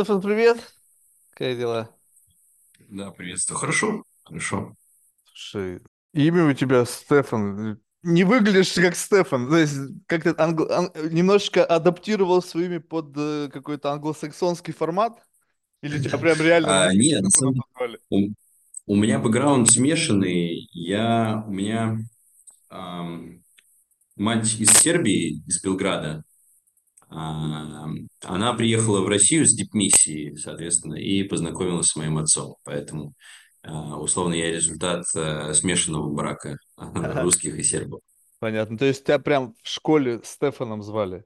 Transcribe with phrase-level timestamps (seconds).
[0.00, 0.56] Стефан, привет.
[1.34, 1.90] Как дела?
[2.88, 3.58] Да, приветствую.
[3.58, 4.74] Хорошо, хорошо.
[5.26, 5.82] Слушай,
[6.14, 7.78] имя у тебя Стефан.
[8.02, 9.50] Не выглядишь как Стефан.
[9.50, 9.76] То есть
[10.06, 15.22] как-то англ- ан- немножечко адаптировал свое имя под э, какой-то англосаксонский формат?
[15.82, 17.62] Или тебя прям реально А, нет, на самом
[18.08, 18.28] у,
[18.86, 20.66] у меня бэкграунд смешанный.
[20.72, 21.98] Я, у меня
[22.70, 23.42] ам,
[24.16, 26.24] мать из Сербии, из Белграда.
[27.10, 32.54] Ам, она приехала в Россию с дипмиссией, соответственно, и познакомилась с моим отцом.
[32.64, 33.14] Поэтому,
[33.62, 38.00] а, условно, я результат а, смешанного брака Ага, русских и сербов.
[38.38, 38.78] понятно.
[38.78, 41.24] То есть тебя прям в школе Стефаном звали?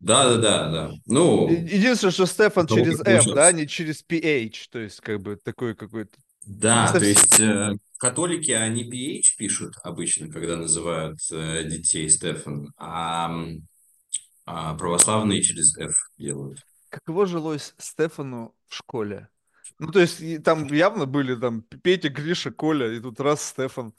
[0.00, 0.90] Да, да, да, да.
[1.06, 4.68] Ну, Единственное, что Стефан через F, да, а не через PH.
[4.70, 6.12] То есть как бы такой какой-то...
[6.46, 7.08] Да, то совсем...
[7.08, 13.34] есть э, католики, они PH пишут обычно, когда называют э, детей Стефан, а,
[14.46, 16.64] а православные через F делают.
[16.88, 19.28] Каково жилось Стефану в школе?
[19.78, 23.92] Ну, то есть, там явно были там Петя, Гриша, Коля, и тут раз Стефан.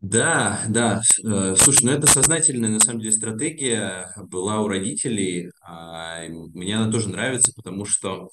[0.00, 1.02] Да, да.
[1.24, 5.50] э, слушай, ну это сознательная на самом деле стратегия была у родителей.
[5.62, 8.30] а, мне она тоже нравится, потому что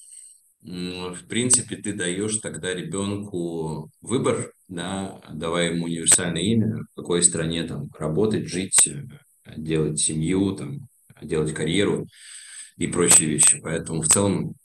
[0.62, 7.64] в принципе ты даешь тогда ребенку выбор, да, давая ему универсальное имя, в какой стране
[7.64, 9.04] там работать, жить, э,
[9.56, 10.88] делать семью, там,
[11.22, 12.08] делать карьеру.
[12.78, 13.60] и прочие вещи.
[13.62, 14.56] Поэтому в целом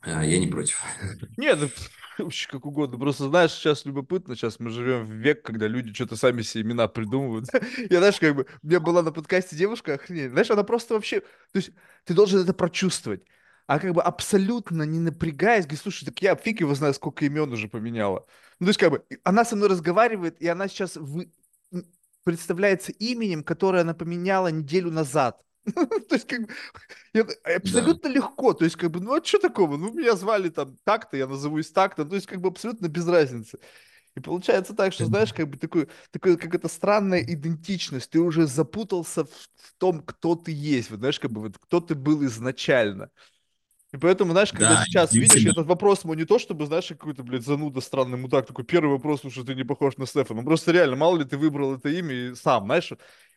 [0.00, 0.82] а, я не против.
[1.36, 2.98] Нет, пф, вообще как угодно.
[2.98, 6.88] Просто, знаешь, сейчас любопытно, сейчас мы живем в век, когда люди что-то сами себе имена
[6.88, 7.46] придумывают.
[7.90, 11.20] Я, знаешь, как бы, у меня была на подкасте девушка, охренеть, знаешь, она просто вообще,
[11.20, 11.70] то есть
[12.04, 13.22] ты должен это прочувствовать.
[13.66, 17.52] А как бы абсолютно не напрягаясь, говорит, слушай, так я фиг его знаю, сколько имен
[17.52, 18.26] уже поменяла.
[18.58, 21.32] Ну, то есть, как бы, она со мной разговаривает, и она сейчас вы-
[22.24, 25.40] представляется именем, которое она поменяла неделю назад.
[26.08, 26.48] То есть, как бы,
[27.14, 28.52] Да, абсолютно легко.
[28.52, 29.76] То есть, как бы, ну а что такого?
[29.76, 32.04] Ну, меня звали там так-то, я назовусь так-то.
[32.04, 33.58] То есть, как бы, абсолютно без разницы.
[34.14, 38.10] И получается так, что, знаешь, как бы такой, такой какая-то странная идентичность.
[38.10, 40.90] Ты уже запутался в, в том, кто ты есть.
[40.90, 43.10] Вот, знаешь, как бы, вот, кто ты был изначально.
[43.92, 47.22] И поэтому, знаешь, когда да, сейчас видишь, этот вопрос мой не то, чтобы, знаешь, какой-то,
[47.22, 50.40] блядь, зануда, странный мудак, такой первый вопрос, что ты не похож на Стефана.
[50.40, 52.90] Ну, просто реально, мало ли ты выбрал это имя и сам, знаешь.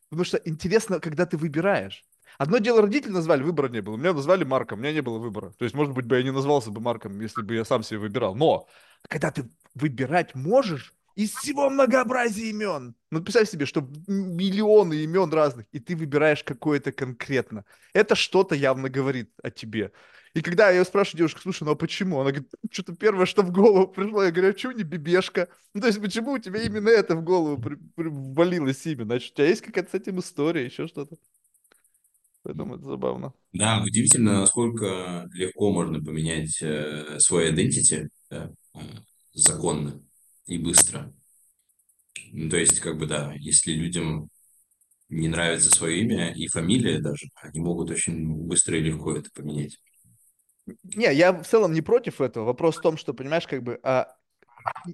[0.10, 2.06] Потому что интересно, когда ты выбираешь.
[2.38, 3.98] Одно дело, родители назвали, выбора не было.
[3.98, 5.52] Меня назвали Марком, у меня не было выбора.
[5.58, 8.00] То есть, может быть, бы я не назвался бы Марком, если бы я сам себе
[8.00, 8.36] выбирал.
[8.36, 8.68] Но
[9.08, 15.66] когда ты выбирать можешь из всего многообразия имен, ну, представь себе, что миллионы имен разных,
[15.72, 17.64] и ты выбираешь какое-то конкретно.
[17.94, 19.92] Это что-то явно говорит о тебе.
[20.34, 22.20] И когда я спрашиваю девушку, слушай, ну а почему?
[22.20, 24.22] Она говорит, что-то первое, что в голову пришло.
[24.22, 25.48] Я говорю, а почему не Бибешка?
[25.74, 29.06] Ну, то есть, почему у тебя именно это в голову при- при- ввалилось имя?
[29.06, 31.16] Значит, у тебя есть какая-то с этим история, еще что-то?
[32.46, 33.34] Поэтому это забавно.
[33.54, 38.80] Да, удивительно, насколько легко можно поменять э, свой identity да, э,
[39.34, 40.00] законно
[40.46, 41.12] и быстро.
[42.32, 44.30] Ну, то есть, как бы, да, если людям
[45.10, 49.80] не нравится свое имя и фамилия даже, они могут очень быстро и легко это поменять.
[50.84, 52.46] Не, я в целом не против этого.
[52.46, 54.16] Вопрос в том, что, понимаешь, как бы а,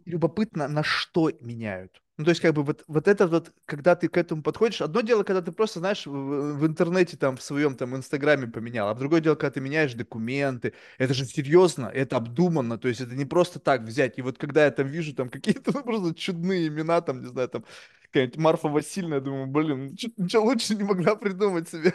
[0.06, 2.02] любопытно, на что меняют.
[2.18, 5.02] Ну, то есть, как бы вот, вот это вот, когда ты к этому подходишь, одно
[5.02, 8.94] дело, когда ты просто, знаешь, в, в интернете там, в своем там инстаграме поменял, а
[8.96, 13.26] другое дело, когда ты меняешь документы, это же серьезно, это обдуманно, то есть это не
[13.26, 14.18] просто так взять.
[14.18, 17.50] И вот когда я там вижу там какие-то ну, просто чудные имена, там, не знаю,
[17.50, 17.66] там,
[18.04, 21.94] какая-нибудь Марфа Васильевна, я думаю, блин, ничего лучше не могла придумать себе.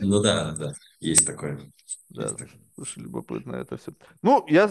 [0.00, 1.72] Ну да, да, есть такое.
[2.10, 2.60] Да, Есть такое.
[2.74, 3.92] слушай, любопытно это все.
[4.22, 4.70] Ну, я,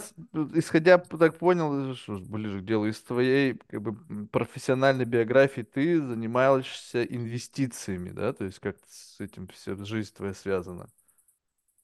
[0.56, 6.02] исходя, так понял, что ж, ближе к делу, из твоей как бы профессиональной биографии ты
[6.02, 8.34] занимаешься инвестициями, да?
[8.34, 10.90] То есть как с этим вся жизнь твоя связана?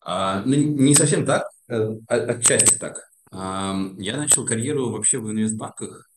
[0.01, 1.75] А, ну, не совсем так, э,
[2.07, 2.97] от- отчасти так.
[3.31, 6.09] Ам, Я начал карьеру вообще в инвестбанках.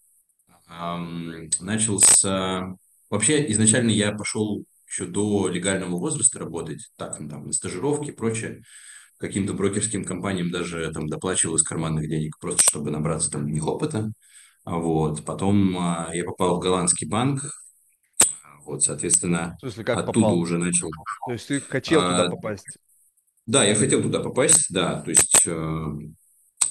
[0.69, 2.25] Ам, Начал с...
[2.25, 2.77] а,
[3.11, 8.15] Вообще, изначально я пошел еще до легального возраста работать, так, ну, там, на стажировке и
[8.15, 8.63] прочее.
[9.19, 14.11] Каким-то брокерским компаниям даже там доплачивал из карманных денег, просто чтобы набраться там них опыта.
[14.65, 15.25] А Вот.
[15.25, 17.43] Потом а, я попал в голландский банк,
[18.65, 20.39] вот, соответственно, В смысле, как оттуда попал?
[20.39, 20.91] уже начал.
[21.27, 22.67] То есть ты хотел туда А, попасть?
[23.47, 25.87] Да, я хотел туда попасть, да, то есть э,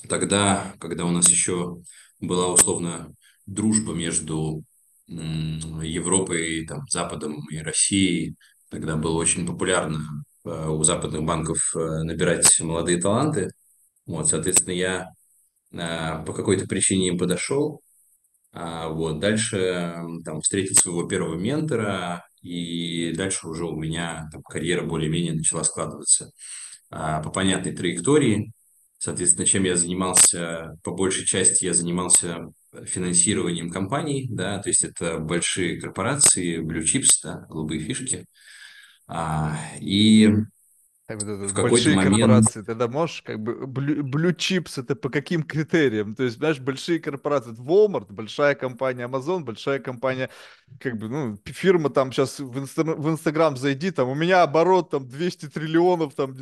[0.09, 1.77] тогда, когда у нас еще
[2.19, 3.13] была условно
[3.45, 4.63] дружба между
[5.07, 8.35] Европой, там, Западом и Россией,
[8.69, 9.99] тогда было очень популярно
[10.45, 13.51] э, у западных банков э, набирать молодые таланты.
[14.05, 15.11] Вот, соответственно, я
[15.71, 17.81] э, по какой-то причине им подошел,
[18.51, 24.83] а вот дальше там встретил своего первого ментора, и дальше уже у меня там, карьера
[24.85, 26.31] более-менее начала складываться.
[26.91, 28.53] а, по понятной траектории.
[28.97, 32.47] Соответственно, чем я занимался, по большей части я занимался
[32.85, 38.25] финансированием компаний, да, то есть это большие корпорации, blue chips, да, голубые фишки.
[39.07, 40.29] А, и
[41.07, 45.09] Так вот это в большие момент корпорации, тогда можешь, как бы, blue chips, это по
[45.09, 46.15] каким критериям?
[46.15, 50.31] То есть, знаешь, большие корпорации, это Walmart, большая компания Amazon, большая компания,
[50.79, 54.89] как бы, ну, фирма там сейчас в, инста- в Инстаграм зайди, там, у меня оборот
[54.89, 56.35] там 200 триллионов, там,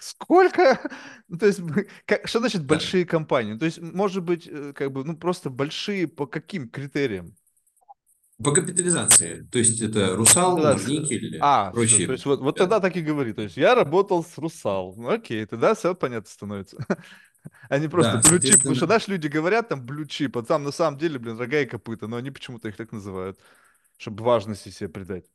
[0.00, 0.80] сколько?
[1.28, 1.60] Ну, то есть,
[2.04, 3.52] как- что значит да, большие компании?
[3.52, 7.36] Ну, То есть, может быть, э, как бы, ну, просто большие по каким критериям?
[8.42, 12.12] По капитализации, то есть это Русал, Норникель, А, все, то прочие.
[12.12, 13.32] есть вот, вот Да, тогда так и говори.
[13.32, 14.94] То есть я работал с Русал.
[14.96, 16.78] Ну окей, тогда все понятно становится.
[17.70, 18.58] Не просто да, блючип.
[18.60, 21.66] Потому что, знаешь, люди говорят там блючип, а там на самом деле, блин, рога и
[21.66, 23.38] копыта, но они почему-то их так называют,
[23.98, 25.26] чтобы важности себе придать.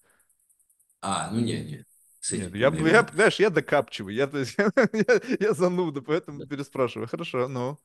[1.01, 1.86] а, ну не, не,
[2.31, 3.10] Нет, я, я, нет.
[3.13, 4.56] знаешь, я докапчиваю, я, то есть,
[4.94, 7.07] я, я зануда, поэтому переспрашиваю.
[7.07, 7.80] Хорошо, ну.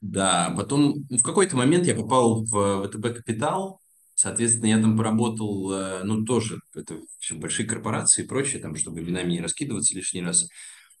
[0.00, 3.80] Да, потом в какой-то момент я попал в ВТБ Капитал,
[4.16, 9.00] соответственно, я там поработал, э, ну, тоже, это все большие корпорации и прочее, там, чтобы
[9.00, 10.48] именами не раскидываться лишний раз.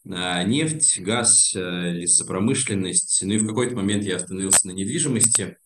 [0.08, 1.60] А, Нефть, газ, э,
[1.92, 3.22] лесопромышленность.
[3.24, 5.58] Ну и в какой-то момент я остановился на недвижимости,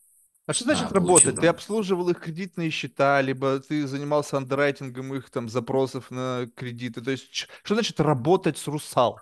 [0.47, 1.41] А что а, значит получил работать?
[1.41, 7.03] Ты там обслуживал их кредитные счета, либо ты занимался андеррайтингом их там запросов на кредиты?
[7.03, 9.21] То есть что значит работать с Русал?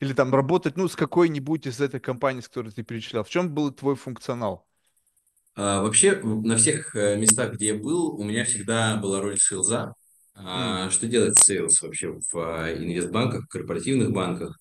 [0.00, 3.24] Или там работать, ну, с какой-нибудь из этой компании, с которой ты перечислял?
[3.24, 4.67] В чем был твой функционал?
[5.58, 9.92] А, Вообще, на всех э, местах, где я был, у меня всегда была роль сейлза.
[10.36, 14.56] А, Что делает сейлз вообще в а, инвестбанках, корпоративных банках?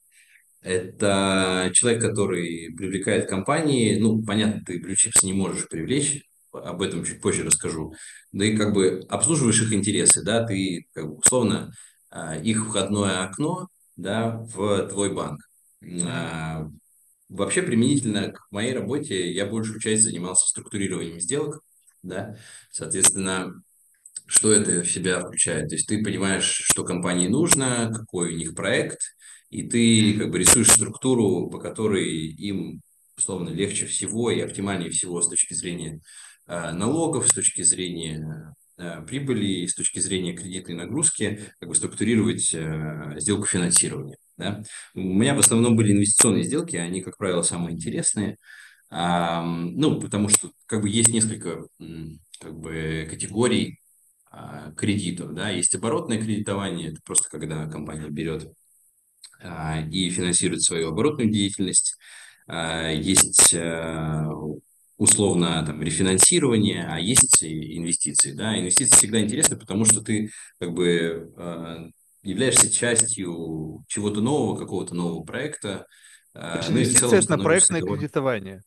[0.61, 3.99] Это человек, который привлекает компании.
[3.99, 7.93] Ну, понятно, ты Chips не можешь привлечь, об этом чуть позже расскажу.
[8.31, 11.71] Да и как бы обслуживаешь их интересы, да, ты как бы условно
[12.43, 13.67] их входное окно,
[13.97, 15.41] да, в твой банк.
[17.29, 21.61] Вообще, применительно к моей работе, я большую часть занимался структурированием сделок,
[22.01, 22.37] да,
[22.71, 23.61] соответственно,
[24.27, 25.69] что это в себя включает?
[25.69, 28.99] То есть ты понимаешь, что компании нужно, какой у них проект,
[29.49, 32.81] и ты как бы рисуешь структуру, по которой им,
[33.17, 36.01] условно, легче всего и оптимальнее всего с точки зрения
[36.47, 42.53] э, налогов, с точки зрения э, прибыли, с точки зрения кредитной нагрузки, как бы структурировать
[42.53, 44.17] э, сделку финансирования.
[44.37, 44.63] Да?
[44.93, 48.37] У меня в основном были инвестиционные сделки, они, как правило, самые интересные.
[48.89, 51.67] А, ну, потому что как бы есть несколько
[52.39, 53.79] как бы категорий
[54.31, 55.33] а, кредитов.
[55.33, 55.49] Да?
[55.49, 58.51] Есть оборотное кредитование, это просто когда компания берет
[59.41, 61.97] а, и финансирует свою оборотную деятельность.
[62.47, 64.27] А, Есть а,
[64.97, 68.33] условно там рефинансирование, а есть инвестиции.
[68.33, 68.57] Да?
[68.59, 71.89] Инвестиции всегда интересны, потому что ты как бы а,
[72.27, 75.87] являешься частью чего-то нового, какого-то нового проекта,
[76.33, 77.99] То есть а, ну и в целом это проектное довольно...
[77.99, 78.63] кредитование.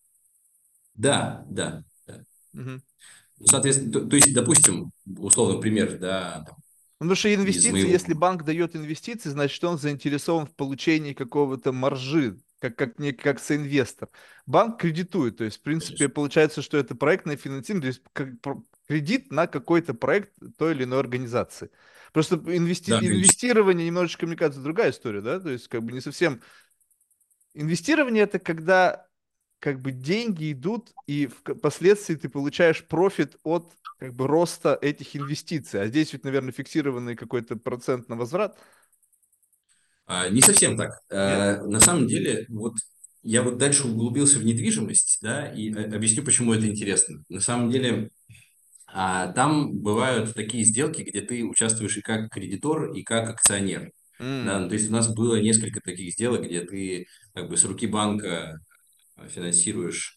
[0.94, 2.24] Да, да, да.
[2.52, 2.80] Ну,
[3.44, 6.64] Соответственно, то, то есть, допустим, условно пример, да, там, Ну,
[6.98, 12.38] Потому что инвестиции, моего если банк дает инвестиции, значит, он заинтересован в получении какого-то маржи,
[12.58, 14.08] как, как, не, как соинвестор.
[14.46, 16.14] Банк кредитует, то есть, в принципе, Конечно.
[16.14, 20.98] получается, что это проектное финансирование, то есть как кредит на какой-то проект той или иной
[20.98, 21.70] организации.
[22.12, 26.00] Просто инвести- Да, инвестирование немножечко, мне кажется, другая история, да, то есть как бы не
[26.00, 26.40] совсем...
[27.54, 29.06] Инвестирование– это когда
[29.58, 35.82] как бы деньги идут, и впоследствии ты получаешь профит от как бы роста этих инвестиций.
[35.82, 38.58] А здесь ведь, наверное, фиксированный какой-то процент на возврат.
[40.06, 41.00] А, Не совсем так.
[41.10, 42.74] А, На самом деле, вот
[43.22, 47.22] я вот дальше углубился в недвижимость, да, и э, объясню, почему это интересно.
[47.28, 48.10] На самом деле,
[48.92, 53.90] а, там бывают такие сделки, где ты участвуешь и как кредитор, и как акционер.
[54.20, 57.56] Да, М, ну, то есть у нас было несколько таких сделок, где ты как бы
[57.56, 58.58] с руки банка
[59.16, 60.16] э, финансируешь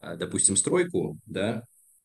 [0.00, 1.62] а, допустим, стройку, да,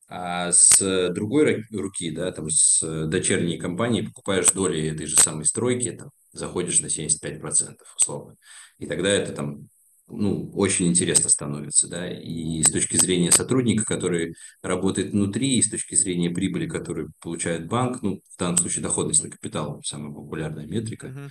[0.08, 5.92] а с другой руки, да, там с дочерней компании покупаешь доли этой же самой стройки,
[5.92, 8.36] там, заходишь на 75% условно.
[8.78, 9.70] И тогда это там,
[10.08, 15.70] ну, очень интересно становится, да, и с точки зрения сотрудника, который работает внутри, и с
[15.70, 20.68] точки зрения прибыли, которую получает банк, ну, в данном случае доходность на капитал, самая популярная
[20.68, 21.30] метрика, мгм.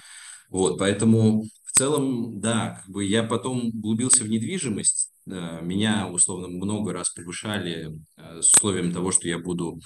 [0.49, 5.11] вот, поэтому в целом, да, как бы я потом углубился в недвижимость.
[5.27, 9.81] э, Меня, условно, много раз превышали э, с условием того, что я буду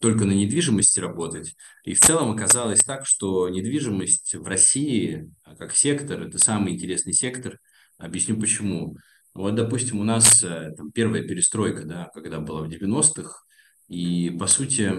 [0.00, 1.54] только на недвижимости работать.
[1.84, 7.12] И в целом оказалось так, что недвижимость в России, а, как сектор, это самый интересный
[7.12, 7.58] сектор.
[8.00, 8.96] Объясню почему.
[9.34, 13.42] Вот, допустим, у нас э, там, первая перестройка, да, когда была в 90-х,
[13.88, 14.92] и, по сути,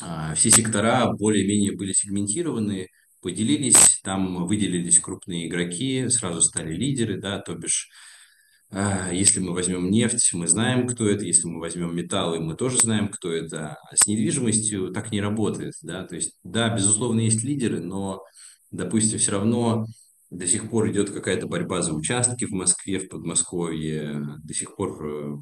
[0.00, 2.88] а, все сектора более-менее были сегментированы,
[3.20, 7.88] поделились, там выделились крупные игроки, сразу стали лидеры, да, то бишь
[8.72, 11.24] а, если мы возьмем нефть, мы знаем, кто это.
[11.24, 13.76] Если мы возьмем металлы, мы тоже знаем, кто это.
[13.82, 15.74] А с недвижимостью так не работает.
[15.82, 16.04] Да?
[16.04, 18.22] То есть, да, безусловно, есть лидеры, но,
[18.70, 19.86] допустим, все равно
[20.30, 24.24] до сих пор идет какая-то борьба за участки в Москве, в Подмосковье.
[24.44, 25.38] До сих пор э,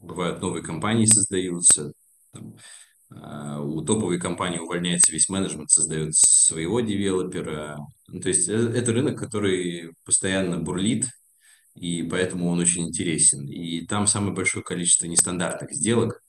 [0.00, 1.92] бывают новые компании создаются.
[2.32, 2.56] Там,
[3.10, 7.78] а, у топовой компании увольняется весь менеджмент, создает своего девелопера.
[8.08, 11.06] Ну, то есть э, это рынок, который постоянно бурлит,
[11.74, 13.48] и поэтому он очень интересен.
[13.48, 16.22] И там самое большое количество нестандартных сделок,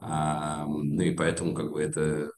[0.00, 2.30] а, ну и поэтому как бы это,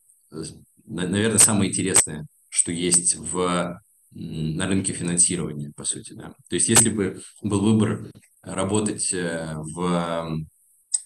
[0.87, 3.80] наверное, самое интересное, что есть в,
[4.12, 6.12] на рынке финансирования, по сути.
[6.14, 6.34] Да.
[6.48, 8.10] То есть если бы был выбор
[8.42, 10.46] работать э, в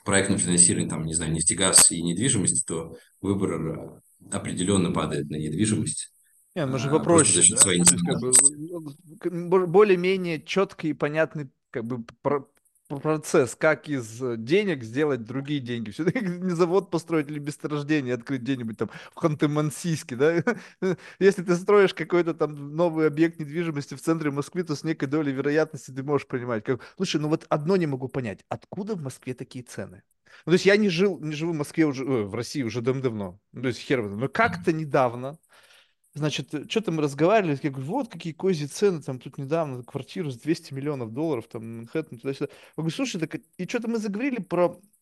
[0.05, 6.13] проектном финансировании, там, не знаю, нефтегаз и недвижимость, то выбор определенно падает на недвижимость.
[6.55, 7.57] Не, ну же а, попроще, да?
[7.57, 8.33] своей как бы,
[9.25, 12.05] ну, более-менее четкий и понятный как бы
[12.89, 15.91] процесс, как из денег сделать другие деньги.
[15.91, 20.97] Все-таки не завод построить или месторождение открыть где-нибудь там в Ханты-Мансийске, да?
[21.19, 25.33] Если ты строишь какой-то там новый объект недвижимости в центре Москвы, то с некой долей
[25.33, 26.65] вероятности ты можешь понимать.
[26.65, 26.81] Как...
[26.97, 28.45] Слушай, ну вот одно не могу понять.
[28.49, 30.03] Откуда в Москве такие цены?
[30.47, 32.81] Ну, то есть я не жил, не живу в Москве уже, э, в России уже
[32.81, 35.39] давно, ну, то есть хер, но как-то недавно
[36.15, 40.31] Значит, э, что-то мы разговаривали, я говорю, вот какие козьи цены, там тут недавно квартиру
[40.31, 42.47] с 200 миллионов долларов, там Манхэттен, туда-сюда.
[42.51, 44.94] Я говорю, слушай, так и что-то мы заговорили про Э,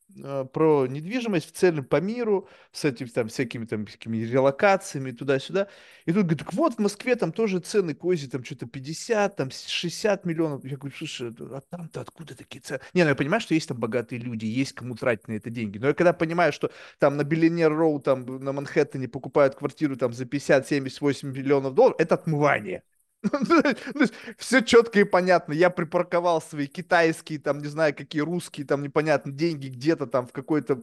[0.52, 5.68] про недвижимость в целом по миру, с этими там всякими там всякими релокациями туда-сюда.
[6.04, 10.24] И тут говорит, вот в Москве там тоже цены кози, там что-то 50, там 60
[10.26, 10.64] миллионов.
[10.64, 12.80] Я говорю, слушай, а там-то откуда такие цены?
[12.94, 15.78] Не, ну я понимаю, что есть там богатые люди, есть кому тратить на это деньги.
[15.78, 20.12] Но я когда понимаю, что там на Billionaire Row, там на Манхэттене покупают квартиру там
[20.12, 22.82] за 50, 70, 80 миллионов долларов, это отмывание.
[24.38, 25.52] Все четко и понятно.
[25.52, 30.32] Я припарковал свои китайские, там, не знаю, какие русские, там, непонятно, деньги где-то там в
[30.32, 30.82] какой-то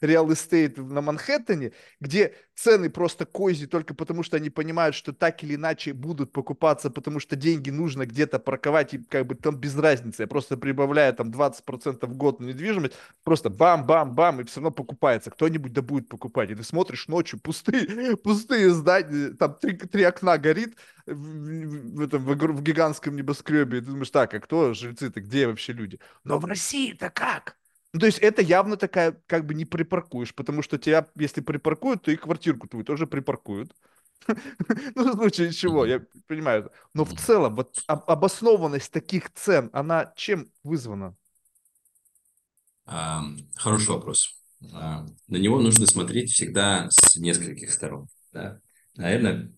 [0.00, 5.42] real estate на Манхэттене, где цены просто кози только потому, что они понимают, что так
[5.42, 9.76] или иначе будут покупаться, потому что деньги нужно где-то парковать, и как бы там без
[9.76, 10.22] разницы.
[10.22, 12.94] Я просто прибавляю там 20% в год на недвижимость,
[13.24, 15.30] просто бам-бам-бам, и все равно покупается.
[15.30, 16.50] Кто-нибудь да будет покупать.
[16.50, 22.24] И ты смотришь ночью, пустые, пустые здания, там три, три окна горит в, в, этом,
[22.24, 25.98] в, в гигантском небоскребе, и ты думаешь, так, а кто жильцы-то, где вообще люди?
[26.24, 27.56] Но в России-то как?
[27.92, 32.02] Ну, то есть это явно такая, как бы не припаркуешь, потому что тебя, если припаркуют,
[32.02, 33.74] то и квартирку твою тоже припаркуют.
[34.94, 36.70] Ну, в случае чего, я понимаю.
[36.92, 41.16] Но в целом, вот обоснованность таких цен, она чем вызвана?
[42.84, 44.38] Хороший вопрос.
[44.60, 48.08] На него нужно смотреть всегда с нескольких сторон.
[48.30, 48.60] Да?
[48.94, 49.50] Наверное,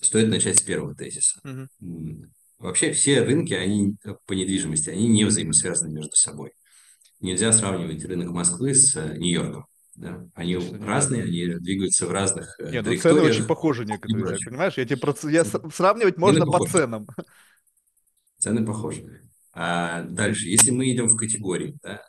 [0.00, 1.40] стоит начать с первого тезиса.
[1.44, 2.26] Угу.
[2.58, 6.52] Вообще все рынки, они по недвижимости, они не взаимосвязаны между собой
[7.20, 9.66] нельзя сравнивать рынок Москвы с э, Нью-Йорком.
[9.96, 10.26] Да?
[10.34, 14.78] Они Конечно, разные, они двигаются в разных э, Нет, ну цены очень похожи некоторые, понимаешь?
[14.78, 15.14] Я тебе про...
[15.28, 17.06] я сравнивать можно по ценам.
[18.38, 19.28] Цены похожи.
[19.52, 22.02] А дальше, если мы идем в категории, да,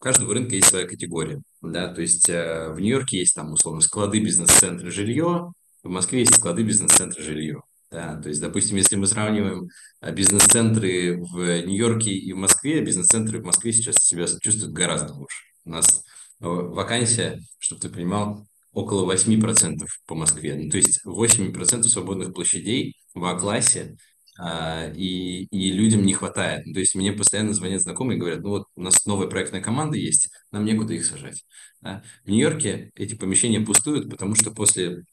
[0.00, 3.80] у каждого рынка есть своя категория, да, то есть э, в Нью-Йорке есть там условно
[3.80, 7.62] склады, бизнес-центры, жилье, в Москве есть склады, бизнес-центры, жилье.
[7.94, 9.68] Да, то есть, допустим, если мы сравниваем
[10.00, 15.44] а, бизнес-центры в Нью-Йорке и в Москве, бизнес-центры в Москве сейчас себя чувствуют гораздо лучше.
[15.64, 16.02] У нас
[16.40, 20.56] э, вакансия, чтобы ты понимал, около 8% по Москве.
[20.56, 23.96] Ну, то есть 8% свободных площадей в А-классе,
[24.40, 26.66] а, и, и людям не хватает.
[26.66, 29.60] Ну, то есть мне постоянно звонят знакомые и говорят, ну вот у нас новая проектная
[29.60, 31.44] команда есть, нам некуда их сажать.
[31.80, 32.02] Да?
[32.24, 35.04] В Нью-Йорке эти помещения пустуют, потому что после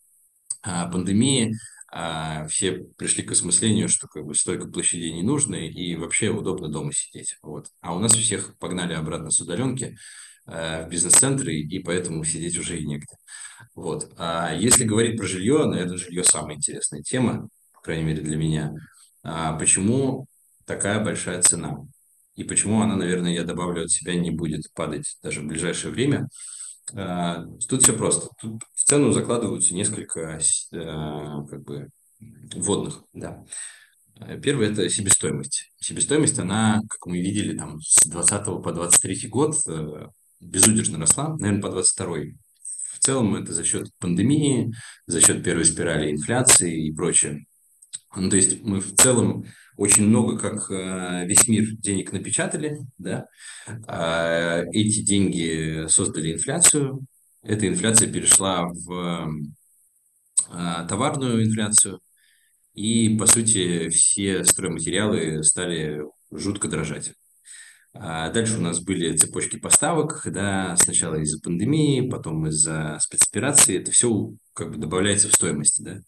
[0.64, 1.56] а, пандемии
[1.94, 6.70] а все пришли к осмыслению, что как бы столько площадей не нужно и вообще удобно
[6.70, 7.38] дома сидеть.
[7.42, 7.68] Вот.
[7.82, 9.98] А у нас всех погнали обратно с удаленки
[10.48, 13.18] э, в бизнес-центры, и поэтому сидеть уже и негде.
[13.76, 14.14] Вот.
[14.18, 18.74] А если говорить про жилье, наверное, жилье самая интересная тема, по крайней мере для меня.
[19.24, 20.28] А почему
[20.66, 21.80] такая большая цена?
[22.36, 26.30] И почему она, наверное, я добавлю от себя, не будет падать даже в ближайшее время?
[26.94, 28.30] А, тут все просто.
[28.40, 30.38] Тут цену закладываются несколько
[30.74, 30.80] э,
[31.50, 31.88] как бы
[32.20, 33.06] вводных.
[33.14, 33.46] Да.
[34.44, 35.72] Первое– это себестоимость.
[35.80, 40.08] Себестоимость, она, как мы видели, там, с 20 по 23 год э,
[40.42, 42.06] безудержно росла, наверное, по 22
[42.96, 44.74] В целом это за счет пандемии,
[45.08, 47.46] за счет первой спирали инфляции и прочее.
[48.14, 49.46] Ну, то есть мы в целом
[49.78, 53.26] очень много, как э, весь мир, денег напечатали, да,
[53.88, 57.08] а эти деньги создали инфляцию,
[57.44, 59.32] эта инфляция перешла в
[60.50, 62.02] а, товарную инфляцию,
[62.74, 67.14] и, по сути, все стройматериалы стали жутко дрожать.
[67.94, 73.80] А дальше у нас были цепочки поставок, да, сначала из-за пандемии, потом из-за спецоперации.
[73.80, 76.00] Это все как бы добавляется в стоимость, да.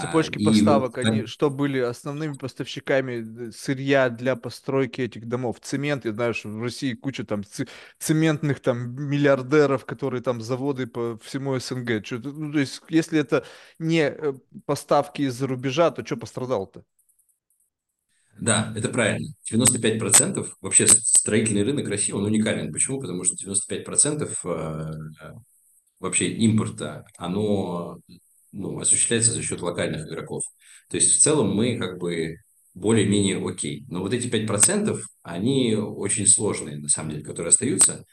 [0.00, 5.58] Цепочки и поставок, вот, они что были основными поставщиками э, сырья для постройки этих домов?
[5.60, 7.42] Цемент, я знаю, что в России куча там
[7.98, 12.04] цементных там миллиардеров, которые там заводы по всему СНГ.
[12.04, 13.44] Что, ну, то есть, если это
[13.78, 14.32] не э,
[14.64, 16.84] поставки из-за рубежа, то что пострадал-то?
[18.40, 19.28] Да, это правильно.
[19.50, 22.72] 95% вообще строительный рынок России, он уникален.
[22.72, 23.00] Почему?
[23.00, 25.34] Потому что 95% э,
[26.00, 28.00] вообще импорта, оно
[28.52, 30.42] ну, осуществляется за счет локальных игроков.
[30.88, 32.36] То есть в целом мы как бы
[32.74, 33.84] более-менее окей.
[33.88, 38.04] Но вот эти 5%, они очень сложные, на самом деле, которые остаются.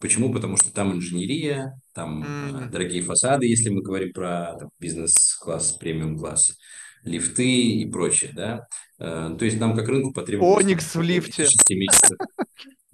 [0.00, 0.32] Почему?
[0.32, 2.70] Потому что там инженерия, там mm.
[2.70, 6.56] дорогие фасады, если мы говорим про бизнес-класс, премиум-класс,
[7.02, 8.66] лифты и прочее, да.
[8.98, 10.58] Э, то есть нам как рынку потребуется...
[10.58, 11.44] Оникс в лифте.
[11.44, 12.16] 6 месяцев.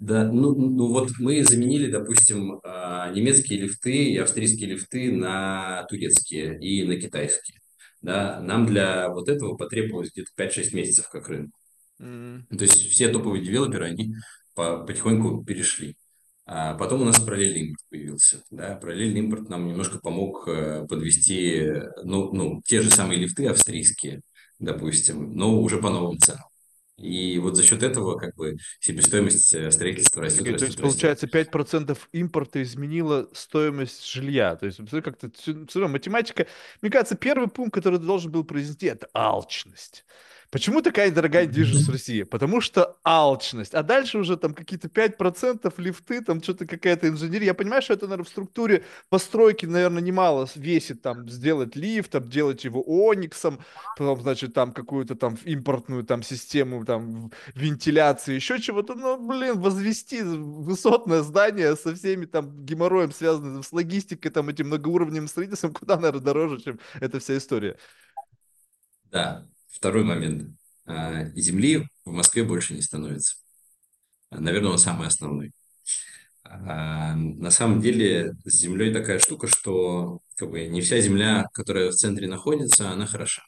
[0.05, 6.59] Да, ну, ну вот мы заменили, допустим, а, немецкие лифты и австрийские лифты на турецкие
[6.61, 7.59] и на китайские.
[8.03, 11.59] Да, нам для вот этого потребовалось где-то 5-6 месяцев как рынку.
[12.03, 12.43] Mm.
[12.51, 14.15] То есть все топовые девелоперы, они
[14.55, 15.97] по, потихоньку перешли.
[16.45, 18.43] А потом у нас параллельный импорт появился.
[18.51, 18.77] Да?
[18.77, 24.21] Параллельный импорт нам немножко помог э, подвести ну, ну, те же самые лифты австрийские,
[24.59, 26.45] допустим, но уже по новым ценам.
[26.97, 30.47] И вот за счет этого как бы себестоимость э, строительства растет.
[30.47, 30.83] Okay, растет то есть, растет.
[30.83, 34.55] получается, 5% импорта изменила стоимость жилья.
[34.55, 35.31] То есть, как-то
[35.89, 36.47] математика...
[36.83, 40.05] Мне кажется, первый пункт, который ты должен был произнести, это алчность.
[40.55, 42.23] Почему такая дорогая недвижимость в России?
[42.23, 43.75] Потому что алчность.
[43.75, 47.47] А дальше уже там какие-то 5% лифты, там что-то какая-то инженерия.
[47.47, 52.29] Я понимаю, что это, наверное, в структуре постройки, наверное, немало весит там сделать лифт, там
[52.29, 53.59] делать его ониксом,
[53.99, 58.95] потом, значит, там какую-то там импортную там систему там вентиляции, еще чего-то.
[58.95, 65.27] Ну, блин, возвести высотное здание со всеми там геморроем, связанным с логистикой, там этим многоуровневым
[65.27, 67.77] строительством, куда, наверное, дороже, чем эта вся история.
[69.11, 70.57] Да, Второй момент.
[70.87, 73.37] А, земли в Москве больше не становится.
[74.31, 75.53] Наверное, он самый основной.
[76.45, 81.91] А, на самом деле с землей такая штука, что как бы, не вся земля, которая
[81.91, 83.43] в центре находится, она хороша.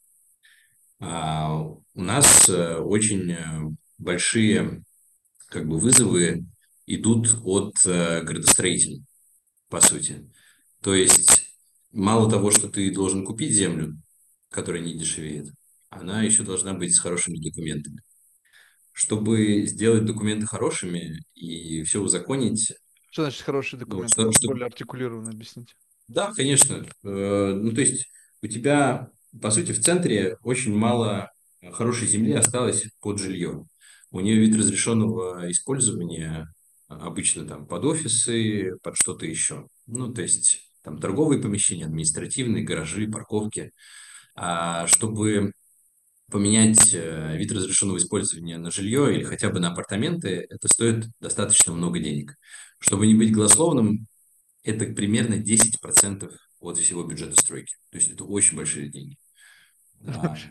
[0.99, 4.83] А у нас э, очень э, большие
[5.49, 6.45] как бы, вызовы
[6.87, 9.05] идут от э, градостроителей,
[9.69, 10.29] по сути.
[10.81, 11.55] То есть
[11.93, 14.01] мало того, что ты должен купить землю,
[14.51, 15.53] которая не дешевеет,
[15.91, 18.01] она еще должна быть с хорошими документами.
[18.93, 22.73] Чтобы сделать документы хорошими и все узаконить...
[23.11, 24.23] Что значит хорошие ну, документы?
[24.23, 25.75] Ну, что, Более артикулированно объяснить.
[26.09, 26.87] Да, конечно.
[27.05, 28.07] Э, ну, то есть
[28.43, 31.31] у тебя, по сути, в центре очень мало
[31.73, 33.67] хорошей земли осталось под жилье.
[34.11, 36.49] У нее вид разрешенного использования
[36.89, 39.67] обычно там под офисы, под что-то еще.
[39.87, 43.73] Ну, то есть там торговые помещения, административные, гаражи, парковки.
[44.35, 45.53] А чтобы
[46.31, 51.73] поменять э, вид разрешенного использования на жилье или хотя бы на апартаменты, это стоит достаточно
[51.73, 52.35] много денег.
[52.79, 54.07] Чтобы не быть голословным,
[54.63, 57.77] это примерно 10% от всего бюджета стройки.
[57.91, 59.17] То есть это очень большие деньги.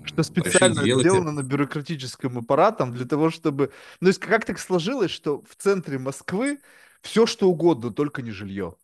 [0.05, 3.71] Что специально сделано на бюрократическом аппаратом для того, чтобы...
[3.99, 6.59] Ну, то есть как так сложилось, что в центре Москвы
[7.01, 8.75] все что угодно, только не жилье.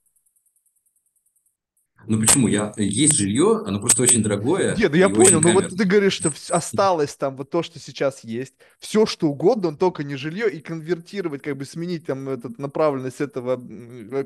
[2.07, 2.47] Ну почему?
[2.47, 4.75] Я, есть жилье, оно просто очень дорогое.
[4.75, 8.23] Нет, ну я понял, но вот ты говоришь, что осталось там вот то, что сейчас
[8.23, 12.57] есть, все что угодно, но только не жилье, и конвертировать, как бы сменить там этот,
[12.57, 13.61] направленность этого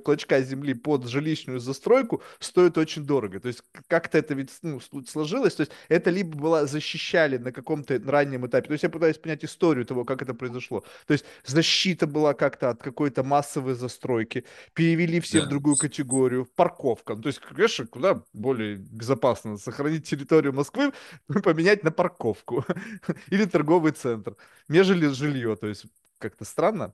[0.04, 3.40] клочка земли под жилищную застройку стоит очень дорого.
[3.40, 8.02] То есть как-то это ведь ну, сложилось, то есть это либо было защищали на каком-то
[8.06, 10.84] раннем этапе, то есть я пытаюсь понять историю того, как это произошло.
[11.08, 15.46] То есть защита была как-то от какой-то массовой застройки, перевели все да.
[15.46, 17.16] в другую категорию, парковка.
[17.16, 20.93] Ну, то есть, конечно, куда более безопасно сохранить территорию Москвы,
[21.43, 22.63] поменять на парковку
[23.30, 24.36] или торговый центр,
[24.67, 25.56] нежели жилье.
[25.56, 25.86] То есть
[26.19, 26.93] как-то странно.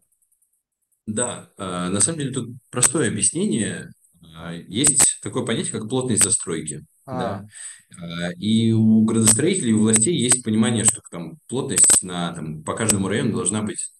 [1.05, 3.91] Да, а, на самом деле тут простое объяснение.
[4.35, 6.85] А, есть такое понятие, как плотность застройки.
[7.05, 7.43] А.
[7.99, 8.31] Да.
[8.37, 13.33] И у градостроителей, у властей есть понимание, что там плотность на, там, по каждому району
[13.33, 13.91] должна быть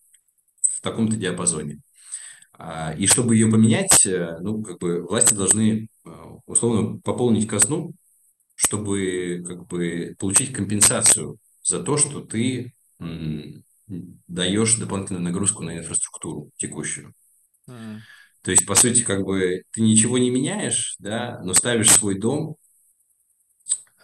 [0.62, 1.82] в таком-то диапазоне.
[2.54, 6.10] А, и чтобы ее поменять, э, ну, как бы власти должны э,
[6.46, 7.94] условно пополнить казну,
[8.56, 12.74] чтобы как бы получить компенсацию за то, что ты
[14.28, 17.14] даешь дополнительную нагрузку на инфраструктуру текущую.
[17.68, 18.00] Mm.
[18.44, 22.56] То есть, по сути, как бы ты ничего не меняешь, да, но ставишь свой дом,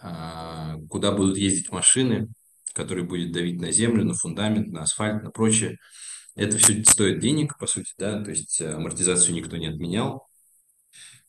[0.00, 2.28] а, куда будут ездить машины,
[2.72, 5.78] который будет давить на землю, на фундамент, на асфальт, на прочее.
[6.38, 10.28] Это все стоит денег, по сути, да, то есть э, амортизацию никто не отменял.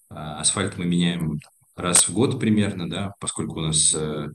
[0.08, 1.39] А асфальт мы меняем
[1.76, 4.28] раз в год примерно, да, поскольку у нас, э,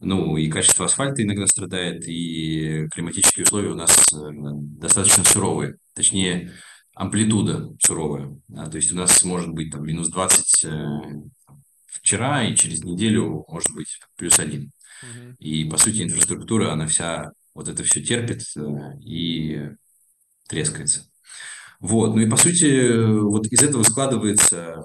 [0.00, 6.52] ну, и качество асфальта иногда страдает, и климатические условия у нас э, достаточно суровые, точнее,
[6.94, 10.66] амплитуда суровая, да, то есть у нас может быть там минус 20
[11.86, 14.72] вчера, и через неделю может быть плюс один.
[15.38, 18.42] И, по сути, инфраструктура, она вся вот это все терпит
[19.00, 19.70] и
[20.52, 21.10] трескается.
[21.80, 24.84] Вот, ну и, по сути, вот из этого складывается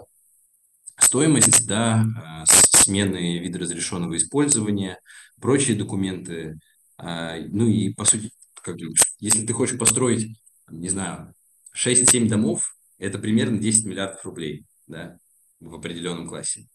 [1.00, 5.00] стоимость, да, э, смены вида разрешенного использования,
[5.40, 6.58] прочие документы.
[6.98, 8.32] А, ну и, по сути,
[8.64, 8.78] как
[9.20, 11.36] если ты хочешь построить, не знаю,
[11.76, 15.20] 6-7 домов, это примерно 10 миллиардов рублей, да,
[15.60, 16.68] в определенном классе.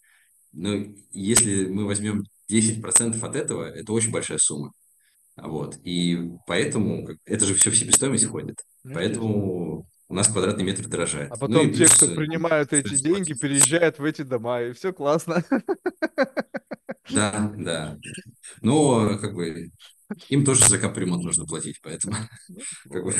[0.53, 4.73] Но если мы возьмем 10% от этого, это очень большая сумма.
[5.37, 5.79] Вот.
[5.85, 8.61] И поэтому это же все в себестоимость входит.
[8.85, 11.31] Ну, поэтому у нас квадратный метр дорожает.
[11.31, 14.62] А ну потом ну, те, плюс, кто э, принимают эти деньги, переезжают в эти дома,
[14.62, 15.45] и все классно.
[17.11, 17.99] Да, да.
[18.61, 19.71] Но как бы
[20.29, 22.16] им тоже за капремонт нужно платить, поэтому
[22.90, 23.14] как бы,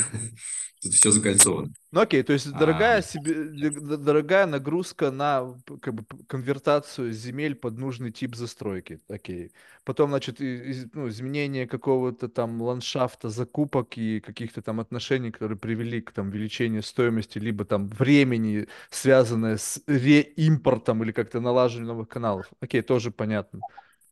[0.81, 1.73] тут все закольцовано.
[1.91, 2.57] Ну окей, то есть а.
[2.57, 3.01] дорогая, а...
[3.01, 8.99] себе, дорогая нагрузка на как бы, конвертацию земель под нужный тип застройки.
[9.07, 9.51] Окей.
[9.85, 16.01] Потом, значит, из, ну, изменение какого-то там ландшафта, закупок и каких-то там отношений, которые привели
[16.01, 22.47] к там увеличению стоимости, либо там времени, связанное с реимпортом или как-то налаживанием новых каналов.
[22.59, 23.59] Окей, тоже понятно.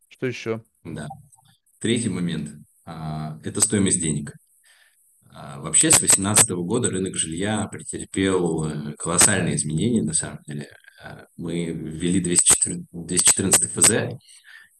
[0.08, 0.64] Что еще?
[0.84, 1.08] Да.
[1.80, 2.52] Третий момент
[3.44, 4.34] это стоимость денег.
[5.34, 10.70] А, вообще с 2018 года рынок жилья претерпел э, колоссальные изменения, на самом деле.
[11.04, 14.20] А, мы ввели 214, 214 ФЗ,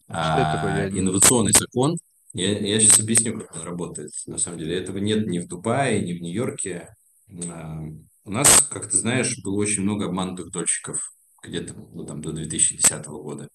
[0.08, 1.96] а, инновационный закон.
[2.34, 4.10] Я, я сейчас объясню, как он работает.
[4.26, 6.88] На самом деле этого нет ни в Дубае, ни в Нью-Йорке.
[7.28, 10.98] У нас, как ты знаешь, было очень много обманутых дольщиков
[11.42, 13.48] где-то ну, там, до 2010 года.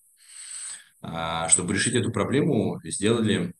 [1.48, 3.54] Чтобы решить эту проблему, сделали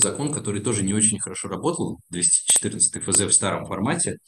[0.00, 4.18] закон, который тоже не очень хорошо работал, 214 ФЗ в старом формате,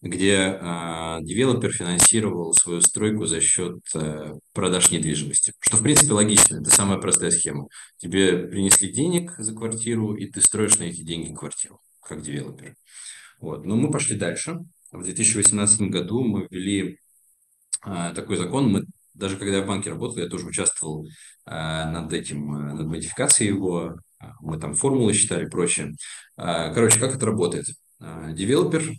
[0.00, 5.52] где э, девелопер финансировал свою стройку за счет э, продаж недвижимости.
[5.60, 6.56] Что, в принципе, логично.
[6.60, 7.68] Это самая простая схема.
[7.96, 12.76] Тебе принесли денег за квартиру, и ты строишь на эти деньги квартиру, как девелопер.
[13.40, 13.64] Вот.
[13.64, 14.58] Но мы пошли дальше.
[14.92, 16.98] В 2018 году мы ввели
[17.84, 18.70] э, такой закон.
[18.70, 18.84] Мы
[19.18, 23.52] даже когда я в банке работал, я тоже участвовал э, над этим, э, над модификацией
[23.52, 23.96] его.
[24.40, 25.94] Мы там формулы считали и прочее.
[26.36, 27.66] Э, короче, как это работает?
[28.00, 28.92] Э, девелопер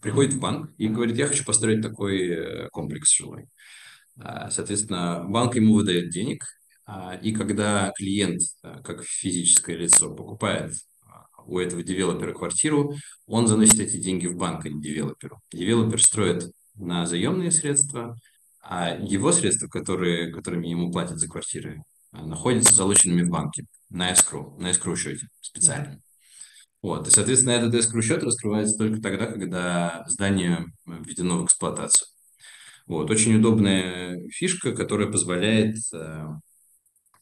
[0.00, 3.46] приходит в банк и говорит, я хочу построить такой э, комплекс жилой.
[4.50, 6.44] Соответственно, банк ему выдает денег,
[7.22, 8.40] и когда клиент,
[8.82, 10.74] как физическое лицо, покупает
[11.46, 15.40] у этого девелопера квартиру, он заносит эти деньги в банк, а не девелоперу.
[15.52, 18.16] Девелопер строит на заемные средства,
[18.60, 24.12] а его средства, которые, которыми ему платят за квартиры, а, находятся залоченными в банке на
[24.12, 26.00] escrow, на escrow счете специально.
[26.82, 27.08] Вот.
[27.08, 32.08] И, соответственно, этот escrow счет раскрывается только тогда, когда здание введено в эксплуатацию.
[32.86, 33.10] Вот.
[33.10, 36.26] Очень удобная фишка, которая позволяет э,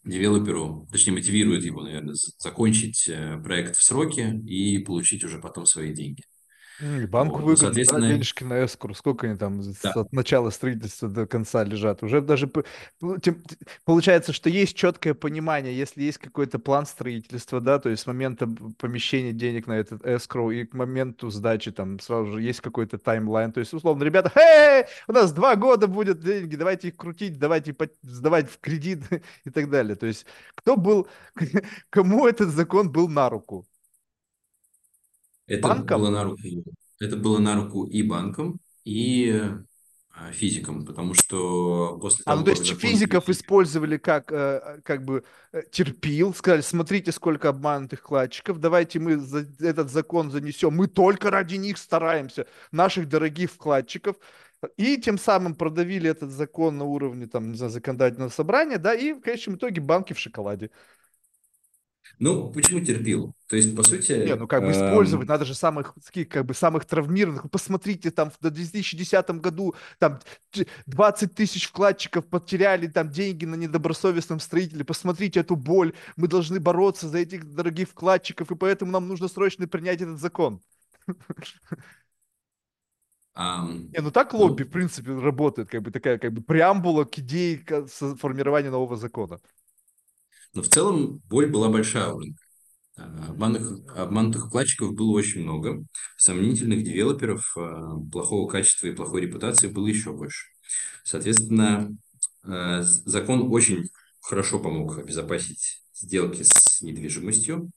[0.05, 5.93] девелоперу, точнее, мотивирует его, наверное, закончить э, проект в сроки и получить уже потом свои
[5.93, 6.23] деньги.
[6.81, 8.01] И банку вот, ну, выгодно, соответственно...
[8.03, 9.93] да, денежки на эскуру, сколько они там да.
[9.93, 12.03] от начала строительства до конца лежат.
[12.03, 12.51] Уже даже
[13.01, 13.17] ну,
[13.85, 18.47] получается, что есть четкое понимание, если есть какой-то план строительства, да, то есть с момента
[18.79, 23.53] помещения денег на этот escrow и к моменту сдачи там сразу же есть какой-то таймлайн.
[23.53, 27.75] То есть, условно, ребята, хей, у нас два года будет деньги, давайте их крутить, давайте
[28.03, 29.03] сдавать в кредит
[29.45, 29.97] и так далее.
[29.97, 31.09] То есть кто был,
[31.91, 33.67] кому этот закон был на руку?
[35.47, 36.01] Это банкам?
[36.01, 36.43] было на руку.
[36.99, 39.43] Это было на руку и банкам, и
[40.19, 43.43] а, физикам, потому что после того, а, ну, то есть физиков физики...
[43.43, 49.47] использовали как, э, как бы э, терпил, сказали, смотрите, сколько обманутых вкладчиков, давайте мы за
[49.61, 54.17] этот закон занесем, мы только ради них стараемся, наших дорогих вкладчиков,
[54.79, 59.13] и тем самым продавили этот закон на уровне, там, не знаю, законодательного собрания, да, и
[59.13, 60.71] в конечном итоге банки в шоколаде.
[62.19, 63.35] Ну, почему терпил?
[63.49, 64.13] То есть, по сути...
[64.13, 67.51] Не, ну как бы использовать, надо же самых, таких, как бы, самых травмированных.
[67.51, 70.21] Посмотрите, там в 2010 году там
[70.87, 74.85] 20 тысяч вкладчиков потеряли там деньги на недобросовестном строителе.
[74.85, 75.93] Посмотрите эту боль.
[76.17, 80.61] Мы должны бороться за этих дорогих вкладчиков, и поэтому нам нужно срочно принять этот закон.
[83.39, 87.05] Um, Не, ну так лобби, ну, в принципе, работает, как бы такая как бы преамбула
[87.05, 87.63] к идее
[88.19, 89.41] формирования нового закона.
[90.55, 92.43] Но в целом боль была большая у рынка.
[92.97, 95.85] Обманутых, обманутых вкладчиков было очень много.
[96.17, 97.55] Сомнительных девелоперов
[98.11, 100.47] плохого качества и плохой репутации было еще больше.
[101.05, 101.95] Соответственно,
[102.43, 103.91] закон очень
[104.23, 107.71] хорошо помог обезопасить сделки с недвижимостью.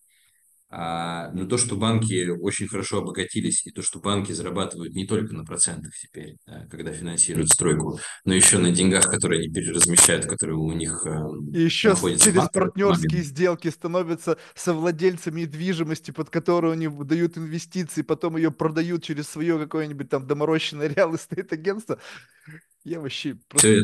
[0.72, 5.34] А, но то, что банки очень хорошо обогатились, и то, что банки зарабатывают не только
[5.34, 10.58] на процентах теперь, да, когда финансируют стройку, но еще на деньгах, которые они переразмещают, которые
[10.58, 11.18] у них э,
[11.54, 18.52] и еще через партнерские сделки становятся совладельцами недвижимости, под которую они дают инвестиции, потом ее
[18.52, 22.00] продают через свое какое-нибудь там доморощенное real estate агентство.
[22.84, 23.82] Я вообще просто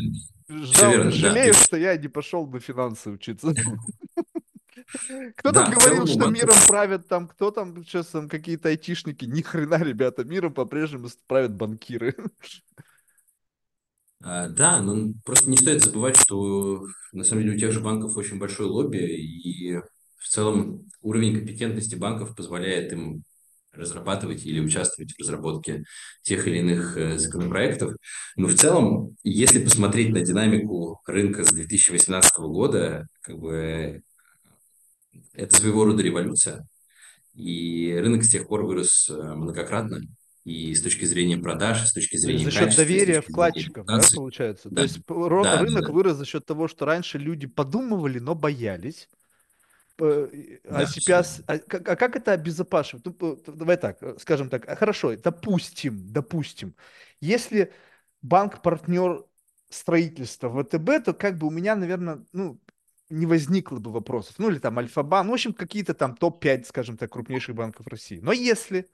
[0.48, 1.58] ждал, верно, жалею, да.
[1.58, 3.52] что я не пошел на финансы учиться.
[5.36, 9.24] Кто там говорил, что миром правят там, кто там сейчас там какие-то айтишники?
[9.24, 12.14] Ни хрена, ребята, миром по-прежнему правят банкиры.
[14.22, 18.16] А, да, но просто не стоит забывать, что на самом деле у тех же банков
[18.16, 19.76] очень большое лобби, и
[20.16, 23.24] в целом уровень компетентности банков позволяет им
[23.72, 25.84] разрабатывать или участвовать в разработке
[26.22, 27.92] тех или иных э, законопроектов.
[28.36, 34.02] Но в целом, если посмотреть на динамику рынка с 2018 года, как бы
[35.32, 36.66] это своего рода революция.
[37.34, 40.00] И рынок с тех пор вырос э, многократно.
[40.44, 44.68] И с точки зрения продаж, и с точки зрения За счет доверия вкладчиков, да, получается?
[44.70, 44.76] Да.
[44.76, 49.08] То есть да, рынок да, вырос за счет того, что раньше люди подумывали, но боялись.
[49.98, 50.28] А
[50.64, 51.58] да, сейчас, а, а
[51.96, 53.04] как это обезопасивать?
[53.04, 56.74] Ну, давай так, э, скажем так, а хорошо, допустим, допустим,
[57.20, 57.72] если
[58.22, 59.24] банк-партнер
[59.68, 62.60] строительства ВТБ, то как бы у меня, наверное, ну,
[63.10, 64.34] не возникло бы вопросов.
[64.38, 68.18] Ну, или там Альфа-банк, ну, в общем, какие-то там топ-5, скажем так, крупнейших банков России.
[68.20, 68.88] Но если,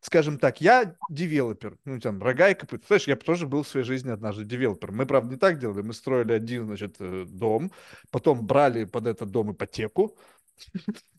[0.00, 3.84] скажем так, я девелопер, ну, там, рога и копыта, знаешь, я тоже был в своей
[3.84, 4.92] жизни однажды девелопер.
[4.92, 7.72] Мы, правда, не так делали, мы строили один, значит, э, дом,
[8.10, 10.16] потом брали под этот дом ипотеку,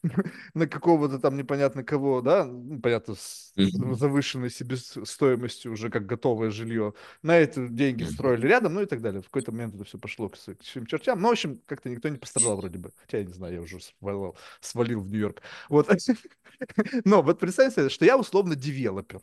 [0.53, 6.93] на какого-то там непонятно кого, да, ну, понятно, с завышенной себестоимостью уже как готовое жилье.
[7.21, 9.21] На эти деньги строили рядом, ну и так далее.
[9.21, 11.21] В какой-то момент это все пошло к, к своим чертям.
[11.21, 12.91] Но, в общем, как-то никто не пострадал вроде бы.
[13.01, 15.41] Хотя, я не знаю, я уже свалил, свалил в Нью-Йорк.
[15.69, 15.89] Вот.
[17.05, 19.21] Но вот представьте, что я условно девелопер.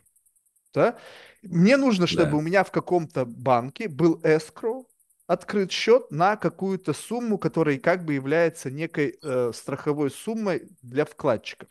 [0.74, 0.98] Да?
[1.42, 2.36] Мне нужно, чтобы да.
[2.36, 4.84] у меня в каком-то банке был escrow,
[5.26, 11.68] открыт счет на какую-то сумму, которая как бы является некой э, страховой суммой для вкладчиков.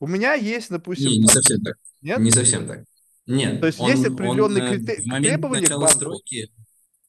[0.00, 1.10] У меня есть, допустим...
[1.10, 1.76] Не, не совсем так.
[2.02, 2.18] Нет?
[2.18, 2.84] Не совсем так.
[3.26, 3.60] Нет.
[3.60, 4.96] То есть он, есть определенные он, критер...
[5.00, 6.52] в требования начала стройки,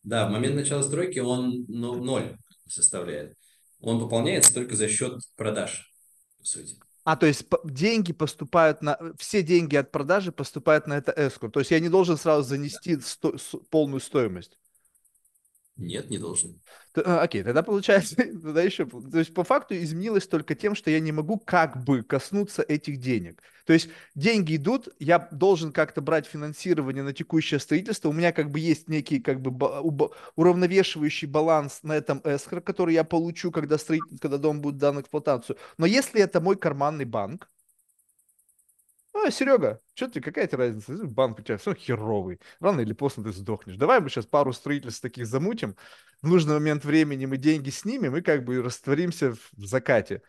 [0.03, 3.35] Да, в момент начала стройки он ну, ноль составляет.
[3.81, 5.93] Он пополняется только за счет продаж,
[6.39, 6.77] по сути.
[7.03, 8.97] А, то есть деньги поступают на...
[9.19, 11.51] Все деньги от продажи поступают на это эскор.
[11.51, 13.35] То есть я не должен сразу занести сто...
[13.69, 14.57] полную стоимость.
[15.77, 16.61] Нет, не должен.
[16.95, 21.01] А, окей, тогда получается, тогда еще, то есть по факту изменилось только тем, что я
[21.01, 23.41] не могу как бы коснуться этих денег.
[23.65, 28.51] То есть деньги идут, я должен как-то брать финансирование на текущее строительство, у меня как
[28.51, 34.17] бы есть некий как бы уравновешивающий баланс на этом эскро, который я получу, когда, строитель,
[34.19, 35.57] когда дом будет дан эксплуатацию.
[35.77, 37.49] Но если это мой карманный банк,
[39.15, 40.93] а, Серега, что ты, какая тебе разница?
[41.05, 42.39] Банк у тебя все херовый.
[42.59, 43.77] Рано или поздно ты сдохнешь.
[43.77, 45.75] Давай мы сейчас пару строительств таких замутим.
[46.21, 50.21] В нужный момент времени мы деньги снимем и как бы растворимся в закате.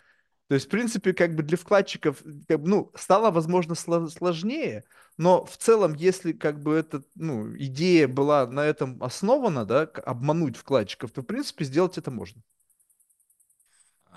[0.48, 4.84] То есть, в принципе, как бы для вкладчиков, как бы, ну, стало, возможно, сложнее,
[5.16, 10.56] но в целом, если как бы эта, ну, идея была на этом основана, да, обмануть
[10.56, 12.42] вкладчиков, то, в принципе, сделать это можно.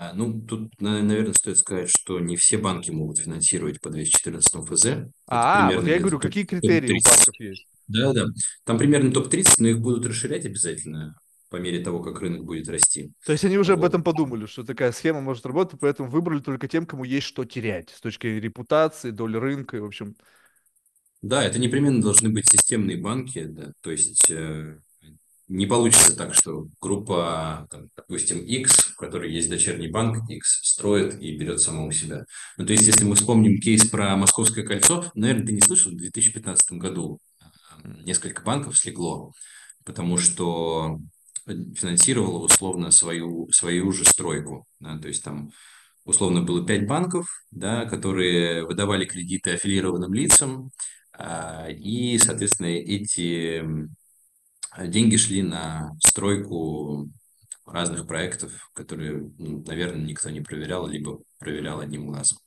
[0.02, 4.86] А, ну, тут, наверное, стоит сказать, что не все банки могут финансировать по 214 ФЗ.
[5.26, 7.66] А, вот я говорю, какие критерии у банков есть?
[7.86, 8.24] Да, да.
[8.64, 13.12] Там примерно топ-30, но их будут расширять обязательно по мере того, как рынок будет расти.
[13.26, 13.80] То есть они уже вот.
[13.80, 17.44] об этом подумали, что такая схема может работать, поэтому выбрали только тем, кому есть что
[17.44, 20.16] терять с точки репутации, доли рынка и, в общем...
[21.20, 24.78] Да, это непременно должны быть системные банки, да, то есть э,
[25.50, 31.20] не получится так, что группа, там, допустим, X, в которой есть дочерний банк X, строит
[31.20, 32.24] и берет сама у себя.
[32.56, 35.96] Ну, то есть, если мы вспомним кейс про Московское кольцо, наверное, ты не слышал, в
[35.96, 37.18] 2015 году
[37.82, 39.32] несколько банков слегло,
[39.84, 41.00] потому что
[41.46, 44.66] финансировало условно свою, свою же стройку.
[44.78, 45.50] Да, то есть там
[46.04, 50.70] условно было пять банков, да, которые выдавали кредиты аффилированным лицам,
[51.12, 53.64] а, и, соответственно, эти
[54.78, 57.08] деньги шли на стройку
[57.66, 62.38] разных проектов, которые, ну, наверное, никто не проверял, либо проверял одним глазом.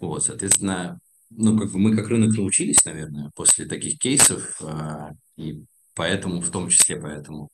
[0.00, 0.98] Вот, соответственно,
[1.30, 6.50] ну, как бы мы как рынок научились, наверное, после таких кейсов, а, и поэтому, в
[6.50, 7.50] том числе поэтому,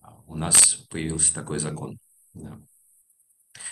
[0.00, 1.98] а, у нас появился такой закон.
[2.34, 2.58] Да.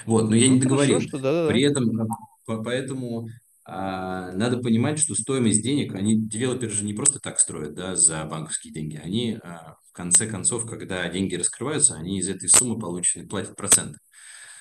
[0.06, 1.00] Вот, но я Ну, не хорошо, договорил.
[1.00, 1.58] что При да-да-да.
[1.58, 2.08] этом,
[2.46, 3.30] по- поэтому а,
[3.72, 8.72] надо понимать, что стоимость денег, они, девелоперы же не просто так строят, да, за банковские
[8.72, 8.96] деньги.
[8.96, 13.98] Они, а, в конце концов, когда деньги раскрываются, они из этой суммы полученной платят проценты.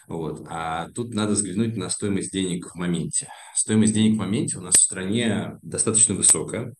[0.08, 0.45] Вот.
[0.50, 3.30] А тут надо взглянуть на стоимость денег в моменте.
[3.56, 6.74] Стоимость денег в моменте у нас в стране достаточно высокая.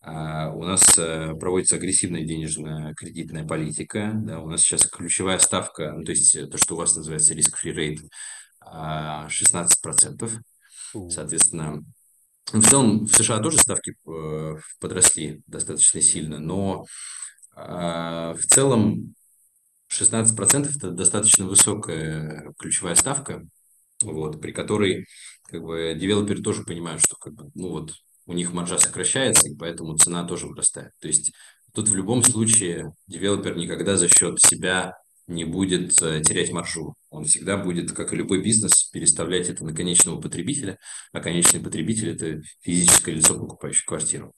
[0.00, 4.12] А, У нас э, проводится агрессивная денежная кредитная политика.
[4.14, 7.34] Да, у нас сейчас ключевая ставка, ну, то есть э, то, что у вас называется
[7.34, 8.00] риск-фри рейт,
[8.60, 10.40] а, 16%.
[11.10, 11.82] Соответственно,
[12.52, 16.86] в целом в США тоже ставки э, подросли достаточно сильно, но
[17.54, 19.14] а, в целом
[19.88, 23.42] 16% это достаточно высокая ключевая ставка,
[24.02, 25.06] вот, при которой
[25.44, 27.94] как бы девелоперы тоже понимают, что как бы, ну вот
[28.26, 30.92] у них маржа сокращается, и поэтому цена тоже вырастает.
[31.00, 31.32] То есть
[31.74, 34.94] тут в любом случае девелопер никогда за счет себя
[35.28, 36.94] не будет э, терять маржу.
[37.10, 40.78] Он всегда будет, как и любой бизнес, переставлять это на конечного потребителя,
[41.12, 44.32] а конечный потребитель– это физическое лицо, покупающее квартиру.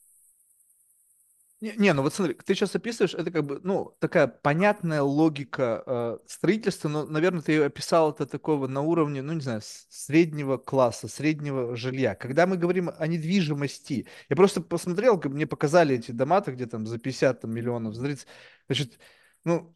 [1.61, 5.83] Не, не, ну вот смотри, ты сейчас описываешь, это как бы, ну, такая понятная логика
[5.85, 11.07] э, строительства, но, наверное, ты описал это такого на уровне, ну, не знаю, среднего класса,
[11.07, 12.15] среднего жилья.
[12.15, 16.97] Когда мы говорим о недвижимости, я просто посмотрел, мне показали эти дома-то, где там за
[16.97, 18.97] 50 там, миллионов, значит,
[19.43, 19.75] ну,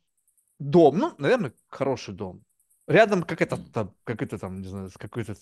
[0.59, 2.43] дом, ну, наверное, хороший дом.
[2.87, 5.35] Рядом как это там, как это там, не знаю, какой-то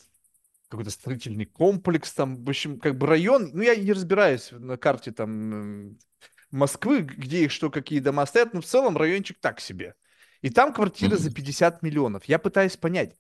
[0.70, 5.12] какой-то строительный комплекс там, в общем, как бы район, ну, я не разбираюсь на карте
[5.12, 5.98] там
[6.52, 9.96] Москвы, где их что, какие дома стоят, но в целом райончик так себе.
[10.42, 11.36] И там квартира за Мгм.
[11.36, 12.26] 50 миллионов.
[12.26, 13.16] Я пытаюсь понять,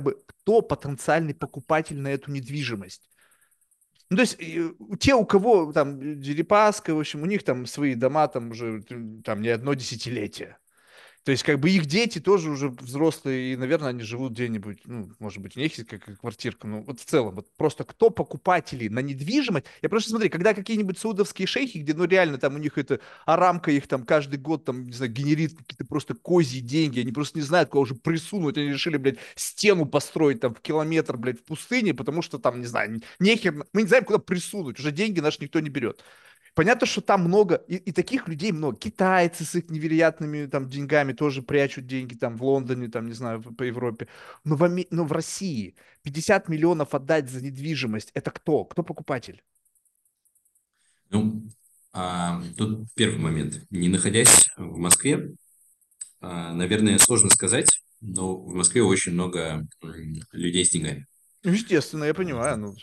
[0.00, 3.10] бы, кто потенциальный покупатель на эту недвижимость.
[4.10, 4.38] Ну, то есть
[5.00, 8.82] те, у кого там э, Дерипаска, в общем, у них там свои дома там уже
[9.24, 10.56] там не одно десятилетие.
[11.28, 15.10] То есть, как бы их дети тоже уже взрослые, и, наверное, они живут где-нибудь, ну,
[15.18, 18.88] может быть, у них есть какая квартирка, ну, вот в целом, вот просто кто покупатели
[18.88, 22.78] на недвижимость, я просто смотри, когда какие-нибудь саудовские шейхи, где, ну, реально там у них
[22.78, 27.12] это, арамка их там каждый год, там, не знаю, генерит какие-то просто козьи деньги, они
[27.12, 31.40] просто не знают, куда уже присунуть, они решили, блядь, стену построить там в километр, блядь,
[31.40, 35.20] в пустыне, потому что там, не знаю, нехер, мы не знаем, куда присунуть, уже деньги
[35.20, 36.02] наши никто не берет.
[36.54, 38.76] Понятно, что там много, и, и таких людей много.
[38.76, 43.42] Китайцы с их невероятными там деньгами тоже прячут деньги там в Лондоне, там, не знаю,
[43.42, 44.08] по Европе.
[44.44, 48.64] Но в, Аме- но в России 50 миллионов отдать за недвижимость, это кто?
[48.64, 49.42] Кто покупатель?
[51.10, 51.42] Ну,
[51.92, 53.60] а, тут первый момент.
[53.70, 55.32] Не находясь в Москве,
[56.20, 59.66] а, наверное, сложно сказать, но в Москве очень много
[60.32, 61.06] людей с деньгами.
[61.44, 62.58] Естественно, я понимаю.
[62.58, 62.74] Ну,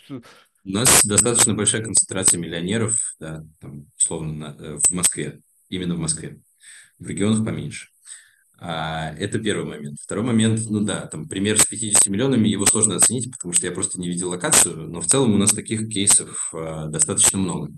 [0.66, 5.98] У нас достаточно большая концентрация миллионеров, да, там, условно, на- э, в Москве, именно в
[5.98, 6.40] Москве.
[6.98, 7.88] В регионах поменьше.
[8.58, 9.98] А, это первый момент.
[10.02, 13.72] Второй момент, ну да, там пример с 50 миллионами, его сложно оценить, потому что я
[13.72, 17.70] просто не видел локацию, но в целом у нас таких кейсов а, достаточно много.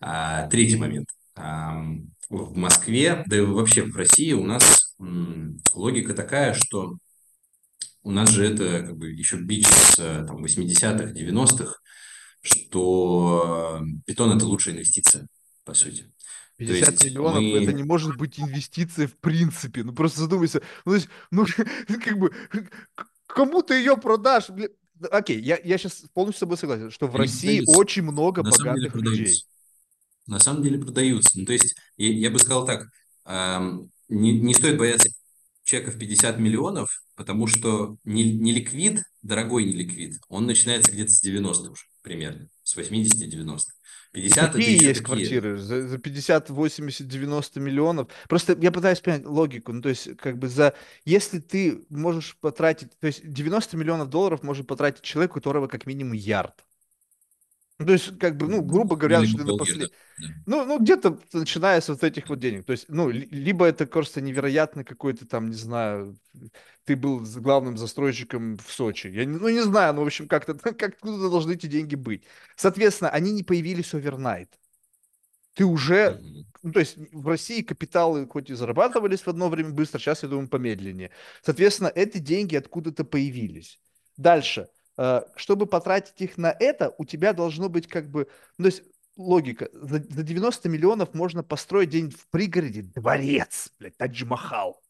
[0.00, 1.08] А, третий момент.
[1.36, 6.96] Ам, в Москве, да и вообще в России у нас м, логика такая, что
[8.02, 11.76] у нас же это как бы еще бич с э, там, 80-х, 90-х,
[12.42, 15.26] что э, бетон– это лучшая инвестиция,
[15.64, 16.12] по сути.
[16.58, 19.82] То 50 есть миллионов это мы не может быть инвестиция в принципе.
[19.82, 20.62] Ну просто задумайся.
[20.84, 21.46] Ну, то есть, ну
[22.04, 22.32] как бы
[23.26, 24.50] кому ты ее продашь?
[24.50, 24.70] Бля-
[25.10, 28.42] Окей, я, я сейчас полностью с тобой согласен, что в они России продаются, очень много
[28.42, 29.44] на самом деле богатых людей.
[30.26, 31.38] На самом деле продаются.
[31.38, 32.86] Ну, то есть я, я бы сказал так,
[33.24, 35.08] ам, не, не стоит бояться
[35.64, 41.12] чека в 50 миллионов, потому что не, не ликвид, дорогой не ликвид, он начинается где-то
[41.12, 43.58] с 90 уже примерно, с 80-90.
[44.12, 48.08] И 50 это такие еще есть такие квартиры за, за 50, 80, 90 миллионов.
[48.28, 49.72] Просто я пытаюсь понять логику.
[49.72, 50.74] Ну, то есть, как бы за...
[51.06, 52.90] Если ты можешь потратить...
[52.98, 56.62] То есть, 90 миллионов долларов может потратить человек, у которого как минимум ярд.
[57.78, 59.88] Ну, то есть, как бы, ну, грубо говоря, что минимум ты на полгода.
[59.88, 59.88] после...
[60.18, 60.26] Да.
[60.46, 62.64] Ну, ну, где-то начиная с вот этих вот денег.
[62.64, 66.16] То есть, ну, ли- либо это просто невероятно какой-то там, не знаю,
[66.84, 69.08] ты был главным застройщиком в Сочи.
[69.08, 72.24] Я не, ну, не знаю, ну, в общем, как-то, как откуда должны эти деньги быть.
[72.56, 74.50] Соответственно, они не появились овернайт.
[75.54, 76.20] Ты уже,
[76.62, 80.28] ну, то есть в России капиталы хоть и зарабатывались в одно время быстро, сейчас, я
[80.28, 81.10] думаю, помедленнее.
[81.42, 83.78] Соответственно, эти деньги откуда-то появились.
[84.16, 84.68] Дальше.
[84.98, 88.28] Э, Чтобы потратить их на это, у тебя должно быть как бы,
[88.58, 88.82] ну, то есть
[89.16, 89.68] логика.
[89.72, 94.80] За, за 90 миллионов можно построить где-нибудь в пригороде дворец, блядь, Тадж-Махал.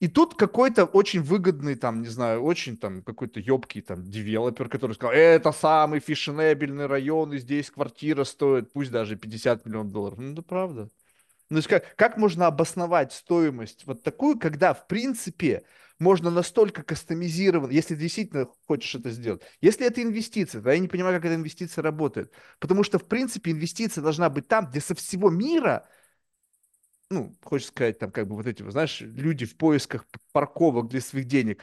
[0.00, 4.92] И тут какой-то очень выгодный, там, не знаю, очень там какой-то ёбкий там девелопер, который
[4.92, 10.18] сказал, это самый фешенебельный район, и здесь квартира стоит, пусть даже 50 миллионов долларов.
[10.18, 10.90] Ну, да правда.
[11.50, 15.64] Ну, то есть как, как можно обосновать стоимость вот такую, когда, в принципе,
[16.04, 19.42] можно настолько кастомизирован, если действительно хочешь это сделать.
[19.60, 22.30] Если это инвестиция, то я не понимаю, как эта инвестиция работает.
[22.60, 25.88] Потому что, в принципе, инвестиция должна быть там, где со всего мира
[27.10, 31.26] ну, хочешь сказать, там, как бы вот эти, знаешь, люди в поисках парковок для своих
[31.26, 31.62] денег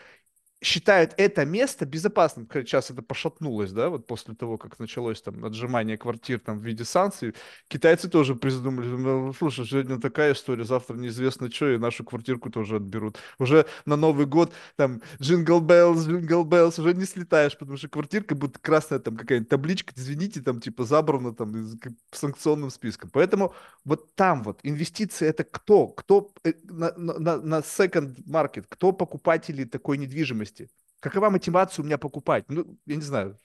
[0.61, 2.47] считают это место безопасным.
[2.53, 6.85] Сейчас это пошатнулось, да, вот после того, как началось там отжимание квартир там в виде
[6.85, 7.33] санкций,
[7.67, 12.75] китайцы тоже придумали, ну, слушай, сегодня такая история, завтра неизвестно что, и нашу квартирку тоже
[12.75, 13.17] отберут.
[13.39, 18.35] Уже на Новый год там jingle bells, jingle bells, уже не слетаешь, потому что квартирка
[18.35, 21.71] будет красная там какая-нибудь табличка, извините, там типа забрана там
[22.11, 23.09] санкционным списком.
[23.11, 25.87] Поэтому вот там вот инвестиции это кто?
[25.87, 28.65] Кто э, на, на, на second market?
[28.69, 30.50] Кто покупатели такой недвижимости?
[30.51, 30.69] Недвижимости.
[30.99, 32.45] Какова мотивация у меня покупать?
[32.47, 33.39] Ну, я не знаю.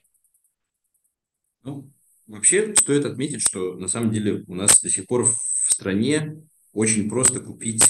[1.63, 1.91] Ну,
[2.27, 5.35] вообще стоит отметить, что на самом деле у нас до сих пор в
[5.69, 6.41] стране
[6.71, 7.83] очень просто купить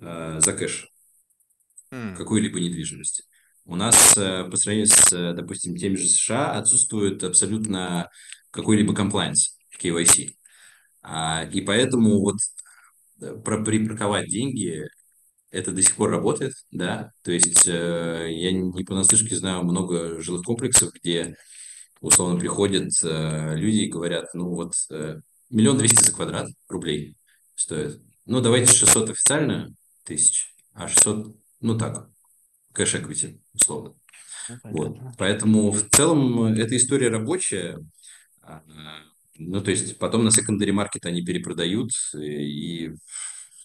[0.00, 0.88] э, за кэш
[1.90, 2.16] mm.
[2.16, 3.28] какую-либо недвижимость.
[3.64, 8.08] У нас э, по сравнению с, допустим, теми же США отсутствует абсолютно
[8.50, 10.30] какой-либо compliance в KYC.
[11.02, 12.36] А, и поэтому вот
[13.20, 14.88] э, про припарковать деньги
[15.50, 20.44] это до сих пор работает, да, то есть э, я не понаслышке знаю много жилых
[20.44, 21.36] комплексов, где
[22.00, 27.16] условно приходят э, люди и говорят, ну вот э, миллион двести за квадрат рублей
[27.54, 29.74] стоит, ну давайте 600 официально
[30.04, 32.10] тысяч, а 600, ну так,
[32.72, 33.94] кэш эквити условно.
[34.48, 34.98] Ну, вот.
[35.18, 37.78] Поэтому в целом эта история рабочая,
[39.36, 42.94] ну то есть потом на секондари маркет они перепродают и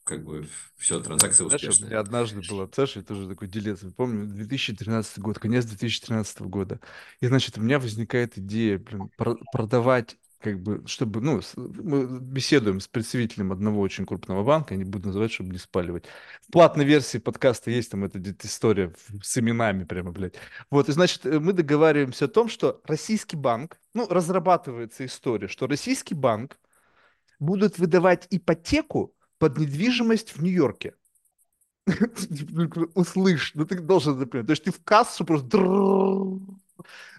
[0.03, 0.47] как бы
[0.77, 1.71] все, транзакция успешная.
[1.71, 6.41] Знаешь, у меня однажды была Саша, я тоже такой делец, помню, 2013 год, конец 2013
[6.41, 6.79] года.
[7.21, 9.09] И, значит, у меня возникает идея, блин,
[9.51, 14.83] продавать как бы, чтобы, ну, мы беседуем с представителем одного очень крупного банка, я не
[14.83, 16.03] буду называть, чтобы не спаливать.
[16.41, 20.35] В платной версии подкаста есть там эта история с именами прямо, блядь.
[20.69, 25.65] Вот, и, значит, э, мы договариваемся о том, что российский банк, ну, разрабатывается история, что
[25.65, 26.59] российский банк
[27.39, 30.95] будет выдавать ипотеку под недвижимость в Нью-Йорке.
[32.95, 34.47] Услышь, ну ты должен запомнить.
[34.47, 35.57] То есть ты в кассу просто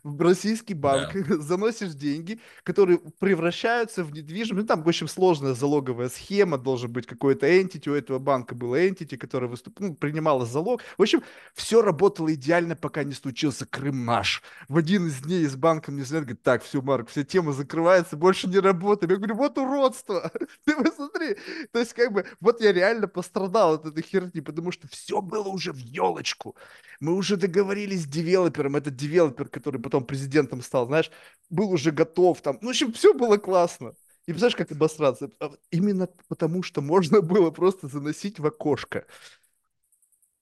[0.04, 1.36] в российский банк, да.
[1.40, 4.62] заносишь деньги, которые превращаются в недвижимость.
[4.62, 8.86] Ну, там, в общем, сложная залоговая схема, должен быть какой-то entity, у этого банка было
[8.86, 9.80] entity, которое выступ...
[9.80, 10.82] ну, принимало залог.
[10.98, 11.22] В общем,
[11.54, 14.42] все работало идеально, пока не случился Крым наш.
[14.68, 18.16] В один из дней из банка мне звонят, говорит, так, все, Марк, вся тема закрывается,
[18.16, 19.10] больше не работаем.
[19.10, 20.30] Я говорю, вот уродство,
[20.64, 21.36] ты посмотри.
[21.72, 25.48] То есть, как бы, вот я реально пострадал от этой херни, потому что все было
[25.48, 26.56] уже в елочку.
[27.00, 31.10] Мы уже договорились с девелопером, этот девелопер, который потом президентом стал, знаешь,
[31.50, 32.58] был уже готов там.
[32.60, 33.94] Ну, в общем, все было классно.
[34.26, 35.30] И знаешь, как обосраться?
[35.38, 39.06] А именно потому, что можно было просто заносить в окошко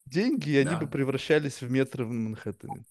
[0.07, 0.79] деньги, и они да.
[0.79, 2.85] бы превращались в метры в Манхэттене.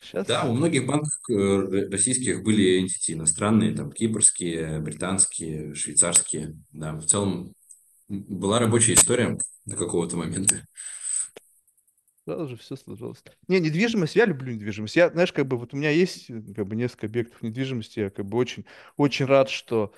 [0.00, 0.26] Сейчас...
[0.26, 6.56] Да, у многих банков э, российских были entity иностранные, там, кипрские, британские, швейцарские.
[6.70, 7.52] Да, в целом
[8.08, 10.64] была рабочая история до какого-то момента
[12.28, 13.22] сразу же все сложилось.
[13.48, 14.96] Не, недвижимость, я люблю недвижимость.
[14.96, 18.26] Я, знаешь, как бы вот у меня есть как бы несколько объектов недвижимости, я как
[18.26, 18.66] бы очень,
[18.98, 19.94] очень рад, что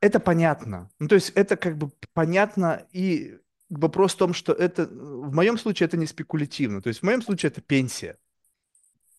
[0.00, 0.90] это понятно.
[0.98, 3.38] Ну, то есть это как бы понятно и
[3.70, 7.22] вопрос в том, что это, в моем случае это не спекулятивно, то есть в моем
[7.22, 8.18] случае это пенсия.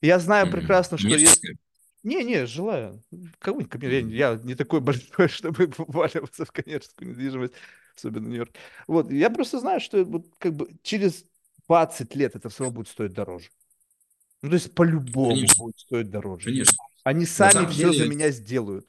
[0.02, 1.58] Я знаю прекрасно, что если...
[2.04, 3.04] Не, не, желаю.
[3.40, 7.54] Кого-нибудь, я, я не такой большой, чтобы вваливаться в коммерческую недвижимость,
[7.96, 8.60] особенно в Нью-Йорке.
[8.86, 11.26] Вот, я просто знаю, что вот как бы через
[11.68, 13.50] 20 лет это все равно будет стоить дороже.
[14.42, 15.64] Ну, то есть по-любому Конечно.
[15.64, 16.46] будет стоить дороже.
[16.46, 16.78] Конечно.
[17.04, 18.04] Они сами все деле...
[18.04, 18.88] за меня сделают.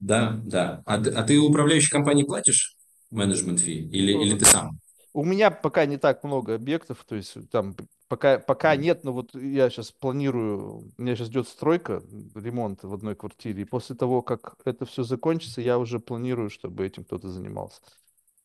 [0.00, 0.82] Да, да.
[0.86, 2.76] А, а ты управляющей компании платишь
[3.10, 4.78] менеджмент фи или, или ты сам?
[5.12, 7.74] У меня пока не так много объектов, то есть там
[8.08, 12.02] пока, пока нет, но вот я сейчас планирую, у меня сейчас идет стройка,
[12.34, 16.86] ремонт в одной квартире, и после того, как это все закончится, я уже планирую, чтобы
[16.86, 17.80] этим кто-то занимался.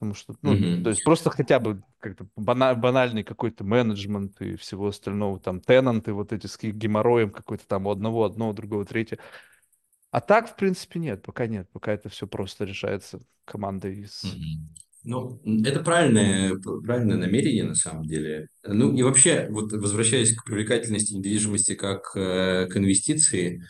[0.01, 0.81] Потому что, ну, mm-hmm.
[0.81, 6.11] то есть просто хотя бы как-то бана- банальный какой-то менеджмент и всего остального, там, тенанты
[6.11, 9.21] вот эти с геморроем какой-то там у одного, одного, другого, третьего.
[10.09, 14.23] А так, в принципе, нет, пока нет, пока это все просто решается командой из...
[14.23, 14.81] Mm-hmm.
[15.03, 18.47] Ну, это правильное, правильное намерение, на самом деле.
[18.63, 23.65] Ну, и вообще, вот возвращаясь к привлекательности недвижимости как э, к инвестиции, э,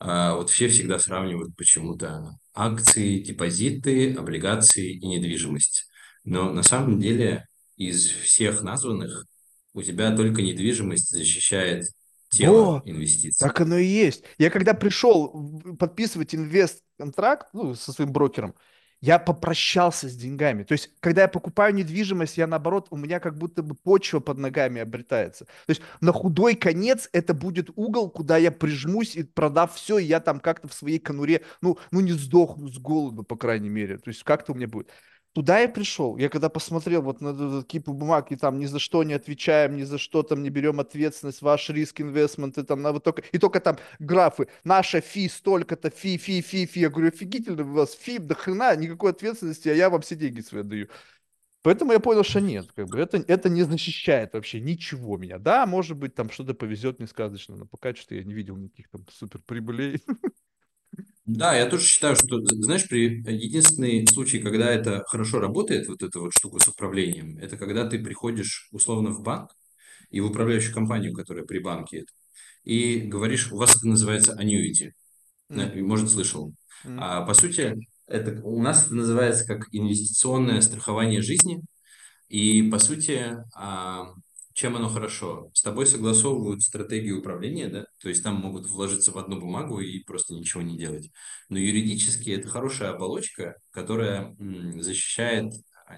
[0.00, 5.88] вот все всегда сравнивают почему-то акции, депозиты, облигации и недвижимость.
[6.24, 9.26] Но на самом деле из всех названных
[9.72, 11.86] у тебя только недвижимость защищает
[12.30, 13.46] тело О, инвестиций.
[13.46, 14.24] Так оно и есть.
[14.38, 18.54] Я когда пришел подписывать инвест-контракт ну, со своим брокером,
[19.00, 20.62] я попрощался с деньгами.
[20.64, 24.38] То есть, когда я покупаю недвижимость, я наоборот, у меня как будто бы почва под
[24.38, 25.44] ногами обретается.
[25.44, 30.04] То есть, на худой конец это будет угол, куда я прижмусь и продав все, и
[30.04, 33.98] я там как-то в своей конуре, ну, ну не сдохну с голоду, по крайней мере.
[33.98, 34.90] То есть, как-то у меня будет.
[35.36, 36.16] Туда я пришел.
[36.16, 39.76] Я когда посмотрел вот на этот кипу бумаг, и там ни за что не отвечаем,
[39.76, 43.36] ни за что там не берем ответственность, ваш риск инвестменты, там, на вот только, и
[43.36, 46.80] только там графы, наша фи столько-то, фи, фи, фи, фи.
[46.80, 50.40] Я говорю, офигительно у вас фи, до хрена, никакой ответственности, а я вам все деньги
[50.40, 50.88] свои даю.
[51.60, 55.36] Поэтому я понял, что нет, как бы это, это не защищает вообще ничего меня.
[55.38, 58.88] Да, может быть, там что-то повезет мне сказочно, но пока что я не видел никаких
[58.88, 60.02] там супер прибылей.
[61.26, 66.20] Да, я тоже считаю, что, знаешь, при единственный случай, когда это хорошо работает, вот эта
[66.20, 69.50] вот штука с управлением, это когда ты приходишь условно в банк
[70.10, 72.04] и в управляющую компанию, которая при банке,
[72.62, 74.92] и говоришь, у вас это называется annuity,
[75.50, 75.82] mm.
[75.82, 76.54] может, слышал.
[76.84, 76.96] Mm.
[77.00, 81.60] А, по сути, это у нас это называется как инвестиционное страхование жизни,
[82.28, 84.14] и по сути а,
[84.56, 85.50] чем оно хорошо?
[85.52, 90.02] С тобой согласовывают стратегию управления, да, то есть там могут вложиться в одну бумагу и
[90.02, 91.10] просто ничего не делать.
[91.50, 94.34] Но юридически это хорошая оболочка, которая
[94.80, 95.52] защищает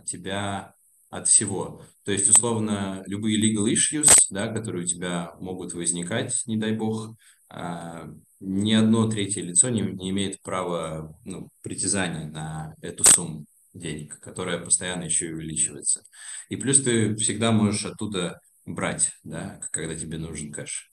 [0.04, 0.74] тебя
[1.08, 1.84] от всего.
[2.04, 7.14] То есть, условно, любые legal issues, да, которые у тебя могут возникать, не дай бог,
[7.48, 8.08] а,
[8.40, 14.58] ни одно третье лицо не, не имеет права ну, притязания на эту сумму денег, которая
[14.58, 16.02] постоянно еще и увеличивается.
[16.48, 18.40] И плюс ты всегда можешь оттуда
[18.74, 20.90] брать, да, когда тебе нужен кэш.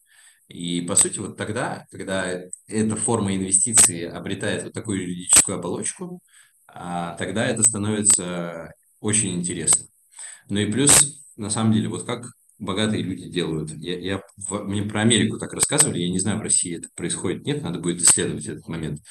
[0.47, 6.21] И, по сути, вот тогда, когда эта форма инвестиции обретает вот такую юридическую оболочку,
[6.67, 9.85] а, тогда это становится очень интересно.
[10.49, 12.25] Ну и плюс, на самом деле, вот как
[12.59, 13.71] богатые люди делают.
[13.71, 17.61] Я, я, мне про Америку так рассказывали, я не знаю, в России это происходит, нет,
[17.63, 19.01] надо будет исследовать этот момент.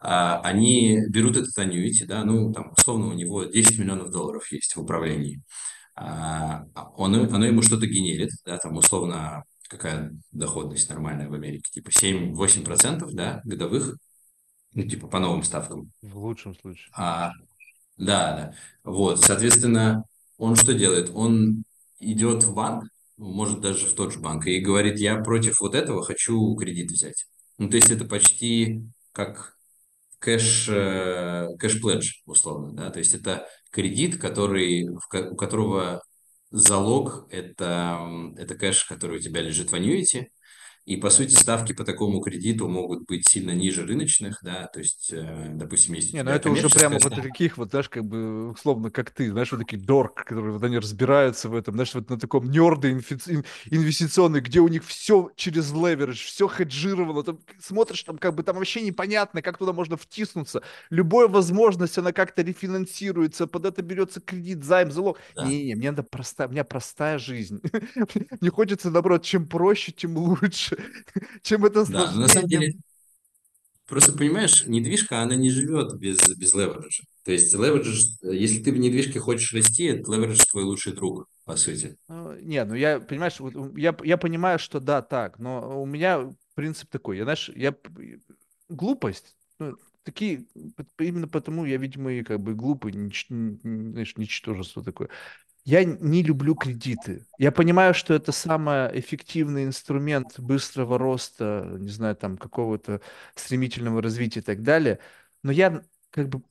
[0.00, 4.76] А, они берут этот аннуити, да, ну, там, условно, у него 10 миллионов долларов есть
[4.76, 5.42] в управлении.
[6.00, 6.64] А,
[6.96, 13.10] он, оно ему что-то генерит, да, там условно какая доходность нормальная в Америке, типа 7-8%,
[13.12, 13.96] да, годовых,
[14.74, 15.90] ну, типа по новым ставкам.
[16.00, 16.88] В лучшем случае.
[16.94, 17.32] А,
[17.96, 18.54] да, да.
[18.84, 20.04] Вот, соответственно,
[20.36, 21.10] он что делает?
[21.14, 21.64] Он
[21.98, 22.84] идет в банк,
[23.16, 27.26] может даже в тот же банк, и говорит, я против вот этого хочу кредит взять.
[27.58, 29.58] Ну, то есть это почти как
[30.20, 36.02] кэш, э, кэш-пледж, условно, да, то есть это кредит, который, у которого
[36.50, 38.00] залог это,
[38.36, 40.30] это кэш, который у тебя лежит в аннуити,
[40.88, 45.10] и, по сути, ставки по такому кредиту могут быть сильно ниже рыночных, да, то есть,
[45.12, 46.14] э, допустим, есть...
[46.14, 49.52] Не, ну это уже прямо вот таких вот, знаешь, как бы, условно, как ты, знаешь,
[49.52, 54.40] вот такие дорк, которые вот они разбираются в этом, знаешь, вот на таком нерде инвестиционный,
[54.40, 58.80] где у них все через леверидж, все хеджировано, там смотришь, там как бы там вообще
[58.80, 60.62] непонятно, как туда можно втиснуться.
[60.88, 65.18] Любая возможность, она как-то рефинансируется, под это берется кредит, займ, залог.
[65.36, 67.60] Не-не, мне надо простая, у меня простая жизнь.
[68.40, 70.77] Не хочется, наоборот, чем проще, тем лучше.
[71.42, 72.72] чем это Да, на самом деле,
[73.86, 77.04] просто понимаешь, недвижка, она не живет без, без левериджа.
[77.24, 81.56] То есть леверидж, если ты в недвижке хочешь расти, это леверидж твой лучший друг, по
[81.56, 81.96] сути.
[82.08, 86.34] Ну, не, ну я, понимаешь, вот, я, я понимаю, что да, так, но у меня
[86.54, 87.74] принцип такой, я, знаешь, я
[88.68, 90.46] глупость, ну, такие,
[90.98, 95.10] именно потому я, видимо, и как бы глупый, нич, знаешь, ничтожество такое.
[95.68, 97.26] Я не люблю кредиты.
[97.36, 103.02] Я понимаю, что это самый эффективный инструмент быстрого роста, не знаю, там, какого-то
[103.34, 104.98] стремительного развития и так далее.
[105.42, 106.42] Но я как бы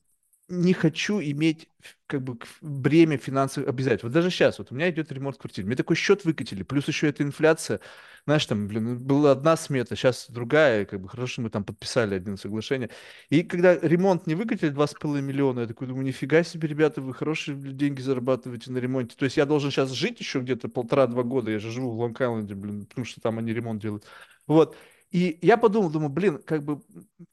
[0.46, 1.68] не хочу иметь
[2.06, 4.04] как бы бремя финансовых обязательств.
[4.04, 7.08] Вот даже сейчас, вот у меня идет ремонт квартиры, мне такой счет выкатили, плюс еще
[7.08, 7.80] эта инфляция,
[8.28, 12.36] знаешь, там, блин, была одна смета, сейчас другая, как бы хорошо, мы там подписали один
[12.36, 12.90] соглашение.
[13.30, 17.56] И когда ремонт не выкатили 2,5 миллиона, я такой думаю, нифига себе, ребята, вы хорошие
[17.56, 19.16] деньги зарабатываете на ремонте.
[19.16, 22.54] То есть я должен сейчас жить еще где-то полтора-два года, я же живу в Лонг-Айленде,
[22.54, 24.04] блин, потому что там они ремонт делают.
[24.46, 24.76] Вот.
[25.10, 26.82] И я подумал, думаю, блин, как бы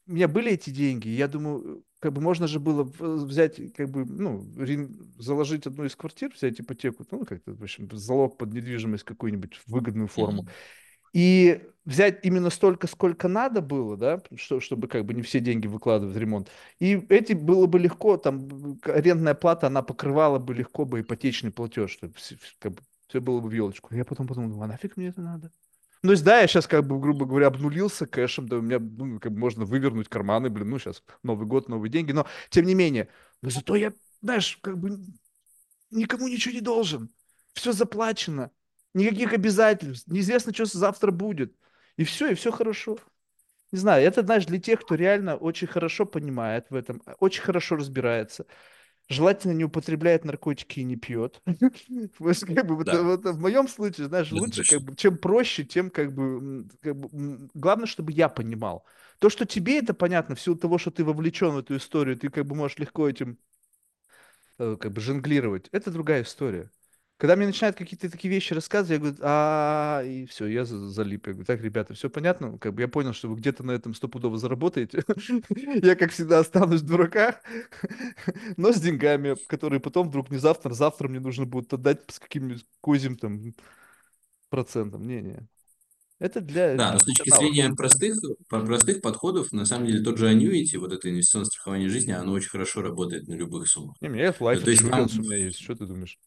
[0.06, 4.06] у меня были эти деньги, я думаю, как бы можно же было взять, как бы,
[4.06, 4.46] ну,
[5.18, 10.08] заложить одну из квартир, взять ипотеку, ну, как-то, в общем, залог под недвижимость какую-нибудь выгодную
[10.08, 10.44] форму.
[10.44, 10.85] Mm-hmm.
[11.12, 15.66] И взять именно столько, сколько надо было, да, что, чтобы как бы не все деньги
[15.66, 16.50] выкладывать в ремонт.
[16.80, 21.92] И эти было бы легко, там, арендная плата, она покрывала бы легко бы ипотечный платеж,
[21.92, 22.14] чтобы
[22.58, 23.94] как бы, все было бы в елочку.
[23.94, 25.52] Я потом подумал, а нафиг мне это надо?
[26.02, 29.18] Ну, есть, да, я сейчас, как бы, грубо говоря, обнулился кэшем, да, у меня, ну,
[29.18, 32.74] как бы, можно вывернуть карманы, блин, ну, сейчас Новый год, новые деньги, но, тем не
[32.74, 33.08] менее,
[33.42, 34.98] но зато я, знаешь, как бы,
[35.90, 37.10] никому ничего не должен.
[37.54, 38.50] Все заплачено,
[38.96, 41.54] никаких обязательств, неизвестно, что завтра будет.
[41.96, 42.98] И все, и все хорошо.
[43.72, 47.76] не знаю, это, знаешь, для тех, кто реально очень хорошо понимает в этом, очень хорошо
[47.76, 48.46] разбирается,
[49.08, 51.42] желательно не употребляет наркотики и не пьет.
[52.18, 54.80] В моем случае, знаешь, лучше, как точно.
[54.80, 56.68] бы, чем проще, тем как бы,
[57.54, 58.84] главное, чтобы я понимал.
[59.18, 62.28] То, что тебе это понятно, в силу того, что ты вовлечен в эту историю, ты
[62.30, 63.38] как бы можешь легко этим
[64.58, 66.70] э, как бы жонглировать, это другая история.
[67.18, 71.26] Когда мне начинают какие-то такие вещи рассказывать, я говорю, а, и все, я за- залип.
[71.26, 73.94] Я говорю, так, ребята, все понятно, как бы я понял, что вы где-то на этом
[73.94, 75.02] стопудово заработаете.
[75.82, 77.36] Я, как всегда, останусь в дураках,
[78.58, 82.66] но с деньгами, которые потом вдруг не завтра, завтра мне нужно будет отдать с каким-нибудь
[82.82, 83.54] козьим там
[84.50, 85.06] процентом.
[85.06, 85.46] Не-не.
[86.18, 88.16] Это для, Да, но с точки зрения простых,
[88.48, 92.48] простых подходов, на самом деле тот же annuity, вот это инвестиционное страхование жизни, оно очень
[92.48, 93.96] хорошо работает на любых суммах.
[94.00, 96.18] Не, меня Life То есть там Insurance у меня есть, что ты думаешь?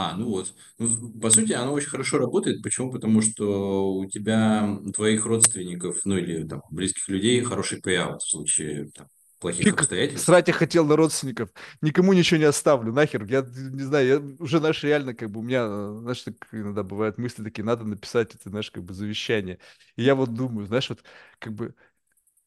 [0.00, 0.54] А, ну вот.
[0.78, 2.62] Ну, по сути, оно очень хорошо работает.
[2.62, 2.92] Почему?
[2.92, 8.90] Потому что у тебя, твоих родственников, ну или там близких людей хороший payout в случае
[8.94, 9.08] там,
[9.40, 10.26] плохих Фиг, обстоятельств.
[10.26, 11.50] срать я хотел на родственников.
[11.82, 13.24] Никому ничего не оставлю, нахер.
[13.24, 16.84] Я не знаю, я уже, знаешь, реально, как бы, у меня, э, знаешь, так иногда
[16.84, 19.58] бывают мысли такие, надо написать это, знаешь, как бы завещание.
[19.96, 21.02] И я вот думаю, знаешь, вот,
[21.40, 21.74] как бы,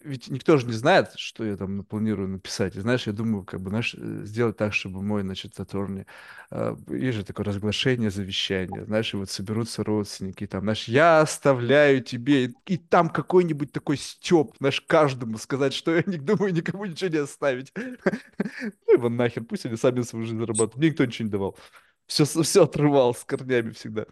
[0.04, 2.76] ведь никто же не знает, что я там планирую написать.
[2.76, 6.06] И знаешь, я думаю, как бы, знаешь, э, сделать так, чтобы мой, значит, attorney,
[6.52, 11.22] э, есть же такое разглашение завещания, знаешь, и вот соберутся родственники, и там, знаешь, я
[11.22, 16.54] оставляю тебе, и, и там какой-нибудь такой стёб, знаешь, каждому сказать, что я не думаю
[16.54, 17.74] никому ничего не оставить.
[18.88, 20.78] Ну его нахер, пусть они сами свою жизнь зарабатывают.
[20.78, 21.58] Мне никто ничего не давал.
[22.08, 24.06] Все, все отрывал с корнями всегда.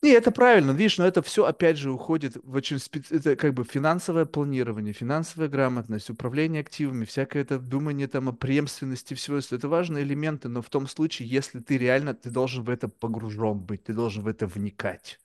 [0.00, 3.16] Не, это правильно, видишь, но это все опять же уходит в очень специ...
[3.16, 9.14] это как бы финансовое планирование, финансовая грамотность, управление активами, всякое это думание там о преемственности
[9.14, 9.38] всего.
[9.38, 13.58] Это важные элементы, но в том случае, если ты реально, ты должен в это погружен
[13.58, 15.18] быть, ты должен в это вникать.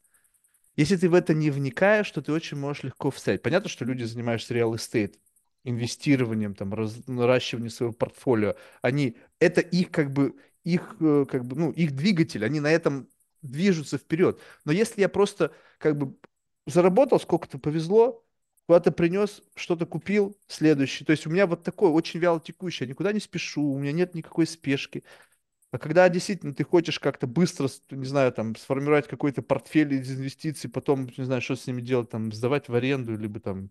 [0.76, 3.42] Если ты в это не вникаешь, то ты очень можешь легко встрять.
[3.44, 5.16] Понятно, что люди, занимающиеся real estate,
[5.64, 11.56] инвестированием, там, раз, наращиванием своего портфолио, они, это их как бы, их э, как бы,
[11.56, 13.08] ну, их двигатель, они на этом
[13.44, 14.40] движутся вперед.
[14.66, 16.18] Но если я просто как бы
[16.66, 18.26] заработал, сколько-то повезло,
[18.68, 21.06] куда-то принес, что-то купил, следующий.
[21.06, 23.92] То есть у меня вот такой очень вяло текущий, я никуда не спешу, у меня
[23.92, 25.04] нет никакой спешки.
[25.72, 30.70] А когда действительно ты хочешь как-то быстро, не знаю, там, сформировать какой-то портфель из инвестиций,
[30.70, 33.70] потом, не знаю, что с ними делать, там, сдавать в аренду, либо там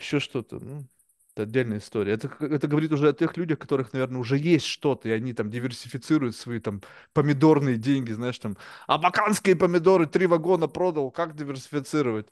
[0.00, 0.86] еще что-то, ну,
[1.34, 2.12] это отдельная история.
[2.14, 5.50] Это, это говорит уже о тех людях, которых, наверное, уже есть что-то, и они там
[5.50, 6.82] диверсифицируют свои там
[7.14, 8.56] помидорные деньги, знаешь, там,
[8.86, 12.26] абаканские помидоры, три вагона продал, как диверсифицировать?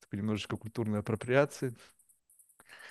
[0.00, 1.74] Такой немножечко культурной апроприации.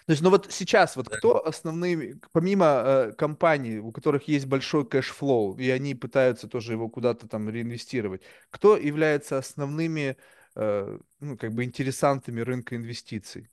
[0.07, 5.17] Есть, ну вот сейчас, вот кто основные, помимо э, компаний, у которых есть большой cash
[5.17, 10.17] flow, и они пытаются тоже его куда-то там реинвестировать, кто является основными,
[10.55, 13.49] э, ну, как бы интересантами рынка инвестиций?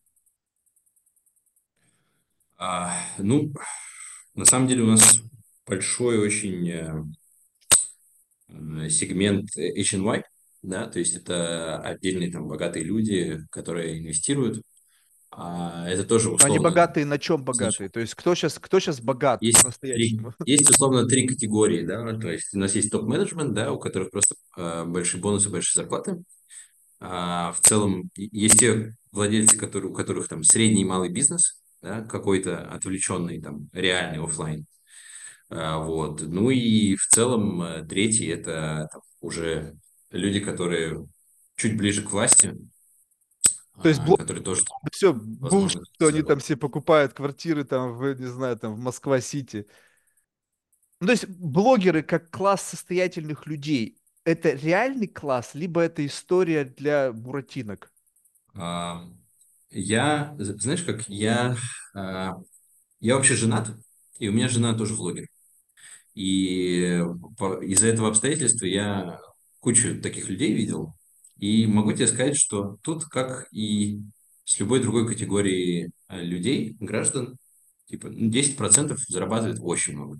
[2.58, 3.52] А, ну,
[4.34, 5.20] на самом деле у нас
[5.64, 7.04] большой очень э,
[8.48, 10.22] э, сегмент HNY,
[10.62, 14.62] да, то есть это отдельные там богатые люди, которые инвестируют.
[15.30, 17.88] А это тоже они условно богатые на чем значит, богатые?
[17.90, 22.30] То есть кто сейчас, кто сейчас богат Есть три, есть условно три категории, да, то
[22.30, 26.24] есть у нас есть топ-менеджмент, да, у которых просто э, большие бонусы, большие зарплаты.
[26.98, 32.02] А в целом есть те владельцы, которые, у которых там средний и малый бизнес, да,
[32.02, 34.66] какой-то отвлеченный, там, реальный оффлайн.
[35.50, 36.22] А, вот.
[36.22, 39.76] Ну и в целом э, третий– это там, уже
[40.10, 41.06] люди, которые
[41.56, 42.56] чуть ближе к власти,
[43.82, 47.96] То есть а, блог, которые тоже, все, возможно, что они там все покупают квартиры там
[47.96, 49.66] в, не знаю, там в Москва-Сити.
[51.00, 57.12] Ну, то есть блогеры как класс состоятельных людей, это реальный класс, либо это история для
[57.12, 57.92] буратинок?
[59.70, 61.56] Я, знаешь, как я,
[61.94, 62.36] а,
[63.00, 63.70] я вообще женат,
[64.18, 65.28] и у меня жена тоже влогер.
[66.14, 67.00] И
[67.62, 69.20] из-за этого обстоятельства я
[69.60, 70.94] кучу таких людей видел,
[71.36, 74.00] и могу тебе сказать, что тут, как и
[74.44, 77.36] с любой другой категорией а, людей, граждан,
[77.86, 80.18] типа ну, 10% зарабатывает очень много.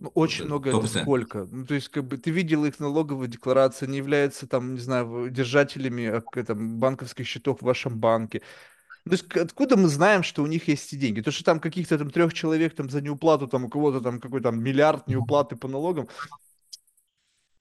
[0.00, 1.02] Ну, Очень много это топ-10.
[1.02, 1.46] сколько?
[1.50, 5.28] Ну, то есть, как бы ты видел их налоговые декларации, они являются там, не знаю,
[5.30, 8.40] держателями а, там, банковских счетов в вашем банке.
[9.04, 11.20] То есть, откуда мы знаем, что у них есть эти деньги?
[11.20, 14.40] То, что там каких-то там трех человек там за неуплату, там у кого-то там какой
[14.40, 16.08] там миллиард неуплаты по налогам.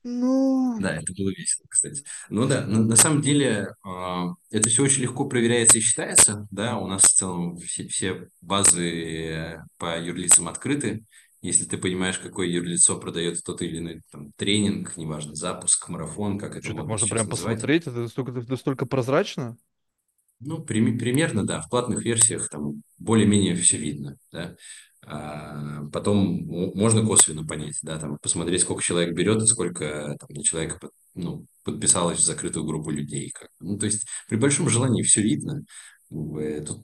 [0.03, 2.03] Ну, Да, это было весело, кстати.
[2.29, 6.47] Ну да, на, на самом деле а, это все очень легко проверяется и считается.
[6.51, 11.03] Да, у нас в целом все, все базы э, по юрлицам открыты.
[11.41, 16.57] Если ты понимаешь, какое юрлицо продает тот или иной там, тренинг, неважно, запуск, марафон, как
[16.57, 19.57] это что можно сейчас прям называть, посмотреть, это настолько, настолько прозрачно.
[20.41, 24.55] Ну, при- примерно, да, в платных версиях там более-менее все видно, да.
[25.05, 30.43] А, потом можно косвенно понять, да, там посмотреть, сколько человек берет и сколько там на
[30.43, 33.31] человека под- ну, подписалось в закрытую группу людей.
[33.31, 33.49] Как.
[33.59, 35.63] Ну, то есть при большом желании все видно.
[36.09, 36.83] Тут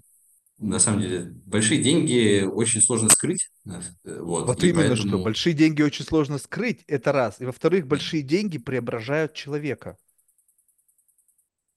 [0.58, 5.04] на самом деле большие деньги очень сложно скрыть, э, вот, Вот именно что.
[5.04, 7.42] поэтому, Большие деньги очень сложно скрыть, это раз.
[7.42, 9.98] И во-вторых, большие деньги преображают человека.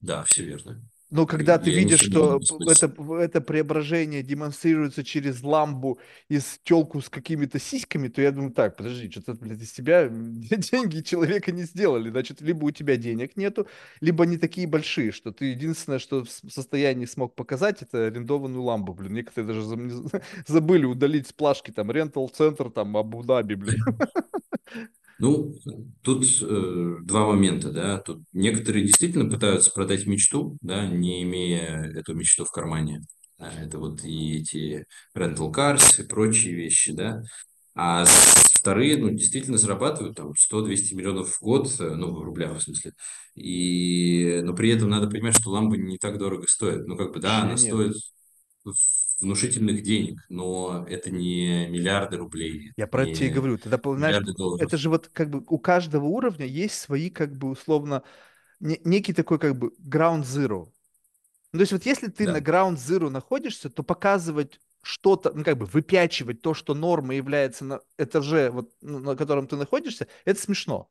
[0.01, 0.81] да, все верно.
[1.11, 2.39] Но когда ты Я видишь, не что
[2.69, 8.77] это, это преображение демонстрируется через ламбу из телку с какими-то сиськами, то я думаю, так,
[8.77, 12.11] подожди, что-то, блядь, из тебя деньги человека не сделали.
[12.11, 13.67] Значит, либо у тебя денег нету,
[14.01, 18.93] либо они такие большие, что ты единственное, что в состоянии смог показать, это арендованную ламбу,
[18.93, 19.13] блин.
[19.13, 23.79] Некоторые даже забыли удалить с плашки, там, рентал-центр, там, Абу-Даби, блин.
[25.19, 25.53] Ну,
[26.01, 27.99] тут э, два момента, да.
[27.99, 33.01] Тут некоторые действительно пытаются продать мечту, да, не имея эту мечту в кармане.
[33.37, 37.21] Да, это вот и эти rental cars и прочие вещи, да.
[37.75, 42.61] А вторые, ну, действительно зарабатывают там 100-200 миллионов в год, э, ну, в рублях в
[42.61, 42.93] смысле.
[43.35, 46.87] И, но при этом надо понимать, что ламба не так дорого стоит.
[46.87, 47.59] Ну, как бы, да, она нет.
[47.59, 47.95] стоит
[49.19, 53.57] внушительных денег, но это не миллиарды рублей, Я про это тебе и говорю.
[53.57, 53.77] Тогда,
[54.37, 54.59] долларов.
[54.61, 58.03] это же вот как бы у каждого уровня есть свои как бы условно
[58.59, 60.71] не- некий такой как бы ground zero.
[61.51, 62.41] Ну, то есть вот если ты на Да.
[62.41, 67.81] ground zero находишься, то показывать что-то, ну, как бы выпячивать то, что нормой является на
[67.97, 70.89] этаже, вот, ну, на котором ты находишься, это смешно.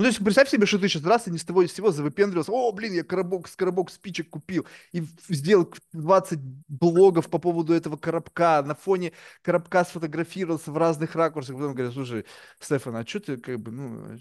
[0.00, 1.74] Ну, то есть представь себе, что ты сейчас раз и ни с того ни с
[1.74, 6.38] сего завыпендривался, о, блин, я коробок, коробок спичек купил и сделал 20
[6.68, 12.24] блогов по поводу этого коробка, на фоне коробка сфотографировался в разных ракурсах, потом говорят, слушай,
[12.60, 14.18] Стефан, а что ты как бы, ну,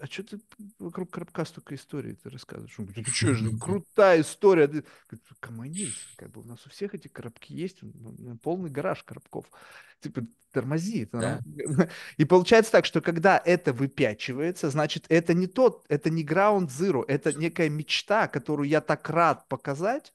[0.00, 0.38] а что ты
[0.78, 2.78] вокруг коробка столько историй ты рассказываешь?
[2.78, 4.66] Он говорит, ты что же, крутая история.
[4.66, 7.80] Ты, говорит, коммонись, как бы у нас у всех эти коробки есть,
[8.42, 9.46] полный гараж коробков.
[10.02, 11.40] Типа, тормози, Да.
[12.16, 17.04] и получается так, что когда это выпячивается, значит, это не тот, это не ground zero,
[17.06, 20.12] это некая мечта, которую я так рад показать,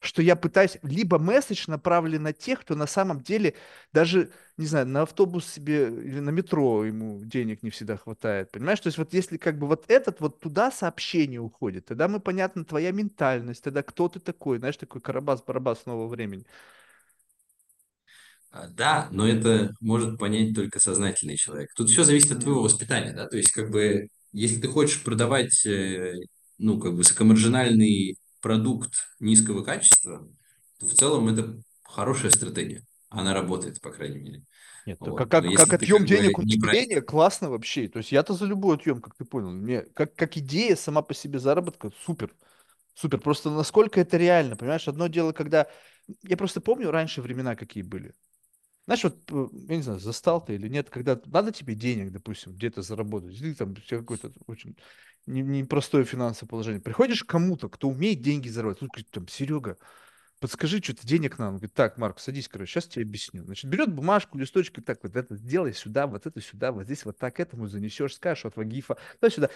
[0.00, 3.54] что я пытаюсь, либо месседж направлен на тех, кто на самом деле
[3.92, 8.78] даже, не знаю, на автобус себе или на метро ему денег не всегда хватает, понимаешь?
[8.80, 12.64] То есть вот если как бы вот этот вот туда сообщение уходит, тогда мы, понятно,
[12.64, 16.46] твоя ментальность, тогда кто ты такой, знаешь, такой Карабас-Барабас нового времени.
[18.50, 21.70] А, Да, но это может понять только сознательный человек.
[21.74, 25.64] Тут все зависит от твоего воспитания, да, то есть как бы если ты хочешь продавать,
[25.66, 26.14] э,
[26.58, 30.28] ну, как бы высокомаржинальный продукт низкого качества,
[30.78, 32.84] то в целом это хорошая стратегия.
[33.08, 34.42] Она работает, по крайней мере.
[34.86, 35.16] Нет, как, Вот.
[35.16, 37.88] Как, как ты отъем как денег у населения, классно вообще.
[37.88, 39.50] То есть я-то за любой отъем, как ты понял.
[39.50, 42.34] Мне, как, как идея сама по себе заработка, супер.
[42.94, 43.18] Супер.
[43.18, 44.88] Просто насколько это реально, понимаешь?
[44.88, 45.68] Одно дело, когда...
[46.22, 48.14] Я просто помню раньше времена какие были.
[48.88, 52.54] Знаешь, вот, э, я не знаю, застал ты или нет, когда надо тебе денег, допустим,
[52.54, 54.78] где-то заработать, или там тебя какое-то очень
[55.26, 56.80] не- непростое финансовое положение.
[56.80, 59.76] Приходишь к кому-то, кто умеет деньги заработать, ну, говорит, там, Серега,
[60.40, 61.50] подскажи, что-то денег надо.
[61.50, 63.44] Он говорит, так, Марк, садись, короче, сейчас тебе объясню.
[63.44, 67.04] Значит, берет бумажку, листочек, и так, вот это сделай сюда, вот это сюда, вот здесь
[67.04, 69.50] вот так этому занесешь, скажешь от Вагифа, туда-сюда.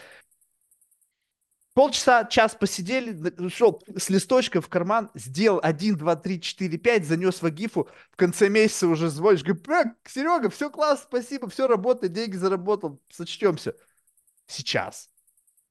[1.75, 7.41] Полчаса, час посидели, шел с листочка в карман, сделал 1, 2, 3, 4, 5, занес
[7.41, 12.13] в Агифу, в конце месяца уже звонишь, говорит, «Э, Серега, все классно, спасибо, все работает,
[12.13, 13.75] деньги заработал, сочтемся.
[14.47, 15.09] Сейчас.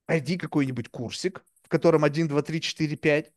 [0.07, 3.31] Пойди какой-нибудь курсик, в котором 1, 2, 3, 4, 5,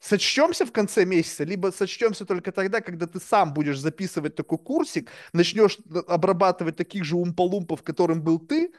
[0.00, 5.10] сочтемся в конце месяца, либо сочтемся только тогда, когда ты сам будешь записывать такой курсик,
[5.32, 8.72] начнешь обрабатывать таких же умполумпов, которым был ты,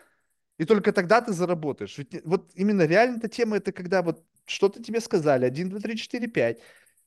[0.57, 1.97] и только тогда ты заработаешь.
[1.97, 5.97] Ведь вот именно реально эта тема, это когда вот что-то тебе сказали, 1, 2, 3,
[5.97, 6.59] 4, 5,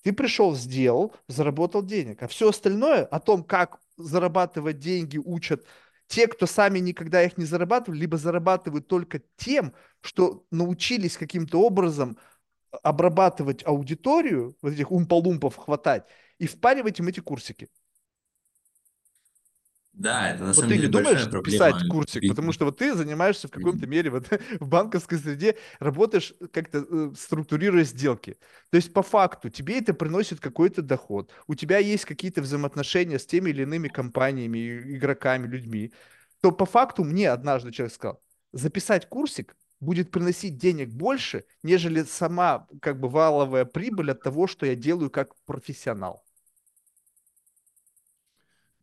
[0.03, 2.23] ты пришел, сделал, заработал денег.
[2.23, 5.65] А все остальное о том, как зарабатывать деньги, учат
[6.07, 12.17] те, кто сами никогда их не зарабатывали, либо зарабатывают только тем, что научились каким-то образом
[12.83, 16.05] обрабатывать аудиторию, вот этих умполумпов хватать,
[16.39, 17.69] и впаривать им эти курсики.
[19.97, 22.67] Да, это на Вот самом ты не деле думаешь большая проблема писать курсик, потому что
[22.67, 24.29] вот ты занимаешься в какой-то мере вот
[24.61, 28.37] в банковской среде, работаешь как-то э, структурируя сделки.
[28.71, 33.25] То есть по факту тебе это приносит какой-то доход, у тебя есть какие-то взаимоотношения с
[33.27, 34.59] теми или иными компаниями,
[34.97, 35.95] игроками, людьми,
[36.43, 38.23] то по факту мне однажды человек сказал,
[38.53, 44.67] записать курсик будет приносить денег больше, нежели сама как бы валовая прибыль от того, что
[44.67, 46.26] я делаю как профессионал.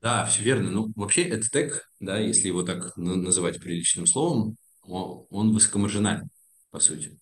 [0.04, 0.70] Да, все верно.
[0.70, 6.30] Ну, вообще, этот тег, да, если его так на- называть приличным словом, он, он высокомаржинальный,
[6.72, 7.18] по сути.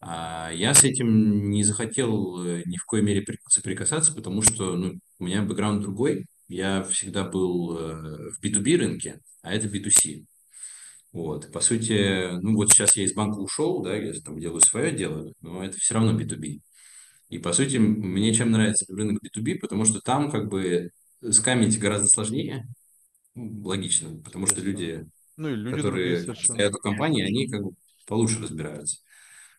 [0.00, 5.00] А я с этим не захотел э, ни в коей мере соприкасаться, потому что ну,
[5.18, 6.26] у меня бэкграунд другой.
[6.48, 10.26] Я всегда был э, в B2B рынке, а это B2C.
[11.12, 14.92] Вот, по сути, ну вот сейчас я из банка ушел, да, я там делаю свое
[14.92, 16.60] дело, но это все равно B2B.
[17.30, 20.90] И, по сути, мне чем нравится рынок B2B, потому что там как бы
[21.30, 22.66] скамить гораздо сложнее,
[23.34, 25.06] ну, логично, потому что люди,
[25.36, 27.72] ну, и люди которые стоят в компании, они как бы
[28.06, 28.98] получше разбираются.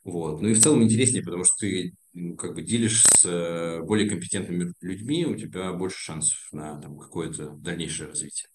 [0.04, 0.42] Вот.
[0.42, 4.10] Ну и в целом интереснее, потому что ты ну, как бы делишь с э, более
[4.10, 8.50] компетентными людьми, у тебя больше шансов на там, какое-то дальнейшее развитие.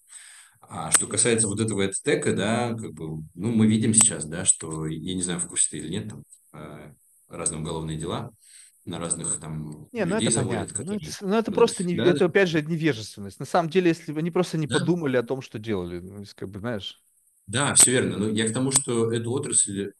[0.61, 4.85] А что касается вот этого эдтека, да, как бы, ну, мы видим сейчас, да, что,
[4.85, 6.93] я не знаю, в курсе ты или нет, там, э,
[7.29, 8.31] разные уголовные дела
[8.87, 10.85] на разных там не, ну людей это заводят, понятно.
[10.85, 11.09] Ну которые...
[11.09, 13.39] это, ну, это да, просто, не, да, это опять же невежественность.
[13.39, 16.23] На самом деле, если бы они просто не да, подумали о том, что делали, ну,
[16.35, 17.03] как бы, знаешь.
[17.47, 18.17] да, все верно.
[18.17, 19.91] Но я к тому, что эту отрасль,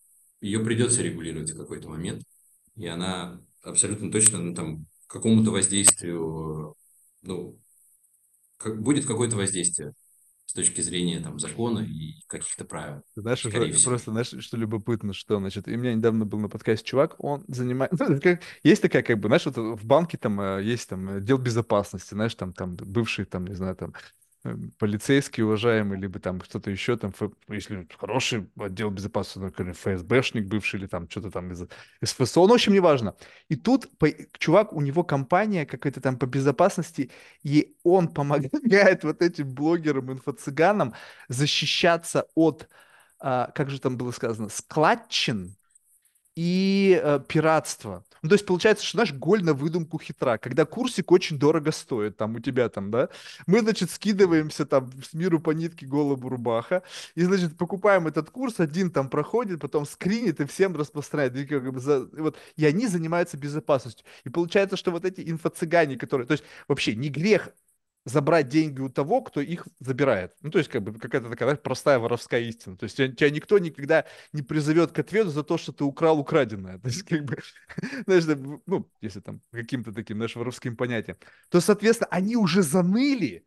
[0.41, 2.23] ее придется регулировать в какой-то момент,
[2.75, 6.75] и она абсолютно точно, ну, там, какому-то воздействию,
[7.21, 7.59] ну,
[8.57, 9.93] как, будет какое-то воздействие
[10.47, 13.03] с точки зрения там закона и каких-то правил.
[13.15, 13.89] Знаешь, всего.
[13.89, 17.43] просто, знаешь, что любопытно, что, значит, и у меня недавно был на подкасте чувак, он
[17.49, 21.09] занимается, ну, как, есть такая, как бы, знаешь, вот в банке там э, есть там
[21.09, 23.93] э, отдел безопасности, знаешь, там, там бывший, там, не знаю, там, э,
[24.79, 30.79] полицейский уважаемый, либо там кто-то еще, там, ф- если хороший отдел безопасности, например, ФСБшник бывший,
[30.79, 31.63] или там что-то там из,
[32.01, 33.15] из ФСО, ну, в общем, неважно.
[33.49, 37.11] И тут по- чувак, у него компания какая-то там по безопасности,
[37.43, 40.93] и он помогает вот этим блогерам, инфо-цыганам
[41.29, 42.67] защищаться от
[43.19, 45.55] а, как же там было сказано, складчин
[46.35, 48.05] и э, пиратство.
[48.21, 50.37] Ну, то есть получается, что, знаешь, голь на выдумку хитра.
[50.37, 53.09] Когда курсик очень дорого стоит, там у тебя там, да,
[53.45, 56.83] мы, значит, скидываемся там с миру по нитке голубу рубаха,
[57.15, 61.35] и, значит, покупаем этот курс, один там проходит, потом скринит и всем распространяет.
[61.35, 64.05] И, как бы, за, вот, и они занимаются безопасностью.
[64.23, 67.49] И получается, что вот эти инфо-цыгане, которые, то есть вообще не грех
[68.07, 70.33] забрать деньги у того, кто их забирает.
[70.41, 72.77] Ну, то есть, как бы, какая-то такая знаешь, простая воровская истина.
[72.77, 76.79] То есть, тебя, никто никогда не призовет к ответу за то, что ты украл украденное.
[76.79, 77.37] То есть, как бы,
[78.05, 78.23] знаешь,
[78.65, 81.17] ну, если там каким-то таким, знаешь, воровским понятием.
[81.49, 83.45] То, соответственно, они уже заныли,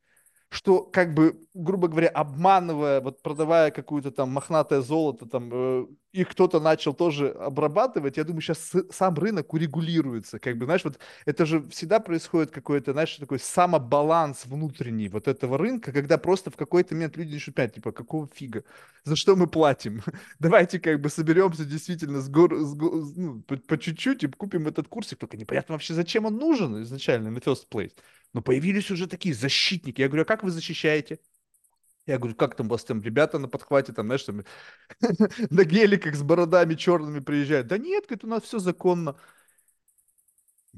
[0.51, 6.29] что, как бы, грубо говоря, обманывая, вот продавая какую-то там мохнатое золото, там, э, их
[6.31, 11.47] кто-то начал тоже обрабатывать, я думаю, сейчас сам рынок урегулируется, как бы, знаешь, вот это
[11.47, 16.95] же всегда происходит какой-то, знаешь, такой самобаланс внутренний вот этого рынка, когда просто в какой-то
[16.97, 18.65] момент люди начнут понимать, типа, какого фига,
[19.05, 20.03] за что мы платим?
[20.41, 25.19] Давайте как бы соберемся действительно с гор, с, ну, по чуть-чуть и купим этот курсик,
[25.19, 27.93] только непонятно вообще, зачем он нужен изначально на first place.
[28.33, 30.01] Но появились уже такие защитники.
[30.01, 31.19] Я говорю, а как вы защищаете?
[32.07, 34.45] Я говорю, как там у вас там ребята на подхвате, там, знаешь, там,
[35.51, 37.69] на геликах с бородами черными приезжают?
[37.69, 39.17] Да нет, говорит, у нас все законно.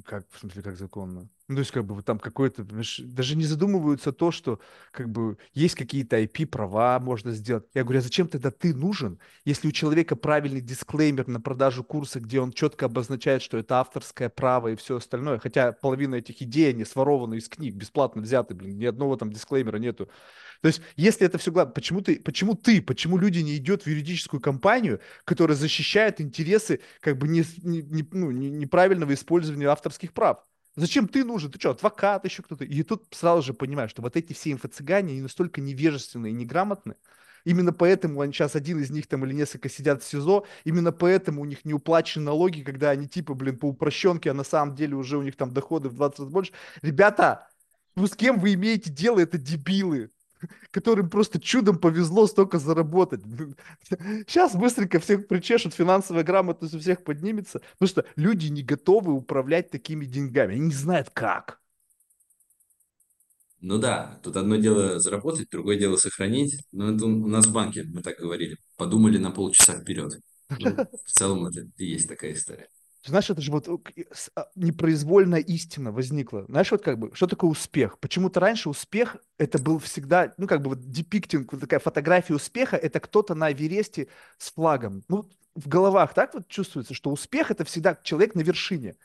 [0.05, 1.29] Как, в смысле, как законно?
[1.53, 4.59] Ну, то есть, как бы там какой-то, даже не задумываются то, что,
[4.91, 7.67] как бы, есть какие-то IP-права можно сделать.
[7.75, 12.21] Я говорю, а зачем тогда ты нужен, если у человека правильный дисклеймер на продажу курса,
[12.21, 16.71] где он четко обозначает, что это авторское право и все остальное, хотя половина этих идей,
[16.71, 20.09] они сворованы из книг, бесплатно взяты, блин, ни одного там дисклеймера нету.
[20.63, 23.89] То есть, если это все гладко, почему ты, почему ты, почему люди не идут в
[23.89, 30.39] юридическую компанию, которая защищает интересы как бы не, не, не, ну, неправильного использования авторских прав?
[30.75, 31.51] Зачем ты нужен?
[31.51, 32.65] Ты что, адвокат, еще кто-то?
[32.65, 36.97] И тут сразу же понимаешь, что вот эти все инфо-цыгане, они настолько невежественные и неграмотные,
[37.45, 40.47] Именно поэтому они сейчас один из них там или несколько сидят в СИЗО.
[40.65, 44.45] Именно поэтому у них не уплачены налоги, когда они типа, блин, по упрощенке, а на
[44.45, 46.53] самом деле уже у них там доходы в 20 раз больше.
[46.83, 47.49] Ребята,
[47.97, 49.19] ну с кем вы имеете дело?
[49.19, 50.11] Это дебилы
[50.71, 53.23] которым просто чудом повезло столько заработать.
[54.27, 59.71] Сейчас быстренько всех причешут, финансовая грамотность у всех поднимется, потому что люди не готовы управлять
[59.71, 61.61] такими деньгами, они не знают как.
[63.63, 66.59] Ну да, тут одно дело заработать, другое дело сохранить.
[66.73, 70.19] Но это у нас в банке, мы так говорили, подумали на полчаса вперед.
[70.59, 72.69] Ну, в целом это и есть такая история.
[73.05, 73.69] Знаешь, это же вот
[74.37, 76.45] а, непроизвольная истина возникла.
[76.49, 77.99] Знаешь, вот как бы, что такое успех?
[77.99, 82.77] Почему-то раньше успех это был всегда, ну как бы вот депиктинг, вот такая фотография успеха,
[82.77, 85.03] это кто-то на Эвересте с флагом.
[85.09, 88.97] Ну, в головах так вот чувствуется, что успех это всегда человек на вершине.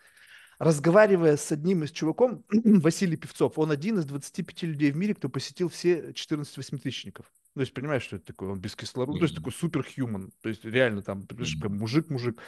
[0.59, 5.29] Разговаривая с одним из чуваком, Василий Певцов, он один из 25 людей в мире, кто
[5.29, 7.31] посетил все 14 восьмитысячников.
[7.53, 8.49] То есть, понимаешь, что это такое?
[8.49, 9.19] Он без кислорода, mm-hmm.
[9.19, 10.31] то есть такой суперхьюман.
[10.41, 11.69] То есть, реально там, mm-hmm.
[11.69, 12.39] мужик-мужик.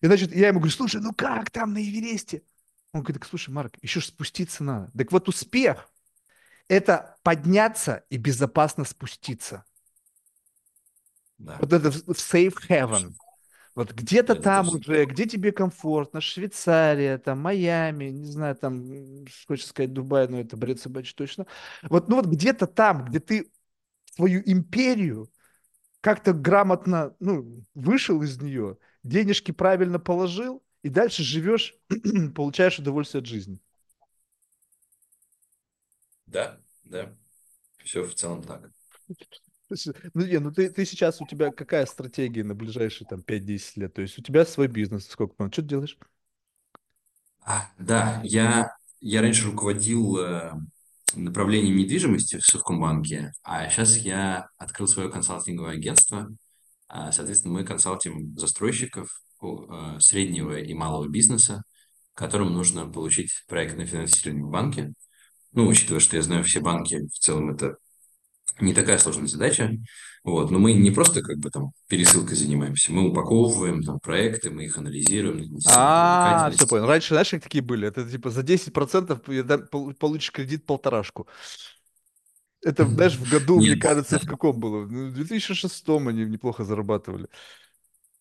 [0.00, 2.42] И, значит, я ему говорю, слушай, ну как там на Эвересте?
[2.92, 4.90] Он говорит, так слушай, Марк, еще ж спуститься надо.
[4.96, 5.90] Так вот успех–
[6.68, 9.64] это подняться и безопасно спуститься.
[11.38, 11.56] Да.
[11.60, 13.14] Вот это в safe heaven.
[13.74, 14.78] Вот где-то Это там точно.
[14.80, 20.56] уже, где тебе комфортно, Швейцария, там, Майами, не знаю, там, хочется сказать Дубай, но это
[20.56, 21.46] бред собачий точно.
[21.82, 23.52] Вот, ну вот где-то там, где ты
[24.16, 25.30] свою империю
[26.00, 28.78] как-то грамотно, ну, вышел из нее,
[29.08, 31.74] денежки правильно положил, и дальше живешь,
[32.34, 33.58] получаешь удовольствие от жизни.
[36.26, 37.16] Да, да,
[37.84, 38.70] все в целом так.
[40.14, 43.94] Ну, не, ну ты, ты сейчас, у тебя какая стратегия на ближайшие там пять-десять лет?
[43.94, 45.98] То есть у тебя свой бизнес, сколько, ну, что ты делаешь?
[47.42, 50.52] А, да, я, я раньше руководил э,
[51.14, 56.28] направлением недвижимости в Совкомбанке, а сейчас я открыл свое консалтинговое агентство.
[56.88, 59.08] А, соответственно, мы консалтим застройщиков
[59.42, 61.62] э, среднего и малого бизнеса,
[62.14, 64.92] которым нужно получить проектное финансирование в банке.
[65.52, 67.76] Ну, учитывая, что я знаю все банки, в целом это
[68.60, 69.70] не такая сложная задача.
[70.24, 70.50] Вот.
[70.50, 74.76] Но мы не просто как бы там пересылкой занимаемся, мы упаковываем там проекты, мы их
[74.76, 76.86] анализируем, А, все понял.
[76.86, 77.86] Раньше, знаешь, такие были?
[77.88, 81.28] Это типа за 10% я дам- пол- получишь кредит полторашку.
[82.62, 84.86] Это, знаешь, в году, мне кажется, в каком было?
[84.86, 87.28] Ну, В 2006 они неплохо зарабатывали.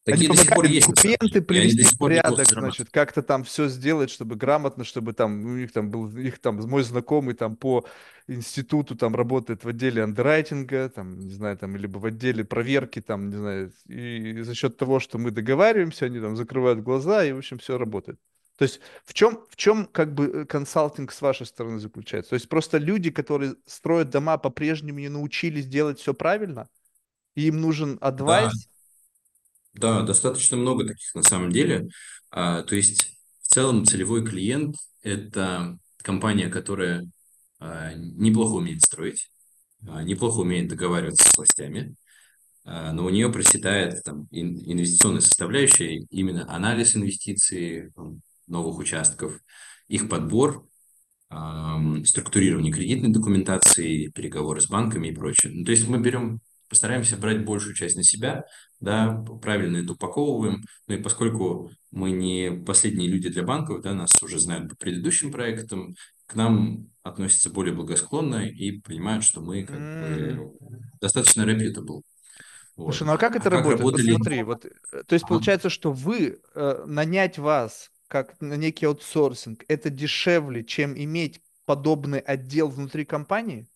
[0.10, 4.10] Они такие пор помогали есть документы они привести в порядок, значит, как-то там все сделать,
[4.10, 7.86] чтобы грамотно, чтобы там, ну, у них там был, их там, мой знакомый там по
[8.28, 13.30] институту там работает в отделе андеррайтинга, там, не знаю, там, либо в отделе проверки, там,
[13.30, 17.38] не знаю, и за счет того, что мы договариваемся, они там закрывают глаза, и, в
[17.40, 18.18] общем, все работает.
[18.58, 22.32] То есть в чем, в чем как бы э, консалтинг с вашей стороны заключается?
[22.32, 26.70] То есть просто люди, которые строят дома, по-прежнему не научились делать все правильно,
[27.36, 28.70] и им нужен Да, адвайс,
[29.74, 31.90] да, достаточно много таких на самом деле.
[32.32, 37.08] А, то есть в целом целевой клиент– это компания, которая
[37.60, 39.32] а, неплохо умеет строить,
[39.88, 41.96] а, неплохо умеет договариваться с властями,
[42.66, 47.92] а, но у нее проседает там ин- инвестиционная составляющая, именно анализ инвестиций,
[48.48, 49.40] новых участков,
[49.88, 50.68] их подбор,
[52.06, 55.52] структурирование кредитной документации, переговоры с банками и прочее.
[55.54, 56.40] Ну, то есть мы берем,
[56.70, 58.46] постараемся брать большую часть на себя,
[58.80, 60.64] да, правильно это упаковываем.
[60.88, 65.32] Ну и поскольку мы не последние люди для банков, да, нас уже знают по предыдущим
[65.32, 65.96] проектам,
[66.28, 70.52] к нам относятся более благосклонно и понимают, что мы как бы
[71.02, 72.02] достаточно reputable.
[72.76, 73.08] Слушай, Вот.
[73.08, 73.82] ну а как А это как работает?
[73.82, 74.16] Вот работали...
[74.16, 75.36] смотри, вот, э, то есть Ага.
[75.36, 82.20] получается, что вы э, нанять вас как на некий аутсорсинг, это дешевле, чем иметь подобный
[82.20, 83.68] отдел внутри компании?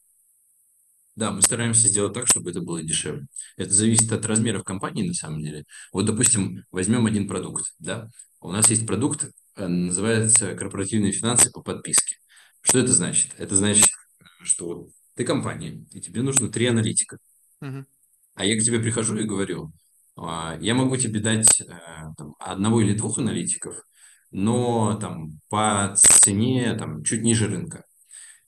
[1.16, 3.28] Да, мы стараемся сделать так, чтобы это было дешевле.
[3.58, 5.66] Это зависит от размеров компании, на самом деле.
[5.92, 8.08] Вот, допустим, возьмем один продукт, да.
[8.40, 12.16] У нас есть продукт, э, называется корпоративные финансы по подписке.
[12.62, 13.32] Что это значит?
[13.38, 13.88] Это значит,
[14.44, 17.18] что ты компания, и тебе нужно три аналитика.
[17.60, 17.86] Мгм.
[18.36, 19.72] А я к тебе прихожу и говорю,
[20.16, 21.66] а, я могу тебе дать э,
[22.18, 23.76] там, одного или двух аналитиков,
[24.32, 27.86] но там по цене там, чуть ниже рынка.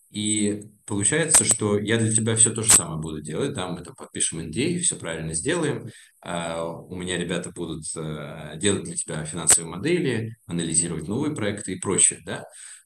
[0.09, 3.95] И получается, что я для тебя все то же самое буду делать, да, мы там
[3.95, 5.89] подпишем NDA, все правильно сделаем,
[6.21, 11.79] а, у меня ребята будут э, делать для тебя финансовые модели, анализировать новые проекты и
[11.79, 12.45] прочее, да.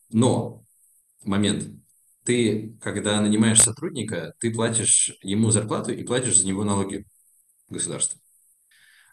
[0.09, 0.63] Но
[1.23, 1.65] момент,
[2.23, 7.05] ты, когда нанимаешь сотрудника, ты платишь ему зарплату и платишь за него налоги
[7.69, 8.19] государству.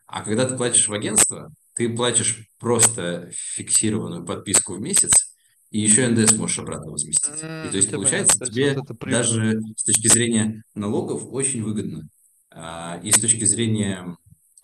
[0.06, 5.34] А когда ты платишь в агентство, ты платишь просто фиксированную подписку в месяц,
[5.70, 7.34] и еще НДС можешь обратно возместить.
[7.34, 7.98] И то есть, понятно.
[7.98, 9.12] получается, вот тебе это прибыль.
[9.12, 12.08] даже с точки зрения налогов очень выгодно.
[12.50, 14.16] А, И с точки зрения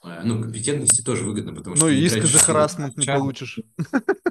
[0.03, 2.97] а, ну, компетентности тоже выгодно, потому Ну что ты и не иска тратишь за харассмент
[2.97, 3.59] не получишь.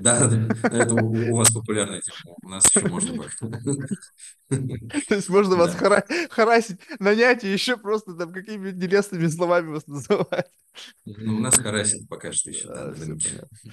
[0.00, 0.30] Да,
[0.62, 2.36] это у вас популярная тема.
[2.42, 3.24] У нас еще можно.
[4.48, 5.74] То есть можно вас
[6.30, 10.50] харасить, нанять и еще просто там какими-нибудь нелестными словами вас называть.
[11.04, 12.94] Ну, у нас харасит пока что еще, да,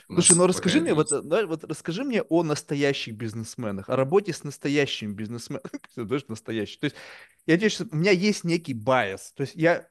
[0.07, 4.43] Слушай, ну расскажи мне, вот, э, вот расскажи мне о настоящих бизнесменах, о работе с
[4.43, 5.63] настоящими бизнесменами.
[5.95, 6.79] Знаешь, настоящий.
[6.79, 6.95] То есть
[7.45, 9.33] я тебе у меня есть некий bias.
[9.35, 9.87] То есть я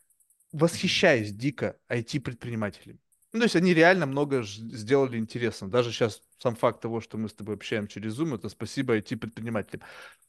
[0.53, 2.99] восхищаюсь дико IT-предпринимателями.
[3.33, 5.69] Ну, то есть они реально много сделали интересно.
[5.71, 9.83] Даже сейчас сам факт того, что мы с тобой общаем через Zoom, это спасибо IT-предпринимателям.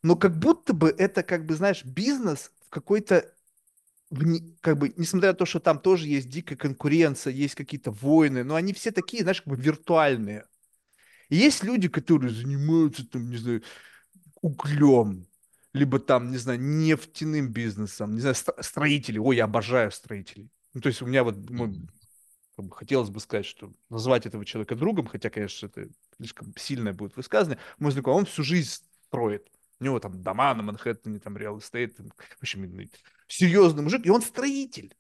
[0.04, 3.34] Но как будто бы это, как бы, знаешь, бизнес в какой-то
[4.62, 8.56] как бы, несмотря на то, что там тоже есть дикая конкуренция, есть какие-то войны, но
[8.56, 10.46] они все такие, знаешь, как бы виртуальные.
[11.30, 13.64] И есть люди, которые занимаются, там, не знаю,
[14.42, 15.28] углем,
[15.74, 19.20] либо там, не знаю, нефтяным бизнесом, не знаю, стро- строители.
[19.20, 20.50] Ой, я обожаю строителей.
[20.74, 21.74] Ну, то есть у меня вот мой.
[22.56, 26.94] Как бы хотелось бы сказать, что назвать этого человека другом, хотя, конечно, это слишком сильное
[26.94, 27.62] будет высказывание.
[27.80, 29.48] Мой знакомый, он всю жизнь строит.
[29.80, 32.90] У него там дома на Манхэттене, там real estate, в общем,
[33.28, 34.96] серьезный мужик, и он строитель.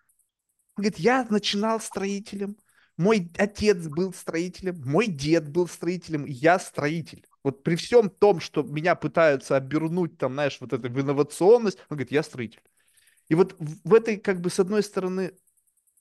[0.75, 2.57] Он говорит, я начинал строителем,
[2.97, 7.25] мой отец был строителем, мой дед был строителем, я строитель.
[7.43, 11.97] Вот при всем том, что меня пытаются обернуть, там, знаешь, вот эту в инновационность, он
[11.97, 12.61] говорит, я строитель.
[13.29, 15.33] И вот в этой, как бы, с одной стороны,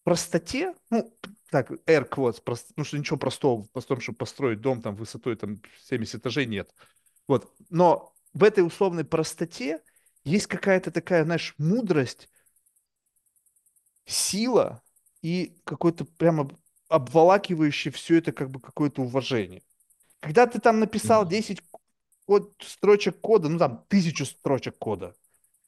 [0.04, 1.16] простоте, ну,
[1.52, 5.36] так, air quotes, прост, ну, что ничего простого в том, чтобы построить дом там высотой
[5.36, 6.74] там 70 этажей, нет.
[7.28, 7.52] Вот.
[7.68, 9.82] Но в этой условной простоте
[10.24, 12.28] есть какая-то такая, знаешь, мудрость,
[14.06, 14.82] сила
[15.20, 16.48] и какой-то прямо
[16.88, 19.62] обволакивающий все это как бы какое-то уважение.
[20.20, 21.62] Когда ты там написал 10
[22.24, 25.14] код, строчек кода, ну там тысячу строчек кода,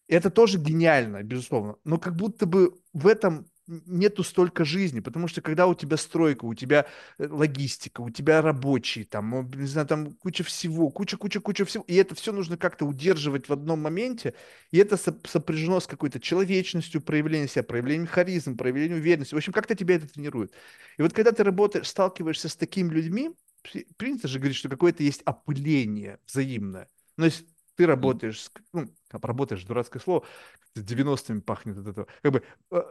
[0.09, 5.41] это тоже гениально, безусловно, но как будто бы в этом нету столько жизни, потому что
[5.41, 6.87] когда у тебя стройка, у тебя
[7.19, 12.15] э, логистика, у тебя рабочие, там, не знаю, там куча всего, куча-куча-куча всего, и это
[12.15, 14.35] все нужно как-то удерживать в одном моменте,
[14.71, 19.75] и это сопряжено с какой-то человечностью, проявлением себя, проявлением харизма, проявлением уверенности, в общем, как-то
[19.75, 20.53] тебя это тренирует.
[20.99, 23.31] И вот когда ты работаешь, сталкиваешься с такими людьми,
[23.97, 26.89] принято же говорить, что какое-то есть опыление взаимное.
[27.17, 27.47] Но если
[27.77, 30.25] ты работаешь, ну, работаешь, дурацкое слово,
[30.77, 32.83] 90-ми пахнет от этого, как бы э,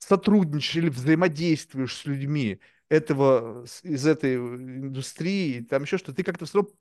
[0.00, 6.58] сотрудничаешь или взаимодействуешь с людьми этого, из этой индустрии, там еще что, ты как-то все
[6.58, 6.72] равно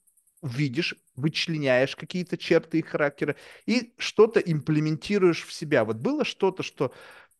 [0.42, 5.86] видишь, вычленяешь какие-то черты их характера и что-то имплементируешь в себя.
[5.86, 6.94] Вот было что-то, что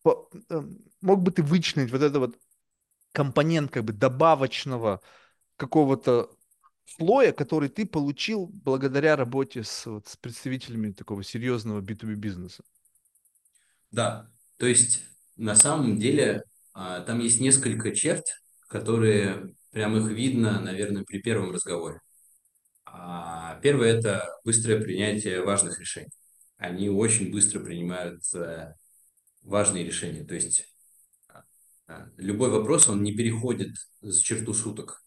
[0.04, 0.64] по, э,
[1.02, 2.38] мог бы ты вычленить вот это вот
[3.14, 5.02] компонент как бы добавочного
[5.56, 6.30] какого-то
[6.86, 12.64] слоя, который ты получил благодаря работе с, вот, с представителями такого серьезного B2B бизнеса.
[13.92, 15.04] Да, то есть
[15.40, 18.26] на самом деле а, там есть несколько черт,
[18.68, 22.02] которые прям их видно, наверное, при первом разговоре.
[22.86, 26.10] А, первое– это быстрое принятие важных решений.
[26.58, 28.74] Они очень быстро принимают э,
[29.42, 30.26] важные решения.
[30.26, 30.76] То есть
[31.88, 35.02] а, любой вопрос, он не переходит за черту суток.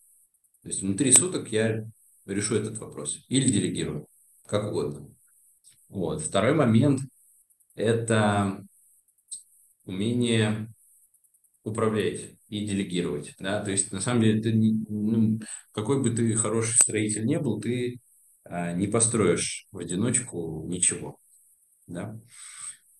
[0.62, 1.84] То есть внутри суток я
[2.24, 4.06] решу этот вопрос или делегирую,
[4.46, 5.14] как угодно.
[5.90, 6.22] Вот.
[6.22, 7.00] Второй момент–
[7.74, 8.64] это
[9.92, 10.72] умение
[11.64, 13.34] управлять и делегировать.
[13.38, 13.62] Да?
[13.62, 15.40] То есть, на самом деле, ты, ну,
[15.72, 18.00] какой бы ты хороший строитель не был, ты
[18.44, 21.18] а, не построишь в одиночку ничего.
[21.86, 22.18] Да?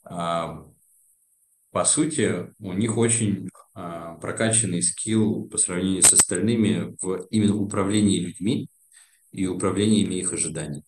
[0.04, 0.66] А,
[1.70, 8.20] по сути, у них очень а, прокачанный скилл по сравнению с остальными в именно управлении
[8.20, 8.68] людьми
[9.32, 10.84] и управлениями их ожиданий.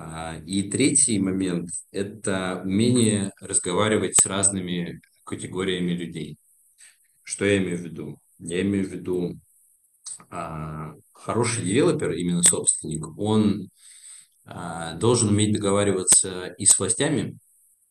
[0.00, 6.38] А, и третий момент– это умение разговаривать с разными категориями людей.
[7.24, 8.20] Что я имею в виду?
[8.38, 9.40] Я имею в виду
[10.30, 13.70] а, хороший девелопер, именно собственник, он
[14.44, 17.36] а, должен уметь договариваться и с властями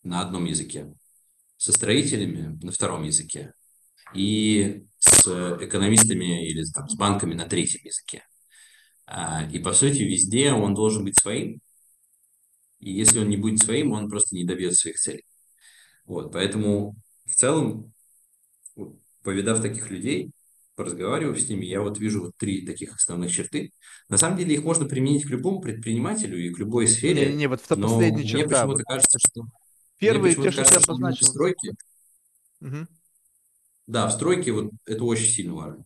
[0.04, 0.94] на одном языке,
[1.58, 3.52] со строителями на втором языке
[4.14, 5.28] и с
[5.62, 8.24] экономистами или там, с банками на третьем языке.
[9.52, 11.62] И, по сути, везде он должен быть своим,
[12.80, 15.26] и если он не будет своим, он просто не добьется своих целей.
[16.06, 17.94] Вот, поэтому в целом,
[19.24, 20.32] повидав таких людей,
[20.76, 23.72] поразговаривав с ними, я вот вижу вот три таких основных черты.
[24.10, 27.32] На самом деле их можно применить к любому предпринимателю и к любой сфере.
[27.32, 28.66] Не, не, вот это последняя черта.
[28.66, 29.46] Мне почему-то кажется, что...
[30.00, 31.26] Первые, те, что я обозначил.
[31.26, 31.74] Стройки,
[32.62, 32.88] угу.
[33.88, 35.84] Да, в стройке вот это очень сильно важно.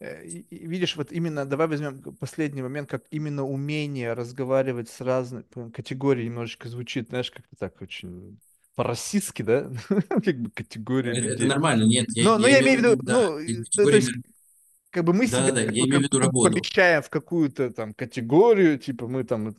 [0.00, 6.28] Э, видишь, вот именно, давай возьмем последний момент, как именно умение разговаривать с разными категориями
[6.28, 8.38] немножечко звучит, знаешь, как-то так очень
[8.76, 9.70] по-российски, да?
[10.08, 12.06] как бы категория это, это нормально, нет.
[12.10, 14.12] Я, но, я, но я имею в виду, да, ну, то есть,
[14.90, 16.52] как бы мы да, себя да, да, я в виду работу.
[16.52, 19.56] помещаем в какую-то там категорию, типа мы там...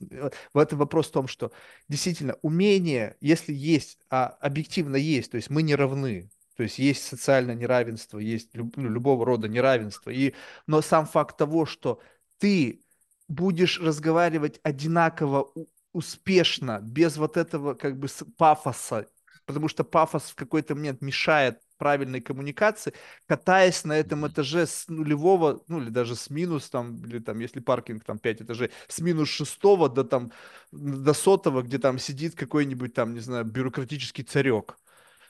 [0.54, 1.52] Вот это вопрос в том, что
[1.90, 6.30] действительно умение, если есть, а объективно есть, то есть мы не равны,
[6.60, 10.10] то есть есть социальное неравенство, есть люб, ну, любого рода неравенство.
[10.10, 10.34] И,
[10.68, 12.02] но сам факт того, что
[12.38, 12.84] ты
[13.30, 15.54] будешь разговаривать одинаково
[15.94, 19.08] успешно, без вот этого как бы пафоса,
[19.46, 22.94] потому что пафос в какой-то момент мешает правильной коммуникации,
[23.26, 27.62] катаясь на этом этаже с нулевого, ну или даже с минус там, или там, если
[27.62, 30.34] паркинг там 5 этажей, с минус шестого до там,
[30.74, 34.78] до сотого, где там сидит какой-нибудь там, не знаю, бюрократический царек.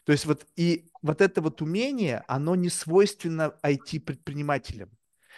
[0.09, 4.89] То есть вот и вот это вот умение, оно не свойственно IT-предпринимателям.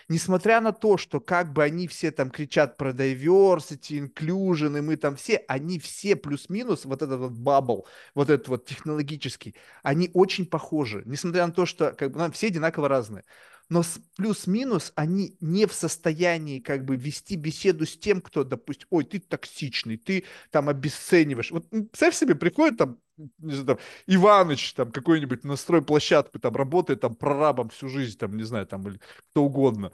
[0.08, 4.96] Несмотря на то, что как бы они все там кричат про diversity, inclusion, и мы
[4.96, 7.86] там все, они все плюс-минус, вот этот вот бабл,
[8.16, 11.04] вот этот вот технологический, они очень похожи.
[11.06, 13.26] Несмотря на то, что как бы, ну, все одинаково разные.
[13.72, 13.84] Но
[14.18, 19.20] плюс-минус они не в состоянии как бы вести беседу с тем, кто, допустим, ой, ты
[19.20, 21.52] токсичный, ты там обесцениваешь.
[21.52, 23.78] Вот представь себе, приходит там, не знаю, там
[24.08, 28.86] Иваныч там какой-нибудь на стройплощадку там работает там прорабом всю жизнь, там, не знаю, там,
[28.90, 29.00] или
[29.32, 29.94] кто угодно.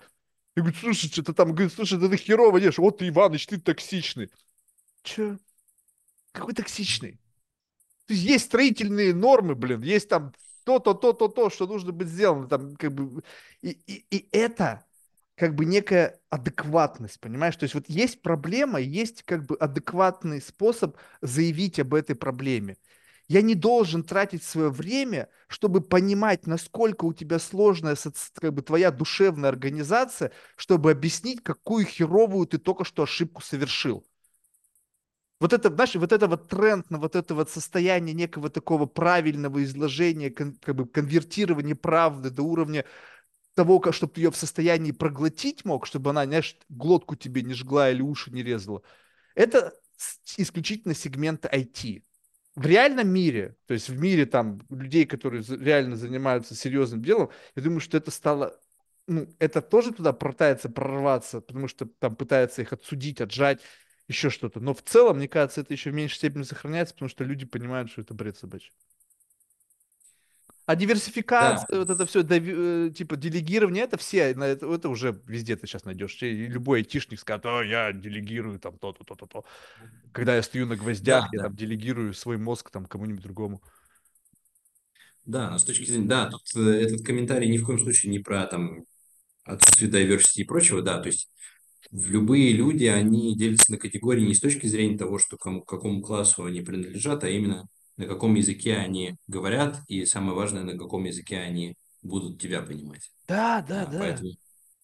[0.55, 3.59] И говорит, слушай, что-то там, говорит, слушай, да ты херово ешь, вот ты, Иваныч, ты
[3.59, 4.31] токсичный.
[5.03, 5.37] Че?
[6.31, 7.19] Какой токсичный?
[8.07, 10.33] То есть есть строительные нормы, блин, есть там
[10.67, 12.49] то-то, то-то, то, что нужно быть сделано.
[12.49, 13.23] Там, как бы,
[13.61, 14.83] и, и, и это
[15.35, 17.55] как бы некая адекватность, понимаешь?
[17.55, 22.75] То есть вот есть проблема, есть как бы адекватный способ заявить об этой проблеме.
[23.29, 27.95] Я не должен тратить свое время, чтобы понимать, насколько у тебя сложная
[28.33, 34.05] как бы, твоя душевная организация, чтобы объяснить, какую херовую ты только что ошибку совершил.
[35.39, 39.63] Вот это, знаешь, вот это вот тренд на вот это вот состояние некого такого правильного
[39.63, 42.85] изложения, кон, как бы конвертирования правды до уровня
[43.53, 47.53] того, как, чтобы ты ее в состоянии проглотить мог, чтобы она, знаешь, глотку тебе не
[47.53, 48.81] жгла или уши не резала.
[49.35, 49.73] Это
[50.37, 52.03] исключительно сегмент IT.
[52.55, 57.61] В реальном мире, то есть в мире там людей, которые реально занимаются серьезным делом, я
[57.61, 58.59] думаю, что это стало
[59.05, 63.61] ну, это тоже туда пытается прорваться, потому что там пытается их отсудить, отжать
[64.07, 64.59] еще что-то.
[64.59, 67.91] Но в целом, мне кажется, это еще в меньшей степени сохраняется, потому что люди понимают,
[67.91, 68.71] что это бред собачий.
[70.65, 71.79] А диверсификация, да.
[71.79, 76.17] вот это все, э, типа делегирование, это все, это, это уже везде ты сейчас найдешь.
[76.21, 79.45] Любой айтишник скажет, о, я делегирую там то-то, то-то, то.
[80.11, 81.43] Когда я стою на гвоздях, да, я да.
[81.45, 83.61] там делегирую свой мозг там кому-нибудь другому.
[85.23, 88.19] Да, но с точки зрения, да, тут э, этот комментарий ни в коем случае не
[88.19, 88.83] про там
[89.45, 91.29] отсутствие diversity и прочего, да, то есть
[91.91, 96.01] любые люди, они делятся на категории не с точки зрения того, что кому, к какому
[96.01, 97.67] классу они принадлежат, а именно
[97.97, 103.11] на каком языке они говорят, и самое важное, на каком языке они будут тебя понимать.
[103.27, 103.99] Да, да, а, да.
[103.99, 104.31] Поэтому,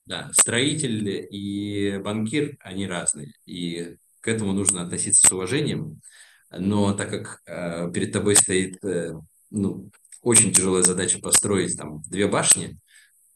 [0.06, 6.02] да, строитель и банкир, они разные, и к этому нужно относиться с уважением,
[6.50, 9.14] но так как э, перед тобой стоит э,
[9.50, 9.90] ну,
[10.22, 12.78] очень тяжелая задача построить там две башни,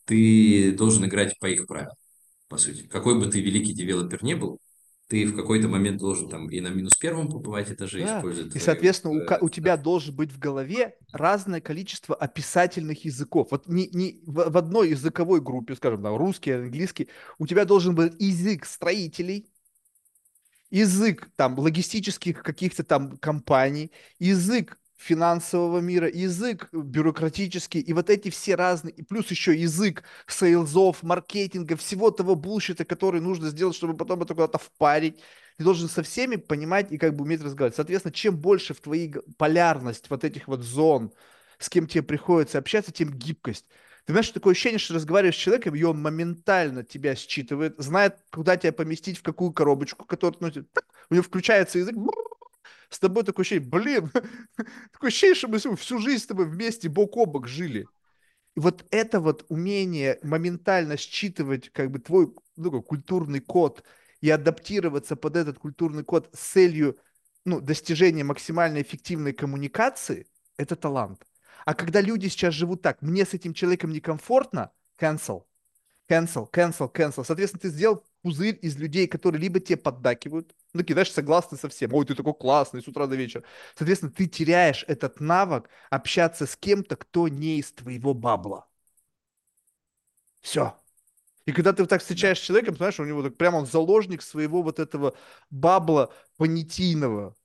[0.05, 1.95] ты должен играть по их правилам
[2.47, 2.83] по сути.
[2.83, 4.59] Какой бы ты великий девелопер не был,
[5.07, 8.17] ты в какой-то момент должен там и на минус первом побывать этаже, да.
[8.17, 8.55] использовать.
[8.55, 13.47] И, соответственно, у, э, у тебя должен быть в голове разное количество описательных языков.
[13.51, 17.07] Вот не, не в, в одной языковой группе, скажем, там, русский, английский,
[17.37, 19.49] у тебя должен быть язык строителей,
[20.69, 28.55] язык там логистических каких-то там компаний, язык финансового мира, язык бюрократический, и вот эти все
[28.55, 34.23] разные, и плюс еще язык сейлзов, маркетинга, всего того булщита, который нужно сделать, чтобы потом
[34.23, 35.21] это куда-то впарить.
[35.57, 37.75] Ты должен со всеми понимать и как бы уметь разговаривать.
[37.75, 41.11] Соответственно, чем больше в твоей полярность вот этих вот зон,
[41.59, 43.65] с кем тебе приходится общаться, тем гибкость.
[44.05, 48.55] Ты знаешь, такое ощущение, что разговариваешь с человеком, и он моментально тебя считывает, знает, куда
[48.55, 51.95] тебя поместить, в какую коробочку, которую, ну, так, у него включается язык,
[52.89, 54.11] с тобой такое ощущение, блин,
[54.91, 57.87] такое ощущение, что мы всю жизнь с тобой вместе бок о бок жили.
[58.55, 63.83] И вот это вот умение моментально считывать как бы твой ну, культурный код
[64.21, 66.97] и адаптироваться под этот культурный код с целью
[67.45, 70.27] ну, достижения максимально эффективной коммуникации,
[70.57, 71.25] это талант.
[71.65, 75.43] А когда люди сейчас живут так, мне с этим человеком некомфортно, cancel,
[76.09, 77.25] cancel, cancel, cancel.
[77.25, 81.69] Соответственно, ты сделал пузырь из людей, которые либо тебе поддакивают, ну, такие, знаешь, согласны со
[81.69, 81.93] всем.
[81.93, 83.43] Ой, ты такой классный с утра до вечера.
[83.75, 88.67] Соответственно, ты теряешь этот навык общаться с кем-то, кто не из твоего бабла.
[90.41, 90.75] Все.
[91.45, 94.21] И когда ты вот так встречаешь с человеком, знаешь, у него так прямо он заложник
[94.21, 95.15] своего вот этого
[95.49, 97.35] бабла понятийного.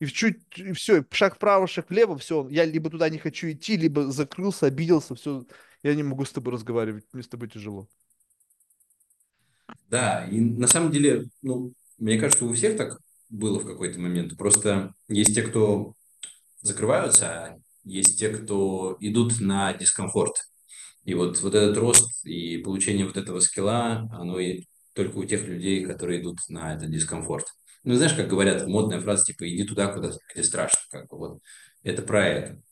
[0.00, 3.76] И чуть, и все, шаг вправо, шаг влево, все, я либо туда не хочу идти,
[3.76, 5.46] либо закрылся, обиделся, все,
[5.84, 7.88] я не могу с тобой разговаривать, мне с тобой тяжело.
[9.88, 14.36] Да, и на самом деле, ну, мне кажется, у всех так было в какой-то момент.
[14.36, 15.94] Просто есть те, кто
[16.60, 20.36] закрываются, а есть те, кто идут на дискомфорт.
[21.04, 25.46] И вот, вот этот рост и получение вот этого скилла, оно и только у тех
[25.46, 27.46] людей, которые идут на этот дискомфорт.
[27.84, 30.78] Ну, знаешь, как говорят, модная фраза, типа, иди туда, куда, где страшно.
[30.90, 31.38] Как бы, вот.
[31.82, 32.62] Это про это.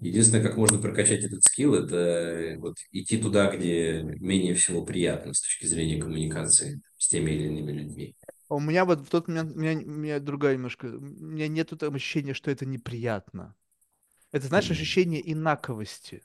[0.00, 5.34] Единственное, как можно прокачать этот скилл, это э, вот идти туда, где менее всего приятно
[5.34, 8.14] с точки зрения коммуникации с теми или иными людьми.
[8.48, 11.48] А у меня вот в тот момент, у меня, у меня другая немножко, у меня
[11.48, 13.56] нет там ощущения, что это неприятно.
[14.30, 16.22] Это, знаешь, ощущение инаковости.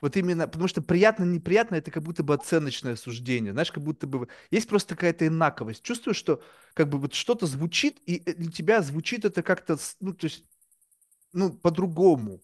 [0.00, 3.52] Вот именно, потому что приятно, неприятно, это как будто бы оценочное суждение.
[3.52, 5.82] Знаешь, как будто бы есть просто какая-то инаковость.
[5.82, 6.42] Чувствую, что
[6.74, 10.44] как бы вот что-то звучит, и для тебя звучит это как-то, ну, то есть,
[11.32, 12.42] ну, по-другому.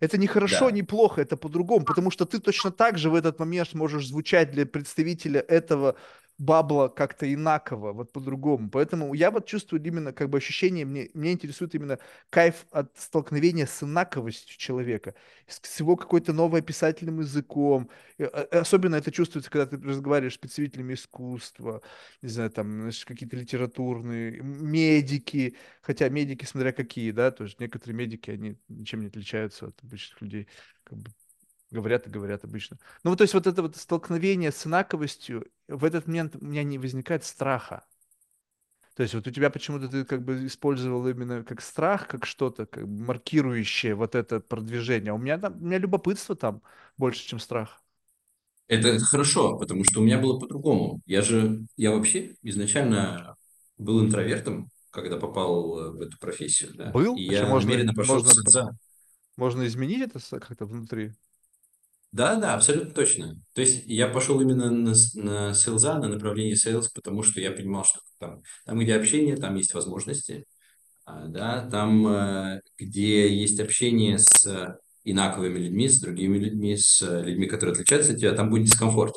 [0.00, 0.70] Это не хорошо, Да.
[0.70, 4.50] не плохо, это по-другому, потому что ты точно так же в этот момент можешь звучать
[4.50, 5.96] для представителя этого
[6.38, 8.70] бабла как-то инаково, вот по-другому.
[8.70, 11.98] Поэтому я вот чувствую именно как бы ощущение, мне, меня интересует именно
[12.30, 15.14] кайф от столкновения с инаковостью человека,
[15.48, 17.90] с, его какой-то новой описательным языком.
[18.18, 21.82] И, а, Особенно это чувствуется, когда ты разговариваешь с представителями искусства,
[22.22, 28.30] не знаю, там, какие-то литературные, медики, хотя медики, смотря какие, да, то есть некоторые медики,
[28.30, 30.48] они ничем не отличаются от обычных людей,
[30.84, 31.10] как бы
[31.70, 32.78] говорят и говорят обычно.
[33.02, 36.62] Ну, вот, то есть вот это вот столкновение с инаковостью, в этот момент у меня
[36.62, 37.84] не возникает страха.
[38.94, 42.66] То есть вот у тебя почему-то ты как бы использовал именно как страх, как что-то
[42.66, 45.12] как бы маркирующее вот это продвижение.
[45.12, 46.62] А у меня там, у меня любопытство там
[46.96, 47.80] больше, чем страх.
[48.66, 51.00] Это хорошо, потому что у меня было по-другому.
[51.06, 53.36] Я же, я вообще изначально
[53.78, 56.90] был интровертом, когда попал в эту профессию, да.
[56.90, 57.16] Был?
[57.16, 58.70] И что, я можно, намеренно пошел можно, отца.
[59.36, 61.12] можно изменить это как-то внутри?
[62.12, 63.34] Да, да, абсолютно точно.
[63.54, 67.84] То есть я пошел именно на, на селза, на направление sales, потому что я понимал,
[67.84, 70.46] что там, там где общение, там есть возможности,
[71.06, 77.46] а, да, там, э, где есть общение с инаковыми людьми, с другими людьми, с людьми,
[77.46, 79.16] которые отличаются от тебя, там будет дискомфорт.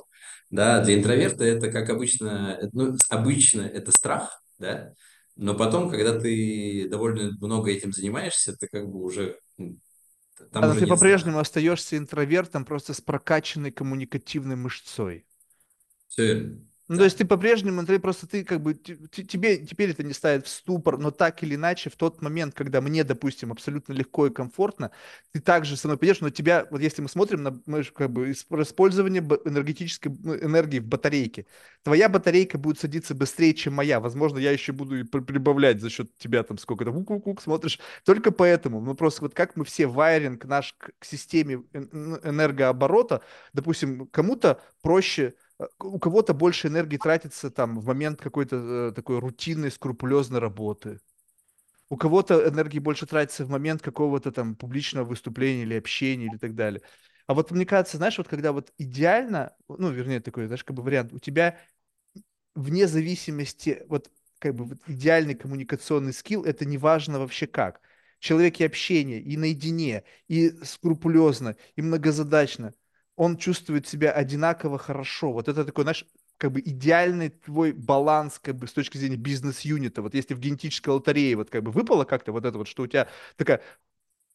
[0.49, 4.93] Да, для интроверта это, как обычно, э, ну, обычно это страх, да,
[5.37, 9.39] но потом, когда ты довольно много этим занимаешься, ты как бы уже,
[10.51, 15.25] там А, ты по-прежнему остаешься интровертом, просто с прокачанной коммуникативной мышцой.
[16.07, 16.70] Все верно.
[16.91, 20.03] Ну, то есть ты по-прежнему, ты просто ты как бы, те- те- тебе теперь это
[20.03, 23.93] не ставит в ступор, но так или иначе, в тот момент, когда мне, допустим, абсолютно
[23.93, 24.91] легко и комфортно,
[25.31, 28.11] ты также со мной пойдешь, но тебя, вот если мы смотрим на мы ж как
[28.11, 31.45] бы ис- использование энергетической ну, энергии в батарейке,
[31.83, 35.89] твоя батарейка будет садиться быстрее, чем моя, возможно, я еще буду и при- прибавлять за
[35.89, 40.43] счет тебя там сколько-то, ук-ук-ук, смотришь, только поэтому, ну, просто вот как мы все вайринг
[40.43, 43.21] наш к, системе эн- эн- энергооборота,
[43.53, 45.35] допустим, кому-то проще
[45.79, 50.99] у кого-то больше энергии тратится там в момент какой-то э, такой рутинной, скрупулезной работы.
[51.89, 56.55] У кого-то энергии больше тратится в момент какого-то там публичного выступления или общения или так
[56.55, 56.81] далее.
[57.27, 60.83] А вот мне кажется, знаешь, вот когда вот идеально, ну, вернее, такой, знаешь, как бы
[60.83, 61.59] вариант, у тебя
[62.55, 64.09] вне зависимости, вот
[64.39, 67.81] как бы вот идеальный коммуникационный скилл, это не важно вообще как.
[68.19, 72.73] Человек и общение, и наедине, и скрупулезно, и многозадачно,
[73.15, 75.31] он чувствует себя одинаково хорошо.
[75.33, 76.05] Вот это такой, знаешь,
[76.37, 80.01] как бы идеальный твой баланс как бы с точки зрения бизнес-юнита.
[80.01, 82.87] Вот если в генетической лотерее вот как бы выпало как-то вот это вот, что у
[82.87, 83.07] тебя
[83.37, 83.61] такая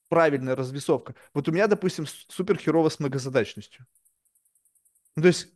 [0.09, 1.15] правильная развесовка.
[1.35, 3.87] Вот у меня, допустим, супер херово с многозадачностью.
[5.17, 5.49] Ну, то есть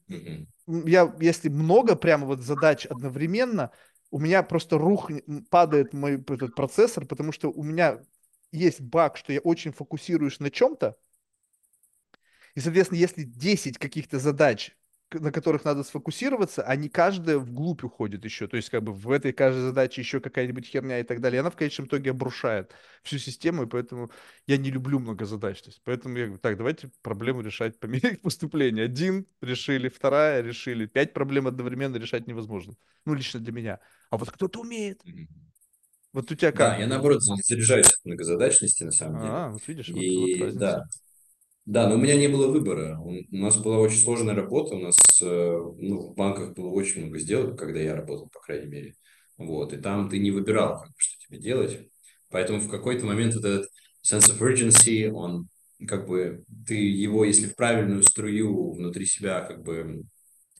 [0.68, 3.70] м, я, если много прямо вот задач одновременно,
[4.10, 5.10] у меня просто рух,
[5.50, 8.04] падает мой этот процессор, потому что у меня
[8.52, 10.96] есть баг, что я очень фокусируюсь на чем-то,
[12.60, 14.76] и, соответственно, если 10 каких-то задач,
[15.12, 18.48] на которых надо сфокусироваться, они каждая вглубь уходит еще.
[18.48, 21.38] То есть, как бы в этой каждой задаче еще какая-нибудь херня и так далее.
[21.38, 22.72] И она в конечном итоге обрушает
[23.02, 24.10] всю систему, и поэтому
[24.46, 25.80] я не люблю многозадачность.
[25.84, 28.82] Поэтому я говорю, так, давайте проблему решать по мере поступления.
[28.82, 30.84] Один решили, вторая решили.
[30.84, 32.74] Пять проблем одновременно решать невозможно.
[33.06, 33.80] Ну, лично для меня.
[34.10, 35.00] А вот кто-то умеет.
[36.12, 36.80] Вот у тебя Да, как?
[36.80, 39.32] я наоборот за- заряжаюсь от многозадачности на самом деле.
[39.32, 41.00] А, вот видишь, вот, вот И да, разница.
[41.66, 42.98] Да, но у меня не было выбора.
[42.98, 47.18] У нас была очень сложная работа, у нас э, ну, в банках было очень много
[47.18, 48.94] сделок, когда я работал, по крайней мере.
[49.36, 51.88] Вот, и там ты не выбирал, как бы, что тебе делать.
[52.30, 53.70] Поэтому в какой-то момент вот этот
[54.06, 55.48] sense of urgency, он
[55.86, 60.02] как бы, ты его, если в правильную струю внутри себя как бы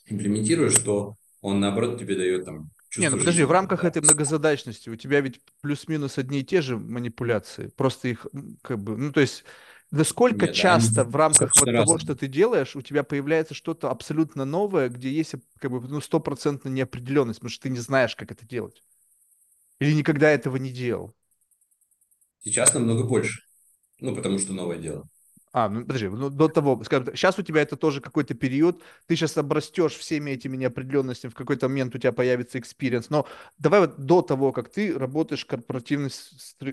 [0.06, 4.88] имплементируешь, то он, наоборот, тебе дает там Не, ну чувство подожди, в рамках этой многозадачности
[4.88, 8.26] у тебя ведь плюс-минус одни и те же манипуляции, просто их
[8.62, 9.44] как бы, ну то есть
[9.90, 13.90] насколько Нет, они часто в рамках вот того, что ты делаешь, у тебя появляется что-то
[13.90, 18.30] абсолютно новое, где есть как бы ну стопроцентная неопределенность, потому что ты не знаешь, как
[18.30, 18.82] это делать,
[19.80, 21.14] или никогда этого не делал.
[22.42, 23.42] Сейчас намного больше.
[24.00, 25.08] Ну, потому что новое дело.
[25.52, 28.82] А, ну подожди, ну до того, скажем так, сейчас у тебя это тоже какой-то период,
[29.06, 33.26] ты сейчас обрастешь всеми этими неопределенностями, в какой-то момент у тебя появится experience, но
[33.58, 36.10] давай вот до того, как ты работаешь в корпоративной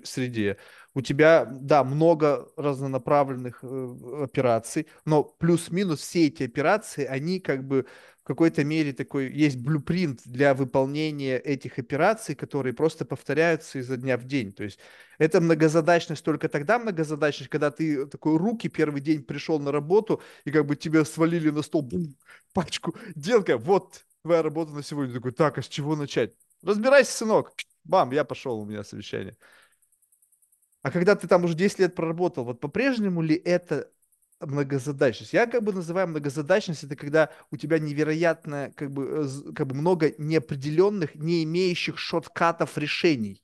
[0.03, 0.57] среде,
[0.93, 7.87] у тебя, да, много разнонаправленных э, операций, но плюс-минус все эти операции, они как бы
[8.27, 14.25] какой-то мере такой, есть блюпринт для выполнения этих операций, которые просто повторяются изо дня в
[14.25, 14.79] день, то есть
[15.17, 20.51] это многозадачность только тогда многозадачность, когда ты такой руки первый день пришел на работу, и
[20.51, 22.15] как бы тебе свалили на стол бум,
[22.53, 25.13] пачку дел, такая, вот твоя работа на сегодня.
[25.13, 26.33] Такой, так, а с чего начать?
[26.61, 27.53] Разбирайся, сынок.
[27.83, 29.37] Бам, я пошел, у меня совещание.
[30.81, 33.91] А когда ты там уже 10 лет проработал, вот по-прежнему ли это
[34.39, 35.34] многозадачность?
[35.34, 39.76] Я как бы называю многозадачность, это когда у тебя невероятно, как бы, э, как бы
[39.76, 43.41] много неопределенных, не имеющих шорткатов решений.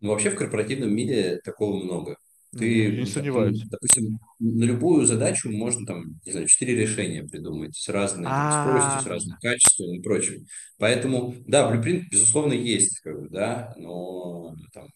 [0.00, 2.16] Ну, вообще в корпоративном мире такого много.
[2.56, 3.62] Ты, не там, сомневаюсь.
[3.68, 9.00] допустим, на любую задачу можно там, не знаю, четыре решения придумать с разной там, скоростью,
[9.00, 10.46] с А, разным качеством и прочим.
[10.78, 14.88] Поэтому, да, блюпринт, безусловно, есть, как бы, да, но там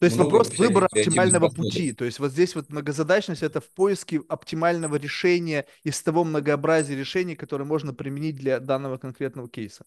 [0.00, 1.72] то есть много вопрос выбора оптимального подходов.
[1.72, 1.92] пути.
[1.92, 7.36] То есть вот здесь вот многозадачность это в поиске оптимального решения из того многообразия решений,
[7.36, 9.84] которые можно применить для данного конкретного кейса.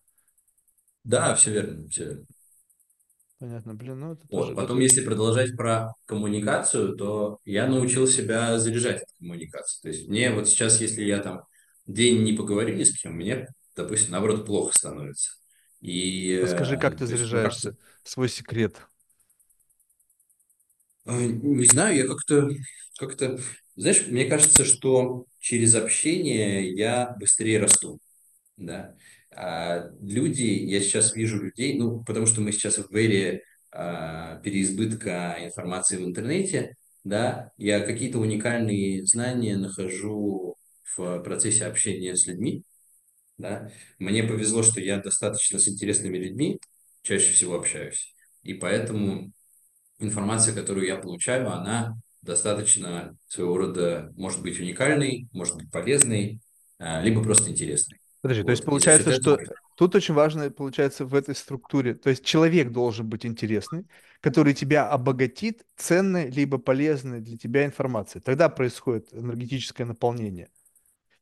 [1.04, 2.26] Да, все верно, все верно.
[3.40, 4.56] Понятно, блин, ну это тоже, Вот.
[4.56, 9.82] Потом, это если продолжать про коммуникацию, то я научил себя заряжать от коммуникации.
[9.82, 11.44] То есть мне вот сейчас, если я там
[11.88, 15.32] день не поговорю ни с кем, мне, допустим, наоборот, плохо становится.
[15.82, 18.88] И, Расскажи, как э, ты заряжаешься, свой секрет.
[21.06, 22.50] Э, не знаю, я как-то,
[22.98, 23.40] как-то,
[23.76, 28.00] знаешь, мне кажется, что через общение я быстрее расту.
[28.58, 28.96] да.
[29.36, 35.38] А люди, я сейчас вижу людей, ну, потому что мы сейчас в эре а, переизбытка
[35.42, 40.56] информации в интернете, да, я какие-то уникальные знания нахожу
[40.96, 42.64] в процессе общения с людьми,
[43.38, 43.72] да.
[44.00, 46.60] Мне повезло, что я достаточно с интересными людьми
[47.02, 48.14] чаще всего общаюсь,
[48.44, 49.34] и поэтому
[50.04, 56.40] информация, которую я получаю, она достаточно своего рода может быть уникальной, может быть полезной,
[56.80, 58.00] а, либо просто интересной.
[58.22, 58.82] Подожди, то есть Вот.
[58.82, 62.72] За счет получается, что этого тут очень важно, получается, в этой структуре, то есть человек
[62.72, 63.86] должен быть интересный,
[64.22, 68.22] который тебя обогатит ценной либо полезной для тебя информацией.
[68.24, 70.50] Тогда происходит энергетическое наполнение.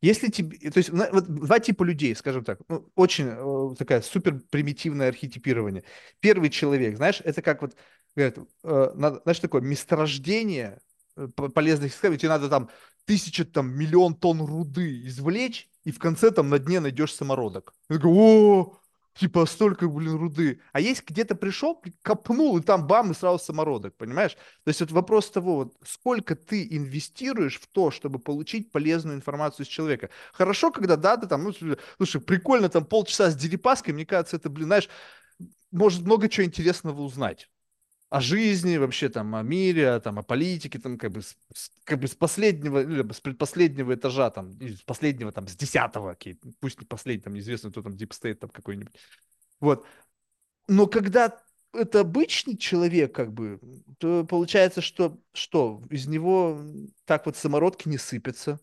[0.02, 4.40] Если тебе, то есть вот два типа людей, скажем так, ну, очень э, такая супер
[4.50, 5.84] примитивное архетипирование.
[6.20, 7.76] Первый человек, знаешь, это как вот,
[8.16, 8.92] говорят, э,
[9.24, 10.80] знаешь, такое месторождение
[11.16, 12.70] э, по- полезных ископаемых, тебе надо там
[13.06, 17.74] тысяча, там, миллион тонн руды извлечь, и в конце там на дне найдешь самородок.
[17.90, 18.78] Я такой, о,
[19.16, 20.62] типа столько, блин, руды.
[20.72, 24.34] А есть где-то пришел, копнул, и там бам, и сразу самородок, понимаешь?
[24.34, 29.66] То есть вот вопрос того, вот, сколько ты инвестируешь в то, чтобы получить полезную информацию
[29.66, 30.10] из человека.
[30.34, 31.54] Хорошо, когда, да, ты там, ну,
[31.98, 34.90] слушай, прикольно, там полчаса с дерипаской, мне кажется, это, блин, знаешь,
[35.72, 37.50] может много чего интересного узнать.
[38.12, 41.38] О жизни, вообще там, о мире, там, о политике, там, как бы, с,
[41.86, 45.56] как бы с последнего, ну, либо с предпоследнего этажа, там, или с последнего, там, с
[45.56, 46.18] десятого,
[46.60, 48.94] пусть не последний, там, неизвестно, кто там, State, там, какой-нибудь.
[49.62, 49.86] Вот.
[50.68, 51.42] Но когда
[51.74, 53.60] это обычный человек, как бы,
[53.98, 56.62] то получается, что, что из него
[57.06, 58.60] так вот самородки не сыпятся.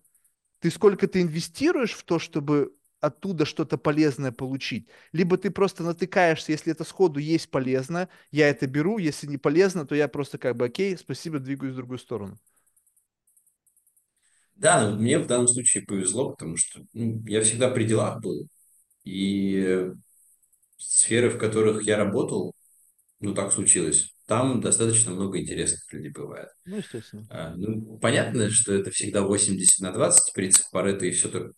[0.60, 4.88] Ты сколько ты инвестируешь в то, чтобы оттуда что-то полезное получить.
[5.12, 9.86] Либо ты просто натыкаешься, если это сходу есть полезно, я это беру, если не полезно,
[9.86, 12.38] то я просто как бы окей, спасибо, двигаюсь в другую сторону.
[14.56, 18.48] Да, но мне в данном случае повезло, потому что ну, я всегда при делах был.
[19.04, 19.88] И
[20.76, 22.52] сферы, в которых я работал,
[23.20, 26.48] ну так случилось, там достаточно много интересных людей бывает.
[26.64, 27.26] Ну, естественно.
[27.30, 31.52] А, ну, понятно, что это всегда 80 на 20, принцип Паретта и все, так,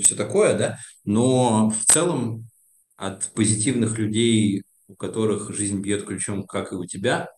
[0.00, 2.48] все такое, да, но в целом
[2.96, 7.28] от позитивных людей, у которых жизнь бьет ключом, как и у тебя,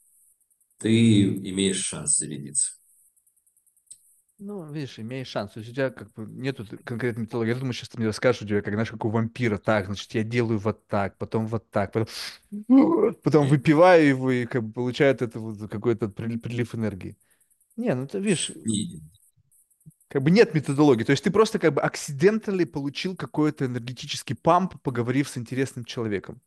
[0.79, 2.73] ты имеешь шанс зарядиться.
[4.39, 5.53] Ну, видишь, имеешь шанс.
[5.53, 7.51] То есть у тебя как бы нету конкретной методологии.
[7.51, 9.59] Я думаю, сейчас ты мне расскажешь, у тебя, как, знаешь, как у вампира.
[9.59, 12.09] Так, значит, я делаю вот так, потом вот так, потом,
[13.23, 17.19] потом выпиваю его и как бы получаю от этого какой-то прили- прилив энергии.
[17.77, 18.51] Не, ну ты видишь,
[20.11, 21.05] как бы нет методологии.
[21.05, 26.43] То есть ты просто как бы accidentally получил какой-то энергетический памп, поговорив с интересным человеком.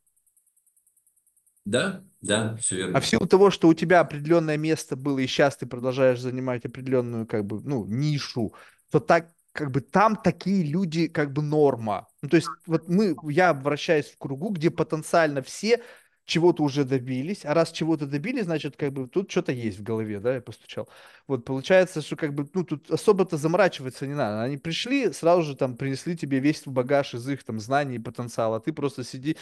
[1.64, 3.06] да, да, все А в верно.
[3.06, 7.44] силу того, что у тебя определенное место было, и сейчас ты продолжаешь занимать определенную, как
[7.44, 8.54] бы, ну, нишу,
[8.90, 12.08] то так, как бы, там такие люди, как бы, норма.
[12.22, 15.82] Ну, то есть, вот мы, я вращаюсь в кругу, где потенциально все
[16.24, 20.20] чего-то уже добились, а раз чего-то добились, значит, как бы, тут что-то есть в голове,
[20.20, 20.88] да, я постучал.
[21.26, 24.42] Вот, получается, что, как бы, ну, тут особо-то заморачиваться не надо.
[24.42, 28.56] Они пришли, сразу же, там, принесли тебе весь багаж из их, там, знаний и потенциала,
[28.56, 29.36] а ты просто сиди,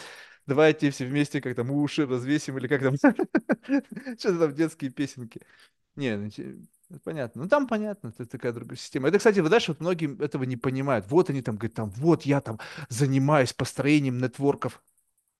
[0.45, 2.95] давайте все вместе как там уши развесим или как там
[4.19, 5.41] что-то там детские песенки.
[5.95, 6.17] Не,
[6.89, 7.43] ну, понятно.
[7.43, 9.07] Ну там понятно, это такая другая система.
[9.07, 11.05] Это, кстати, вы знаешь, вот многие этого не понимают.
[11.09, 14.83] Вот они там говорят, там, вот я там занимаюсь построением нетворков.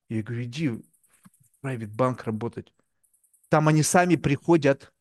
[0.10, 0.72] Я говорю, иди
[1.64, 2.74] private банк работать.
[3.50, 4.92] Там они сами приходят.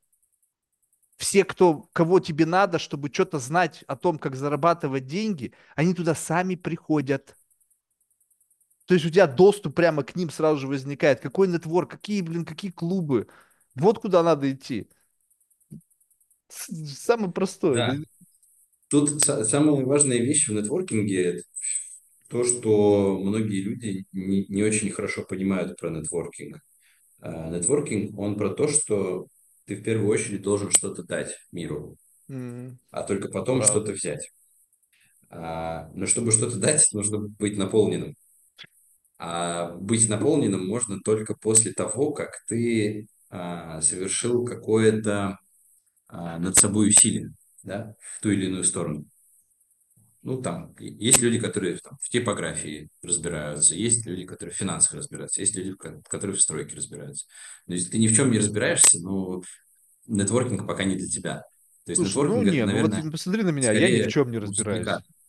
[1.16, 6.14] Все, кто, кого тебе надо, чтобы что-то знать о том, как зарабатывать деньги, они туда
[6.14, 7.36] сами приходят.
[8.86, 11.20] То есть у тебя доступ прямо к ним сразу же возникает.
[11.20, 13.28] Какой нетворк, какие, блин, какие клубы.
[13.74, 14.88] Вот куда надо идти.
[16.48, 17.74] Самое простое.
[17.74, 17.96] Да.
[18.88, 21.42] Тут самая важная вещь в нетворкинге–
[22.32, 26.60] то, что многие люди не, не очень хорошо понимают про нетворкинг.
[27.20, 29.26] А, нетворкинг, он про то, что
[29.66, 31.98] ты в первую очередь должен что-то дать миру,
[32.30, 34.32] mm, а только потом что-то взять.
[35.28, 38.16] А, но чтобы что-то дать, нужно быть наполненным.
[39.18, 45.38] А быть наполненным можно только после того, как ты а, совершил какое-то
[46.08, 49.04] а, над собой усилие да, в ту или иную сторону.
[50.22, 55.40] Ну, там, есть люди, которые там, в типографии разбираются, есть люди, которые в финансах разбираются,
[55.40, 55.74] есть люди,
[56.08, 57.26] которые в стройке разбираются.
[57.66, 59.42] Но если ты ни в чем не разбираешься, ну,
[60.06, 61.44] нетворкинг пока не для тебя.
[61.84, 64.12] То есть Слушай, ну, нет, это, наверное, ну, вот посмотри на меня, я ни в
[64.12, 64.86] чем не разбираюсь.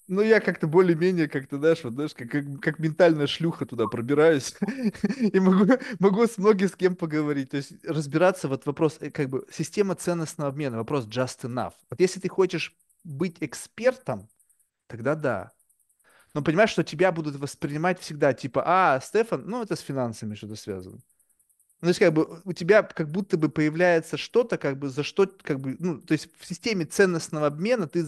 [0.07, 4.53] Ну, я как-то более-менее, как-то, знаешь, вот, знаешь, как, как, как ментальная шлюха туда пробираюсь
[5.17, 7.51] и могу, могу с многим с кем поговорить.
[7.51, 11.71] То есть разбираться вот вопрос, э, как бы, система ценностного обмена, вопрос just enough.
[11.89, 12.75] Вот если ты хочешь
[13.05, 14.27] быть экспертом,
[14.87, 15.51] тогда да.
[16.33, 20.55] Но понимаешь, что тебя будут воспринимать всегда, типа, а, Стефан, ну, это с финансами что-то
[20.55, 20.97] связано.
[21.81, 25.03] Ну, то есть, как бы, у тебя как будто бы появляется что-то, как бы, за
[25.03, 28.05] что, как бы, ну, то есть, в системе ценностного обмена ты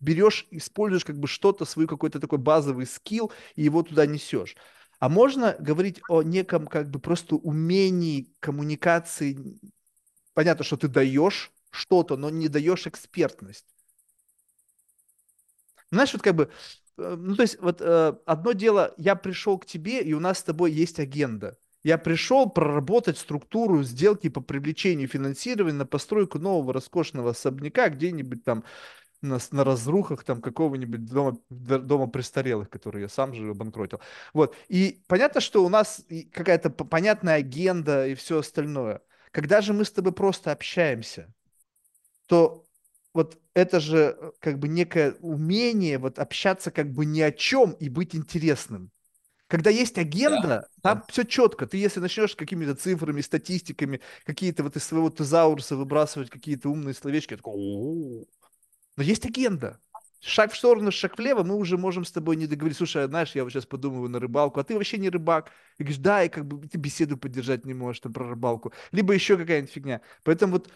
[0.00, 4.56] берешь, используешь, как бы, что-то, свой какой-то такой базовый скилл, и его туда несешь.
[4.98, 9.60] А можно говорить о неком, как бы, просто умении коммуникации.
[10.34, 13.66] Понятно, что ты даешь что-то, но не даешь экспертность.
[15.90, 16.50] Знаешь, вот как бы,
[16.98, 20.38] э, ну, то есть, вот э, одно дело, я пришел к тебе, и у нас
[20.38, 26.74] с тобой есть агенда– я пришел проработать структуру сделки по привлечению финансирования на постройку нового
[26.74, 28.64] роскошного особняка где-нибудь там
[29.22, 34.00] на, на разрухах там какого-нибудь дома, дома престарелых, который я сам же обанкротил.
[34.34, 34.54] Вот.
[34.68, 39.00] И понятно, что у нас какая-то понятная агенда и все остальное.
[39.30, 41.32] Когда же мы с тобой просто общаемся,
[42.26, 42.67] то
[43.14, 47.72] вот это же э, как бы некое умение вот общаться как бы ни о чем
[47.72, 48.90] и быть интересным.
[49.48, 51.06] Когда есть агенда, да, там да.
[51.08, 51.66] все четко.
[51.66, 57.32] Ты если начнешь какими-то цифрами, статистиками, какие-то вот из своего тезауруса выбрасывать какие-то умные словечки,
[57.32, 58.26] я такой, О-о-о".
[58.96, 59.80] но есть агенда.
[60.20, 62.78] Шаг в сторону, шаг влево, мы уже можем с тобой не договориться.
[62.78, 65.52] Слушай, а знаешь, я вот сейчас подумываю на рыбалку, а ты вообще не рыбак.
[65.78, 68.72] И говоришь, да, и как бы ты беседу поддержать не можешь там про рыбалку.
[68.90, 70.00] Либо еще какая-нибудь фигня.
[70.24, 70.70] Поэтому вот,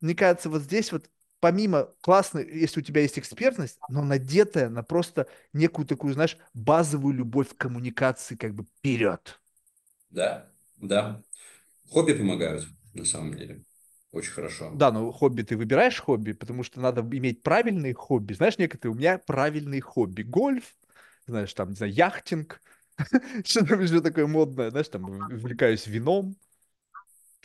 [0.00, 1.10] мне кажется, вот здесь вот
[1.40, 7.14] помимо классной, если у тебя есть экспертность, но надетая на просто некую такую, знаешь, базовую
[7.14, 9.40] любовь к коммуникации как бы вперед.
[10.10, 11.22] Да, да.
[11.90, 13.62] Хобби помогают, на самом деле.
[14.12, 14.72] Очень хорошо.
[14.74, 18.32] Да, но хобби ты выбираешь хобби, потому что надо иметь правильные хобби.
[18.32, 20.22] Знаешь, некоторые у меня правильные хобби.
[20.22, 20.74] Гольф,
[21.26, 22.60] знаешь, там, не знаю, яхтинг,
[23.44, 26.36] что там еще такое модное, знаешь, там, увлекаюсь вином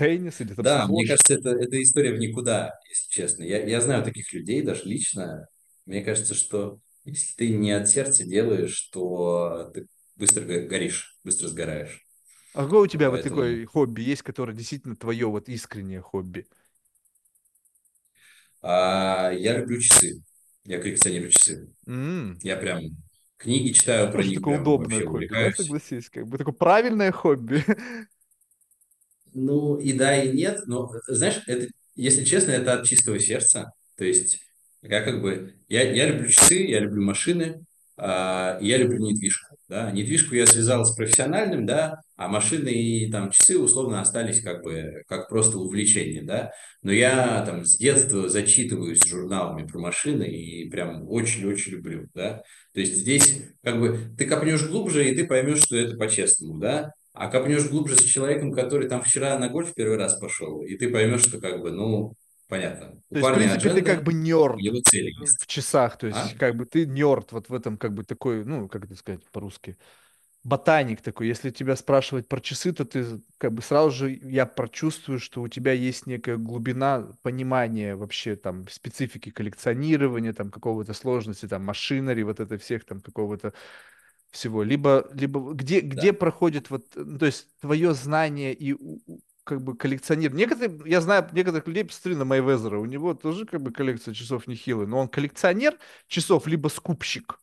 [0.02, 3.44] теннис или там Да, мне кажется, это, это история в никуда, если честно.
[3.44, 5.48] Я, я знаю таких людей, даже лично.
[5.86, 12.06] Мне кажется, что если ты не от сердца делаешь, то ты быстро горишь, быстро сгораешь.
[12.54, 13.36] А какое у тебя Поэтому...
[13.36, 16.46] вот такое хобби есть, которое действительно твое вот искреннее хобби?
[18.62, 20.22] А, я люблю часы.
[20.66, 21.74] Я коллекционирую часы.
[21.88, 22.38] Mm.
[22.42, 22.82] Я прям
[23.38, 24.40] книги читаю про них.
[24.40, 26.10] Такое удобное хобби, да, согласись?
[26.10, 27.64] Как бы такое правильное хобби.
[29.34, 33.72] Ну, и да, и нет, но, знаешь, это, если честно, это от чистого сердца.
[33.98, 34.40] То есть
[34.82, 37.64] я как бы, я, я люблю часы, я люблю машины,
[37.98, 39.56] э, я люблю недвижку.
[39.70, 39.92] Да?
[39.92, 45.04] Недвижку я связал с профессиональным, да, а машины и там часы условно остались как бы
[45.08, 46.52] как просто увлечение, да.
[46.82, 52.44] Но я там с детства зачитываюсь журналами про машины и прям очень-очень люблю, да.
[52.74, 56.92] То есть здесь как бы ты копнешь глубже и ты поймешь, что это по-честному, да.
[57.14, 60.90] А копнешь глубже с человеком, который там вчера на гольф первый раз пошел, и ты
[60.90, 62.14] поймешь, что как бы, ну,
[62.48, 63.02] понятно.
[63.10, 66.38] У то есть, в принципе, адженда, ты как бы нерд в часах, то есть, а?
[66.40, 69.78] как бы ты нерд вот в этом, как бы такой, ну, как это сказать по-русски,
[70.44, 71.28] ботаник такой.
[71.28, 73.06] Если тебя спрашивать про часы, то ты
[73.38, 78.68] как бы сразу же я прочувствую, что у тебя есть некая глубина понимания вообще там
[78.70, 83.54] специфики коллекционирования, там какого-то сложности, там машинери, вот это всех там какого-то
[84.32, 85.88] всего, либо, либо где, да.
[85.88, 88.76] где проходит вот, ну, то есть твое знание и
[89.44, 90.34] как бы коллекционер.
[90.34, 94.48] Некоторые, я знаю некоторых людей, посмотри на Майвезера, у него тоже как бы коллекция часов
[94.48, 95.78] нехилая, но он коллекционер
[96.08, 97.40] часов, либо скупщик.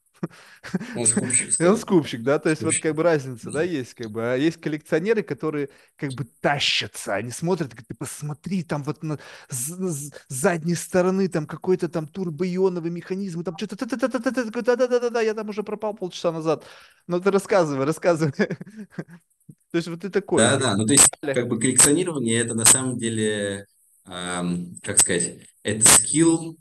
[0.97, 1.61] Он скупщик.
[1.61, 2.83] Он скупщик, да, то есть скупщик.
[2.83, 4.33] вот как бы разница, да, есть как бы.
[4.33, 9.19] А есть коллекционеры, которые как бы тащатся, они смотрят, ты посмотри, там вот на
[9.49, 15.95] с, задней стороны там какой-то там турбоионовый механизм, там что-то, да-да-да-да, я там уже пропал
[15.95, 16.65] полчаса назад.
[17.07, 18.33] Ну ты рассказывай, рассказывай.
[19.71, 20.39] То есть вот ты такой.
[20.39, 23.67] Да, да, ну то есть как бы коллекционирование это на самом деле,
[24.05, 26.57] как сказать, это скилл,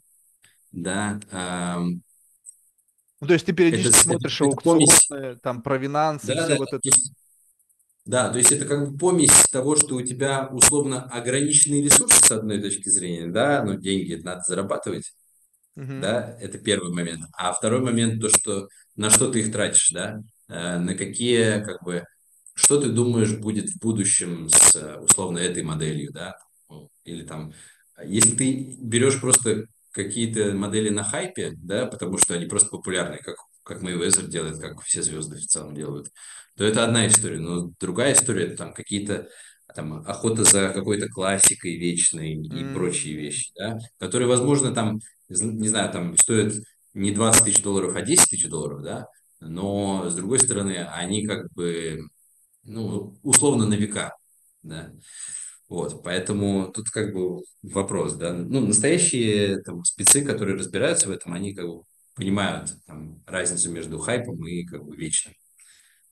[0.71, 2.03] да, эм,
[3.19, 6.55] Ну, то есть ты периодически это, смотришь это помесь, аукционы, там, про Винансы, да, все
[6.55, 6.91] да, вот то это.
[8.05, 12.31] да, то есть это как бы помесь того, что у тебя условно ограниченные ресурсы с
[12.31, 15.13] одной точки зрения, да, ну деньги надо зарабатывать,
[15.75, 15.97] Мгм.
[15.97, 17.25] да, это первый момент.
[17.33, 21.83] А второй момент, то, что на что ты их тратишь, да, Э, на какие, как
[21.83, 22.05] бы,
[22.55, 26.35] что ты думаешь будет в будущем с, условно, этой моделью, да,
[27.05, 27.53] или там,
[28.05, 29.65] если ты берешь просто
[29.97, 34.81] какие-то модели на хайпе, да, потому что они просто популярны, как, как Mayweather делает, как
[34.83, 36.09] все звезды в целом делают,
[36.55, 39.27] то это одна история, но другая история, это там какие-то
[39.75, 43.19] там охота за какой-то классикой вечной и прочие М.
[43.21, 44.99] вещи, да, которые, возможно, там
[45.29, 46.53] не знаю, там стоят
[46.93, 49.07] не 20 тысяч долларов, а 10 тысяч долларов, да,
[49.41, 52.01] но, с другой стороны, они как бы,
[52.63, 54.13] ну, условно на века,
[54.63, 54.91] да,
[55.67, 61.33] вот, поэтому тут как бы вопрос, да, ну, настоящие там спецы, которые разбираются в этом,
[61.33, 61.83] они как бы
[62.15, 65.33] понимают там разницу между хайпом и как бы вечным,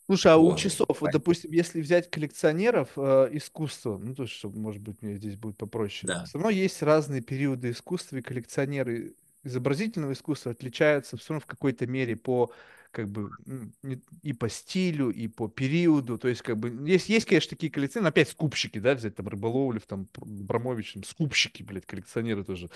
[0.05, 4.35] Слушай, а у вот, часов, вот, допустим, если взять коллекционеров э, искусства, ну, то есть,
[4.35, 6.25] чтобы, может быть, мне здесь будет попроще, да.
[6.25, 11.87] все равно есть разные периоды искусства, и коллекционеры изобразительного искусства отличаются все равно в какой-то
[11.87, 12.51] мере по,
[12.95, 13.29] как бы,
[14.23, 18.09] и по стилю, и по периоду, то есть, как бы, есть, есть, конечно, такие коллекционеры,
[18.09, 22.69] опять скупщики, да, взять там Рыболовлев, там, Брамович, там, скупщики, блядь, коллекционеры тоже,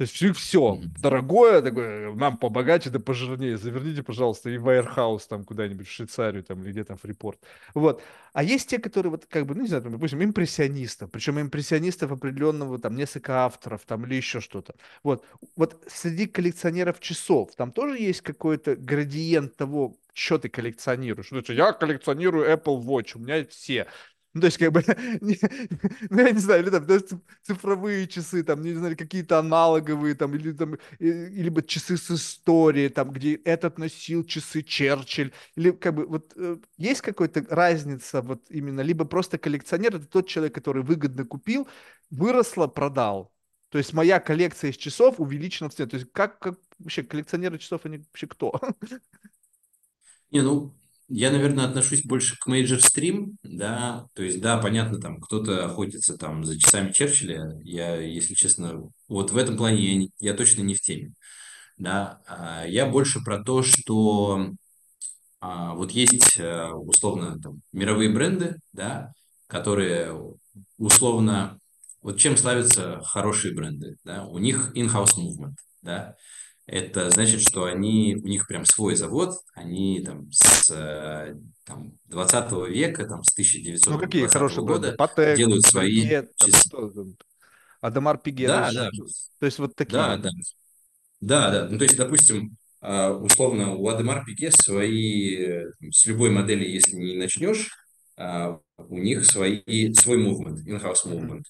[0.00, 5.44] то есть все, дорогое, такое, нам побогаче, да пожирнее, заверните, пожалуйста, и в Warehouse там
[5.44, 7.38] куда-нибудь, в Швейцарию там, или где там, Фрипорт.
[7.74, 8.02] Вот.
[8.32, 12.12] А есть те, которые вот, как бы, ну, не знаю, там, допустим, импрессионистов, причем импрессионистов
[12.12, 14.74] определенного, там, несколько авторов, там, или еще что-то.
[15.02, 15.22] Вот.
[15.54, 21.30] Вот среди коллекционеров часов там тоже есть какой-то градиент того, что ты коллекционируешь.
[21.30, 23.86] Ну, я коллекционирую Apple Watch, у меня все.
[24.34, 24.84] Ну, то есть, как бы,
[26.10, 26.86] ну, я не знаю, или там
[27.42, 30.78] цифровые часы, там, не знаю, какие-то аналоговые, там, или там, и-
[31.08, 36.32] и либо часы с историей, там, где этот носил часы Черчилль, или как бы вот
[36.36, 41.68] э, есть какая-то разница вот именно, либо просто коллекционер это тот человек, который выгодно купил,
[42.10, 43.32] выросло, продал.
[43.70, 45.88] То есть моя коллекция из часов увеличена в цене.
[45.88, 48.52] То есть как, как вообще коллекционеры часов, они вообще кто?
[50.30, 50.72] Не, ну,
[51.10, 56.44] я, наверное, отношусь больше к мейджор-стрим, да, то есть, да, понятно, там, кто-то охотится там
[56.44, 60.74] за часами Черчилля, я, если честно, вот в этом плане я, не- я точно не
[60.74, 61.12] в теме,
[61.78, 64.52] да, А я больше про то, что
[65.40, 69.12] а, вот есть, э, условно, там, мировые бренды, да,
[69.46, 70.14] которые
[70.78, 71.58] условно,
[72.02, 76.16] вот чем славятся хорошие бренды, да, у них in-house movement, да,
[76.70, 82.68] это значит, что они, у них прям свой завод, они там с э, там, 20
[82.68, 83.32] века, там, с
[83.86, 84.88] Ну какие 1920 хорошие бренды?
[84.88, 86.06] года Патек, делают свои
[86.52, 87.16] что там?
[87.80, 88.90] Адамар Пиге, Да, да,
[89.38, 90.16] то есть вот да, такие.
[90.16, 90.30] да,
[91.20, 91.68] да, да.
[91.70, 97.16] Ну, то есть, допустим, а, условно, у Адемар Пике свои, с любой модели, если не
[97.16, 97.70] начнешь,
[98.16, 101.42] а, у них свои, свой movement, in-house movement.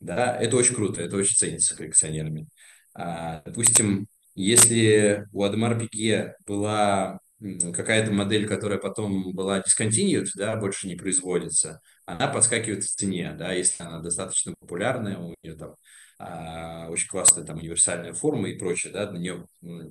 [0.00, 2.48] Да, это очень круто, это очень ценится коллекционерами.
[2.94, 7.20] А, допустим, если у Адемар Пике была
[7.72, 13.52] какая-то модель, которая потом была discontinued, да, больше не производится, она подскакивает в цене, да,
[13.52, 15.74] если она достаточно популярная, у нее там
[16.18, 19.46] а, очень классная там универсальная форма и прочее, да, на нее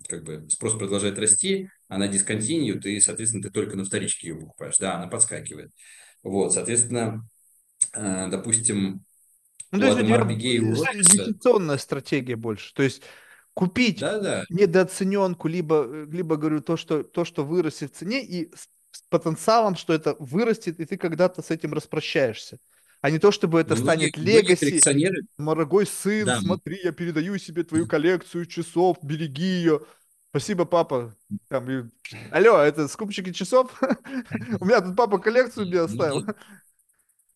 [0.07, 4.77] как бы спрос продолжает расти, она дисконтиньют, и, соответственно, ты только на вторичке ее покупаешь,
[4.79, 5.71] да, она подскакивает.
[6.23, 7.27] Вот, соответственно,
[7.93, 9.05] а, допустим,
[9.71, 10.21] Ну, то у есть у тебя э,
[10.99, 12.73] инвестиционная стратегия больше.
[12.73, 13.03] То есть
[13.53, 18.51] купить да-да, недооцененку, либо, э, либо говорю, то, что, то, что вырастет в цене, и
[18.55, 22.57] с, с потенциалом, что это вырастет, и ты когда-то с этим распрощаешься.
[23.01, 24.81] А не то, чтобы это многие, станет легаси.
[25.37, 29.81] Дорогой сын, да, смотри, я передаю себе твою коллекцию часов, береги ее.
[30.29, 31.15] Спасибо, папа.
[31.49, 31.89] Там, и-
[32.31, 33.71] Алло, это скупщики часов?
[34.59, 36.25] У меня тут папа коллекцию мне оставил.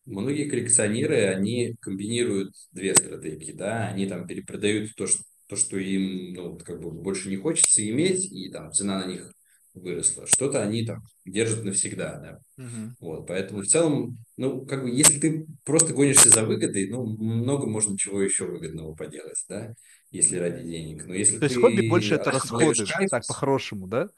[0.06, 6.34] Многие коллекционеры, они комбинируют две стратегии, да, они там перепродают то, что, то, что им,
[6.34, 9.32] ну, как бы больше не хочется иметь, и там цена на них
[9.74, 10.26] выросла.
[10.26, 12.38] Что-то они там держат навсегда, да.
[12.62, 12.96] Мгм.
[13.00, 17.66] Вот, поэтому в целом, ну, как бы, если ты просто гонишься за выгодой, ну, много
[17.66, 19.74] можно чего еще выгодного поделать, да,
[20.10, 21.06] если ради денег.
[21.06, 24.08] Но если То есть хобби больше это расходы, кайф, так по-хорошему, да?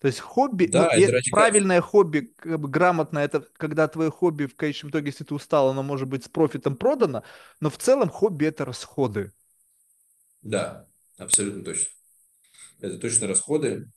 [0.00, 3.86] То есть хобби, ну да, и это ради правильное хобби, как бы грамотно, это когда
[3.86, 7.22] твое хобби в конечном итоге, если ты устал, оно может быть с профитом продано,
[7.60, 9.32] но в целом хобби это расходы.
[10.42, 10.86] Да,
[11.18, 11.90] абсолютно точно.
[12.80, 13.88] Это точно расходы.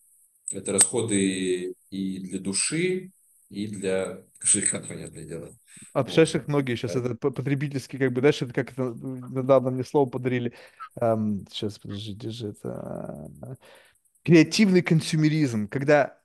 [0.52, 3.12] Это расходы и для души,
[3.50, 5.50] и для кошелька, понятное дело.
[5.94, 9.84] А представляешь, как многие сейчас это потребительский, как бы, знаешь, это как это недавно мне
[9.84, 10.54] слово подарили.
[11.00, 13.30] Эм, сейчас, подожди, держи это.
[14.24, 16.18] Креативный консюмеризм, когда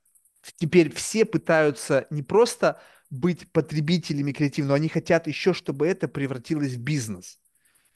[0.57, 2.79] теперь все пытаются не просто
[3.09, 7.39] быть потребителями креативного, они хотят еще, чтобы это превратилось в бизнес.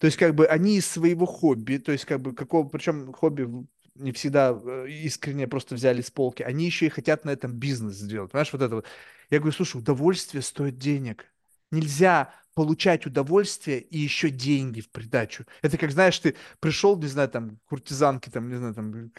[0.04, 3.48] То есть, как бы они из своего хобби, то есть, как бы, какого, причем хобби
[3.96, 7.96] не всегда э, искренне просто взяли с полки, они еще и хотят на этом бизнес
[7.96, 8.30] сделать.
[8.30, 8.86] Понимаешь, вот это вот.
[9.30, 11.32] Я говорю, слушай, удовольствие стоит денег.
[11.72, 15.46] Нельзя получать удовольствие и еще деньги в придачу.
[15.62, 19.10] Это как, знаешь, ты пришел, не знаю, там, куртизанки, там, не знаю, там,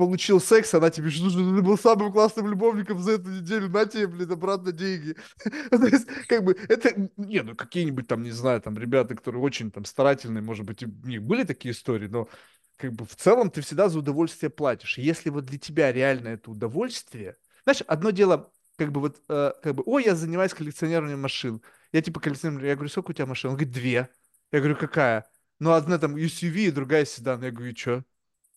[0.00, 4.06] получил секс, она тебе, что ты был самым классным любовником за эту неделю, на тебе,
[4.06, 5.14] блин, обратно деньги.
[5.70, 9.70] То есть, как бы, это, не, ну, какие-нибудь там, не знаю, там, ребята, которые очень
[9.70, 12.30] там старательные, может быть, у них были такие истории, но
[12.78, 14.96] как бы в целом ты всегда за удовольствие платишь.
[14.96, 19.74] Если вот для тебя реально это удовольствие, знаешь, одно дело, как бы вот, э, как
[19.74, 21.60] бы, ой, я занимаюсь коллекционированием машин.
[21.92, 23.50] Я типа коллекционирую, я говорю, сколько у тебя машин?
[23.50, 24.08] Он говорит, две.
[24.50, 25.30] Я говорю, какая?
[25.58, 27.42] Ну, одна там SUV, другая седан.
[27.42, 28.02] Я говорю, и что?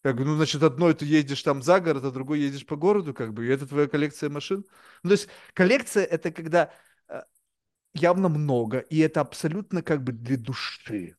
[0.04, 3.14] Я говорю, ну, значит, одной ты едешь там за город, а другой едешь по городу,
[3.14, 4.66] как бы, и это твоя коллекция машин.
[5.02, 6.74] Ну, то есть коллекция— это когда
[7.08, 7.22] э,
[7.94, 11.16] явно много, и это абсолютно как бы для души.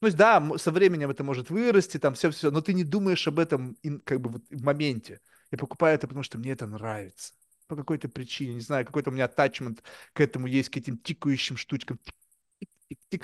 [0.00, 3.38] Ну, есть, да, со временем это может вырасти, там все-все, но ты не думаешь об
[3.38, 5.20] этом как бы вот в моменте.
[5.52, 7.32] Я покупаю это, потому что мне это нравится.
[7.68, 11.56] По какой-то причине, не знаю, какой-то у меня атачмент к этому есть, к этим тикающим
[11.56, 11.98] штучкам.
[12.90, 13.18] У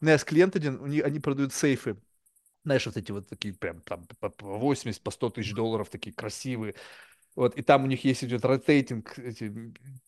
[0.00, 1.96] меня есть клиент один, они продают сейфы
[2.64, 6.74] знаешь, вот эти вот такие прям там по 80, по 100 тысяч долларов, такие красивые.
[7.36, 9.52] Вот, и там у них есть идет ротейтинг, эти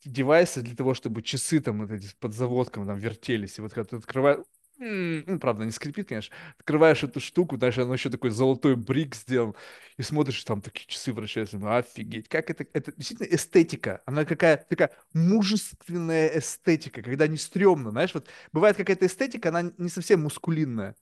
[0.05, 3.59] девайсы для того, чтобы часы там вот эти под заводком там вертелись.
[3.59, 4.41] И вот когда ты открываешь,
[4.79, 6.35] ну, правда, не скрипит, конечно.
[6.59, 9.55] Открываешь эту штуку, дальше оно еще такой золотой брик сделан,
[9.97, 11.59] и смотришь, там такие часы вращаются.
[11.59, 14.03] Ну, офигеть, как это, это действительно эстетика.
[14.07, 19.89] Она какая такая мужественная эстетика, когда не стрёмно, знаешь, вот бывает какая-то эстетика, она не
[19.89, 20.97] совсем мускулинная.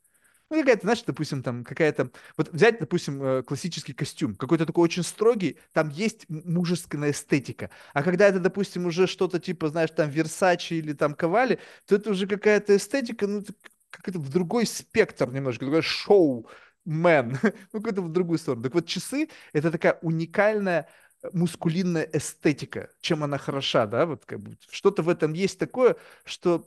[0.51, 2.10] Ну, какая-то, знаешь, допустим, там какая-то...
[2.36, 7.70] Вот взять, допустим, э, классический костюм, какой-то такой очень строгий, там есть мужественная эстетика.
[7.94, 12.10] А когда это, допустим, уже что-то типа, знаешь, там Версачи или там Ковали, то это
[12.10, 13.44] уже какая-то эстетика, ну,
[13.90, 16.48] как это в другой спектр немножко, такой шоу,
[16.85, 17.39] мэн,
[17.72, 18.64] ну, какой-то в другую сторону.
[18.64, 20.89] Так вот, часы— это такая уникальная
[21.32, 26.66] мускулинная эстетика, чем она хороша, да, вот как бы что-то в этом есть такое, что,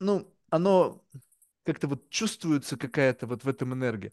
[0.00, 1.02] ну, оно
[1.66, 4.12] как-то вот чувствуется какая-то вот в этом энергия.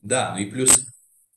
[0.00, 0.86] Да, ну и плюс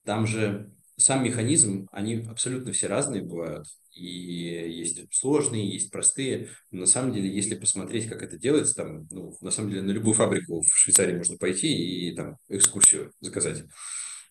[0.04, 3.68] там же сам механизм, они абсолютно все разные бывают.
[3.94, 6.50] И есть сложные, есть простые.
[6.72, 9.92] Но на самом деле, если посмотреть, как это делается, там, ну, на самом деле, на
[9.92, 11.68] любую фабрику в Швейцарии можно пойти
[12.10, 13.64] и там экскурсию заказать.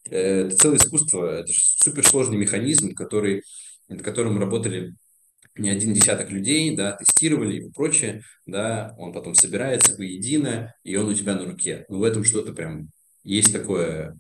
[0.07, 3.43] Э, это целое искусство, это же суперсложный механизм, который,
[3.89, 4.95] над которым работали
[5.59, 11.07] не один десяток людей, да, тестировали и прочее, да, он потом собирается воедино, и он
[11.07, 11.85] у тебя на руке.
[11.89, 12.91] Ну, в этом что-то прям
[13.25, 14.17] есть такое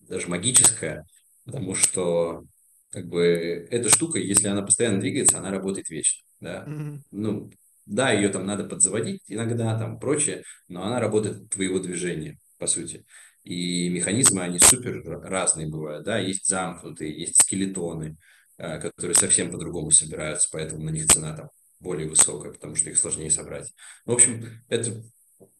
[0.00, 1.06] даже магическое,
[1.44, 2.44] потому что
[2.90, 6.64] как бы эта штука, если она постоянно двигается, она работает вечно, да.
[6.66, 7.00] Mm-hmm.
[7.12, 7.50] Ну,
[7.86, 12.66] да, ее там надо подзаводить иногда, там прочее, но она работает от твоего движения, по
[12.66, 13.04] сути.
[13.44, 18.16] И механизмы, они супер разные бывают, да, есть замкнутые, есть скелетоны,
[18.60, 21.50] которые совсем по-другому собираются, поэтому на них цена там
[21.80, 23.72] более высокая, потому что их сложнее собрать.
[24.04, 25.02] В общем, это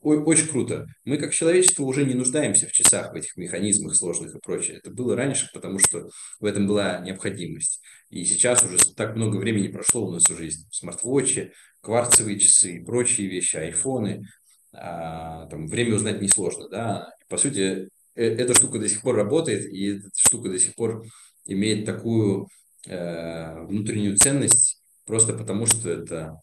[0.02, 0.86] очень круто.
[1.04, 4.78] Мы как человечество уже не нуждаемся в часах, в этих механизмах сложных и прочее.
[4.78, 7.80] Это было раньше, потому что в этом была необходимость.
[8.10, 12.84] И сейчас уже так много времени прошло у нас уже есть смарт-вотчи, кварцевые часы и
[12.84, 14.26] прочие вещи, айфоны.
[14.72, 16.68] А, там, время узнать несложно.
[16.68, 17.10] Да?
[17.28, 21.04] По сути, э, эта штука до сих пор работает, и эта штука до сих пор
[21.46, 22.48] имеет такую
[22.86, 26.40] э, внутреннюю ценность просто потому, что это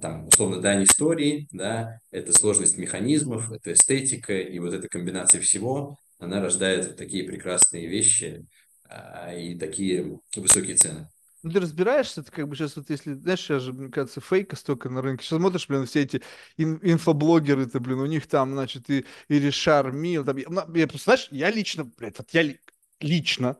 [0.00, 5.98] там, условно, дань истории, да, это сложность механизмов, это эстетика, и вот эта комбинация всего,
[6.18, 8.46] она рождает вот такие прекрасные вещи
[8.84, 11.08] а, и такие высокие цены.
[11.42, 14.56] Ну, ты разбираешься, ты как бы сейчас вот если, знаешь, сейчас же, мне кажется, фейка
[14.56, 15.24] столько на рынке.
[15.24, 16.22] Сейчас смотришь, блин, все эти
[16.56, 21.28] ин- инфоблогеры-то, блин, у них там, значит, и, и Ришар Мил, там, я, я, знаешь,
[21.30, 22.60] я лично, блядь, вот я ли,
[23.00, 23.58] лично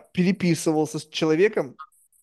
[0.00, 1.76] переписывался с человеком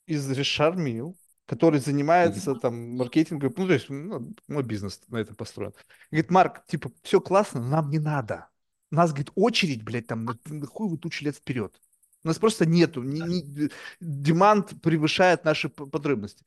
[0.06, 5.74] из Решармил, который занимается там маркетингом, ну, то есть ну, мой бизнес на это построен.
[6.12, 8.48] Говорит, Марк, типа, все классно, но нам не надо.
[8.92, 11.80] У нас, говорит, очередь, блядь, там, на, на хуй вы тучу лет вперед.
[12.24, 13.70] У нас просто нету, ни, ни,
[14.00, 16.46] демант превышает наши потребности.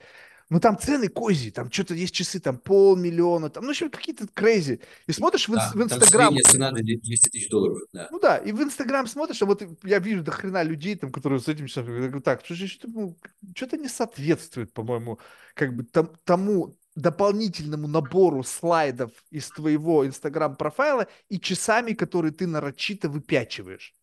[0.49, 4.29] Ну, там цены кози, там что-то есть часы, там полмиллиона, там, ну, в общем, какие-то
[4.29, 4.81] crazy.
[5.09, 8.09] И смотришь в, Да, в там Инстаграм, средняя цена 200 тысяч долларов, да.
[8.13, 11.41] ну да, и в Инстаграм смотришь, а вот я вижу до хрена людей, там, которые
[11.41, 13.17] с этим часом, я говорю, так, что-то ну,
[13.57, 15.19] что-то не соответствует, по-моему,
[15.55, 23.09] как бы там, тому дополнительному набору слайдов из твоего Инстаграм-профайла и часами, которые ты нарочито
[23.09, 23.95] выпячиваешь.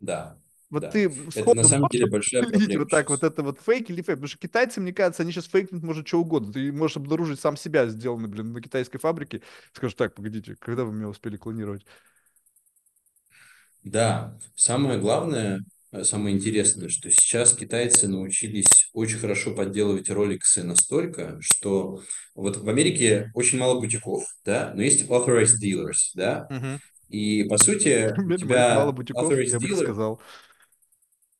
[0.00, 0.38] Да,
[0.70, 0.90] Вот да.
[0.90, 4.18] ты Это на самом деле большая проблема вот так вот это вот фейк или фейк,
[4.18, 6.52] потому что китайцы, мне кажется, они сейчас фейкнуть может что угодно.
[6.52, 9.42] Ты можешь обнаружить сам себя сделанный, блин, на китайской фабрике.
[9.72, 11.84] Скажешь, так, погодите, когда вы меня успели клонировать?
[13.82, 15.60] Да, самое главное,
[15.92, 22.02] э, самое интересное, что сейчас китайцы научились очень хорошо подделывать роликсы настолько, что
[22.34, 26.80] вот в Америке очень мало бутиков, да, но есть authorized dealers, да, Мгм.
[27.08, 30.20] и по сути У меня мало тебя бутиков, я бы dealer, сказал.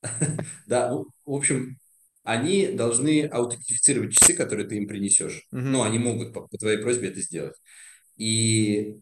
[0.67, 1.79] да, ну, в общем,
[2.23, 5.47] они должны аутентифицировать часы, которые ты им принесешь.
[5.51, 5.73] Мгм.
[5.73, 7.57] Ну, они могут по, по твоей просьбе это сделать.
[8.17, 8.97] И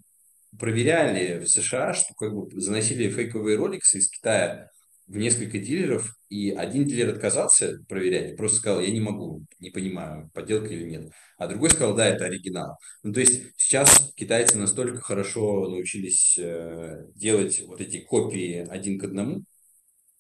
[0.59, 4.71] проверяли в США, что как бы заносили фейковые роликсы из Китая
[5.07, 10.31] в несколько дилеров, и один дилер отказался проверять, просто сказал, я не могу, не понимаю,
[10.35, 11.13] подделка или нет.
[11.39, 12.77] А другой сказал, да, это оригинал.
[13.03, 19.05] Ну, то есть сейчас китайцы настолько хорошо научились э, делать вот эти копии один к
[19.05, 19.45] одному,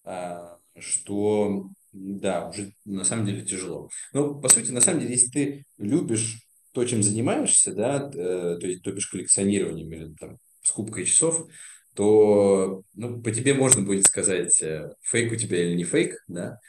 [0.05, 3.91] а, что, да, уже на самом деле тяжело.
[4.13, 6.41] Но, по сути, на самом деле, если ты любишь
[6.73, 11.47] то, чем занимаешься, да, э, то есть, то бишь коллекционированием или там скупкой часов,
[11.95, 16.61] то ну, по тебе можно будет сказать, э, фейк у тебя или не фейк, да,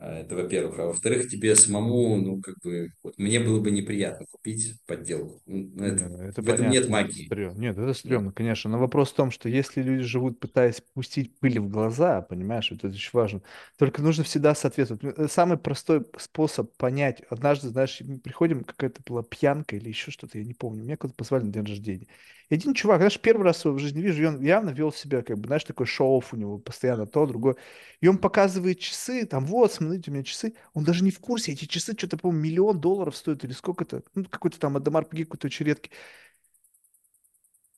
[0.00, 0.78] это во-первых.
[0.78, 5.40] А во-вторых, тебе самому, ну, как бы, вот мне было бы неприятно купить подделку.
[5.46, 7.30] Ну, Не, это, ну это в этом нет понятно, магии.
[7.30, 7.58] стрёмно.
[7.60, 8.70] Нет, это стрёмно, конечно.
[8.70, 12.80] Но вопрос в том, что если люди живут, пытаясь пустить пыль в глаза, понимаешь, вот
[12.80, 13.42] это очень важно.
[13.76, 15.02] Только нужно всегда соответствовать.
[15.02, 17.22] Ну, э, Самый простой способ понять.
[17.30, 20.82] Однажды, знаешь, мы приходим, какая-то была пьянка или еще что-то, я не помню.
[20.84, 22.06] Меня куда-то позвали на день рождения.
[22.50, 25.22] И один чувак, знаешь, первый раз его в жизни вижу, и он явно вел себя,
[25.22, 27.56] как бы, знаешь, такой шоу у него, постоянно то, другое.
[28.00, 30.54] И он показывает часы, там, вот, смотрите, у меня часы.
[30.72, 34.02] Он даже не в курсе, эти часы что-то, по-моему, миллион долларов стоят или сколько-то.
[34.14, 35.90] Ну, какой-то там Адамар Пеги, какой-то очень редкий.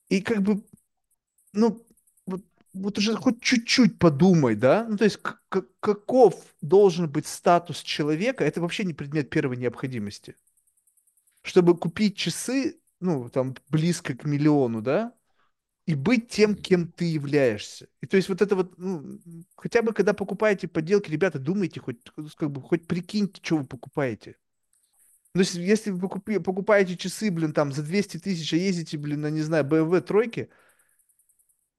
[0.09, 0.63] И как бы,
[1.53, 1.85] ну,
[2.27, 2.43] вот,
[2.73, 4.85] вот уже хоть чуть-чуть подумай, да?
[4.89, 5.19] Ну, то есть
[5.81, 10.37] каков должен быть статус человека, это вообще не предмет первой необходимости.
[11.43, 15.13] Чтобы купить часы, ну, там, близко к миллиону, да?
[15.87, 17.87] И быть тем, кем ты являешься.
[18.01, 19.19] И то есть вот это вот, ну,
[19.55, 21.97] хотя бы когда покупаете подделки, ребята, думайте хоть,
[22.37, 24.37] как бы, хоть прикиньте, что вы покупаете.
[25.33, 29.21] Ну, если, если вы покупи- покупаете часы, блин, там, за 200 тысяч, а ездите, блин,
[29.21, 30.49] на, не знаю, BMW тройки,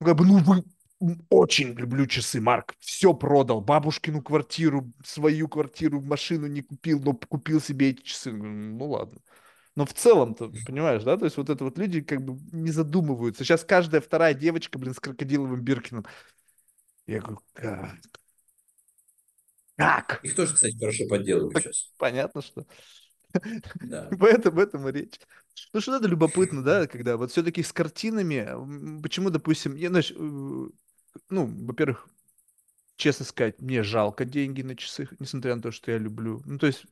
[0.01, 0.65] ну, как бы, ну, вы
[1.31, 2.75] очень люблю часы, Марк.
[2.79, 3.61] Все продал.
[3.61, 8.33] Бабушкину квартиру, свою квартиру, машину не купил, но купил себе эти часы.
[8.33, 9.21] Ну, ладно.
[9.75, 11.17] Но в целом-то, понимаешь, да?
[11.17, 13.45] То есть вот это вот люди как бы не задумываются.
[13.45, 16.05] Сейчас каждая вторая девочка, блин, с крокодиловым Биркиным.
[17.07, 17.97] Я говорю, как?
[19.77, 20.21] Как?
[20.25, 21.91] Их тоже, кстати, хорошо подделывают Так сейчас.
[21.97, 22.67] понятно, что.
[23.81, 24.09] Да.
[24.21, 25.19] Поэтому в этом и речь.
[25.73, 30.15] Ну, что это любопытно, да, когда вот все-таки с картинами, почему, допустим, я, знаешь, э,
[30.17, 30.71] ну,
[31.67, 32.09] во-первых,
[32.97, 36.43] честно сказать, мне жалко деньги на часы, несмотря на то, что я люблю.
[36.47, 36.87] Ну, то есть,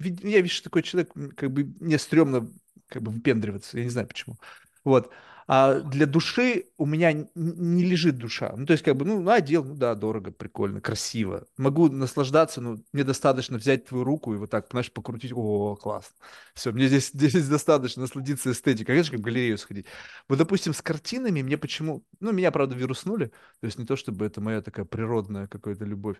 [0.00, 2.48] я, видишь, такой человек, как бы мне стрёмно
[2.88, 4.36] как бы выпендриваться, я не знаю почему.
[4.84, 5.10] Вот.
[5.50, 8.52] А для души у меня не лежит душа.
[8.54, 11.46] Ну, то есть, как бы, ну, надел, ну да, дорого, прикольно, красиво.
[11.56, 15.32] Могу наслаждаться, но мне достаточно взять твою руку и вот так, знаешь, покрутить.
[15.34, 16.14] О, классно.
[16.52, 18.84] Все, мне здесь, здесь достаточно насладиться эстетикой.
[18.94, 19.86] Конечно, как в галерею сходить.
[20.28, 22.04] Вот, допустим, с картинами мне почему...
[22.20, 23.28] Ну, меня, правда, вируснули.
[23.60, 26.18] То есть не то, чтобы это моя такая природная какая-то любовь.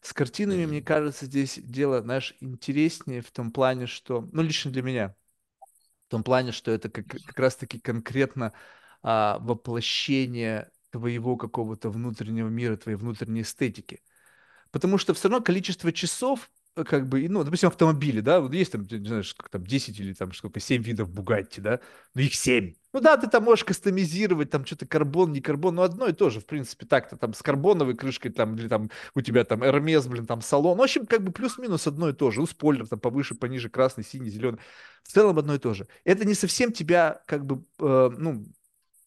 [0.00, 4.28] С картинами, мне кажется, здесь дело, знаешь, интереснее в том плане, что...
[4.32, 5.14] Ну, лично для меня.
[6.08, 8.52] В том плане, что это как, как раз-таки конкретно
[9.02, 14.02] а, воплощение твоего какого-то внутреннего мира, твоей внутренней эстетики.
[14.70, 18.72] Потому что все равно количество часов, э, как бы, ну, допустим, автомобили, да, вот есть
[18.72, 21.80] там, знаешь, как там 10 или там сколько, 7 видов Бугатти, да,
[22.14, 22.74] ну их 7.
[22.92, 26.28] Ну да, ты там можешь кастомизировать, там что-то карбон, не карбон, ну одно и то
[26.28, 30.08] же, в принципе, так-то там с карбоновой крышкой там, или там у тебя там Hermes,
[30.08, 32.98] блин, там салон, в общем, как бы плюс-минус одно и то же, ну спойлер там
[32.98, 34.58] повыше, пониже, красный, синий, зеленый,
[35.04, 35.86] в целом одно и то же.
[36.04, 38.44] Это не совсем тебя, как бы, э, ну,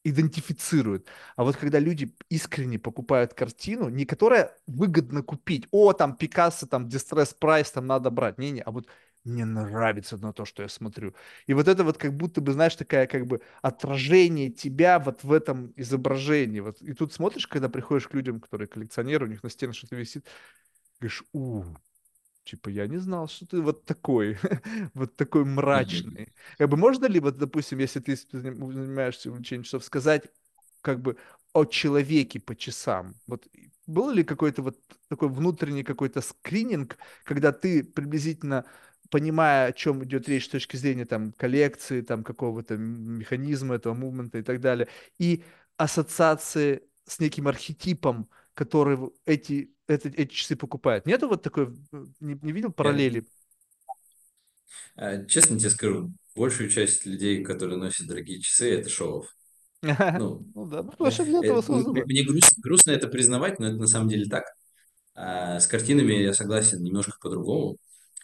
[0.06, 1.08] идентифицирует.
[1.36, 6.90] А вот когда люди искренне покупают картину, не которая выгодно купить, о, там Пикассо, там
[6.90, 8.88] дистресс прайс, там надо брать, не-не, а вот
[9.24, 11.14] мне нравится на то, что я смотрю.
[11.48, 15.32] И вот это вот как будто бы, знаешь, такая как бы отражение тебя вот в
[15.32, 16.60] этом изображении.
[16.60, 16.82] Вот.
[16.82, 20.26] И тут смотришь, когда приходишь к людям, которые коллекционеры, у них на стенах что-то висит,
[21.00, 21.64] говоришь, у,
[22.44, 24.38] Типа, я не знал, что ты вот такой,
[24.94, 26.34] вот такой мрачный.
[26.58, 30.24] Как бы можно ли, вот, допустим, если ты заним- занимаешься увлечением часов, сказать
[30.82, 31.16] как бы
[31.54, 33.16] о человеке по часам?
[33.28, 33.48] Вот
[33.88, 34.78] был ли какой-то вот
[35.08, 38.66] такой внутренний какой-то скрининг, когда ты приблизительно
[39.14, 44.40] понимая, о чем идет речь с точки зрения там коллекции, там какого-то механизма этого мувмента
[44.40, 44.88] и так далее,
[45.20, 45.44] и
[45.78, 51.06] ассоциации с неким архетипом, который эти, это- эти часы покупает.
[51.06, 53.28] Нету вот такой, э, не, не видел параллели?
[54.98, 59.26] э, честно тебе скажу, большую часть людей, которые носят дорогие часы, это шоу
[60.16, 62.08] Ну, Ну да, ну потому э, что для э, этого создано.
[62.08, 64.46] мне груст- грустно это признавать, но это на самом деле так.
[65.16, 67.78] А с картинами я согласен немножко по-другому.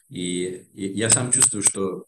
[0.09, 2.05] И, и я сам чувствую, что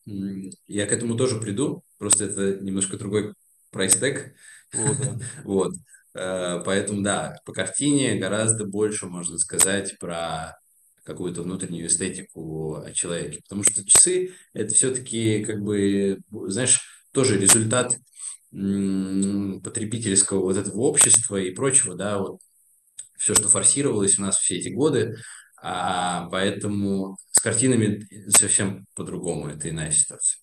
[0.68, 3.34] я к этому тоже приду, просто это немножко другой
[3.72, 4.34] прайс-тег.
[5.44, 5.74] Вот.
[6.14, 10.58] Э, Поэтому, да, по картине гораздо больше можно сказать про
[11.04, 13.42] какую-то внутреннюю эстетику о человеке.
[13.44, 16.80] Потому что часы– это все-таки, как бы, знаешь,
[17.12, 17.98] тоже результат
[19.64, 22.40] потребительского вот этого общества и прочего, да, вот
[23.18, 25.18] все, что форсировалось у нас все эти годы,
[25.62, 30.40] а, поэтому с картинами совсем по-другому, это иная ситуация.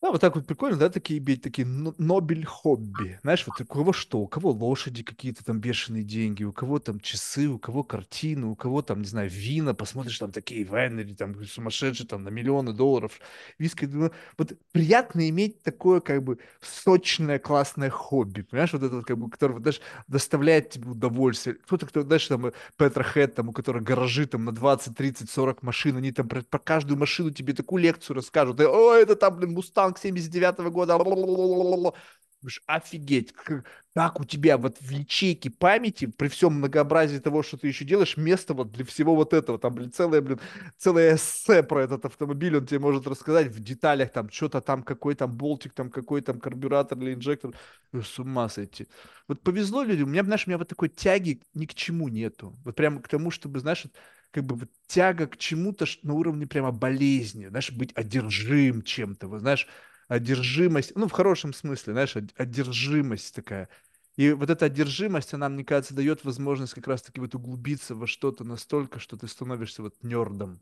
[0.00, 3.18] Да, вот так вот прикольно, да, такие иметь такие но- нобель хобби.
[3.22, 7.00] Знаешь, вот у кого что, у кого лошади какие-то там бешеные деньги, у кого там
[7.00, 11.44] часы, у кого картины, у кого там, не знаю, вина, посмотришь там такие вайнери, там
[11.44, 13.18] сумасшедшие там на миллионы долларов,
[13.58, 13.86] виски.
[13.86, 19.18] ну, Вот приятно иметь такое как бы сочное, классное хобби, понимаешь, вот это вот как
[19.18, 21.56] бы, которое, знаешь, доставляет тебе удовольствие.
[21.56, 25.62] Кто-то, кто, знаешь, там Петра Хэт, там, у которых гаражи там на 20, 30, 40
[25.64, 28.60] машин, они там про, про каждую машину тебе такую лекцию расскажут.
[28.60, 30.96] И, О, это там, блин, Мустанг 79 года.
[30.96, 31.94] Ла-ла-ла-ла-ла-ла».
[32.40, 37.66] Думаешь, офигеть, как, у тебя вот в ячейке памяти, при всем многообразии того, что ты
[37.66, 40.38] еще делаешь, место вот для всего вот этого, там, блин, целое, блин,
[40.76, 45.16] целое эссе про этот автомобиль, он тебе может рассказать в деталях, там, что-то там, какой
[45.16, 47.52] там болтик, там, какой там карбюратор или инжектор,
[47.92, 48.86] с ума сойти.
[49.26, 50.08] Вот повезло людям.
[50.08, 52.56] У меня, знаешь, у меня вот такой тяги ни к чему нету.
[52.64, 53.84] Вот прямо к тому, чтобы, знаешь,
[54.30, 59.40] как бы вот тяга к чему-то на уровне прямо болезни, знаешь, быть одержим чем-то, вот,
[59.40, 59.66] знаешь,
[60.08, 63.68] одержимость, ну, в хорошем смысле, знаешь, од- одержимость такая.
[64.16, 68.44] И вот эта одержимость, она, мне кажется, дает возможность как раз-таки вот углубиться во что-то
[68.44, 70.60] настолько, что ты становишься вот нердом.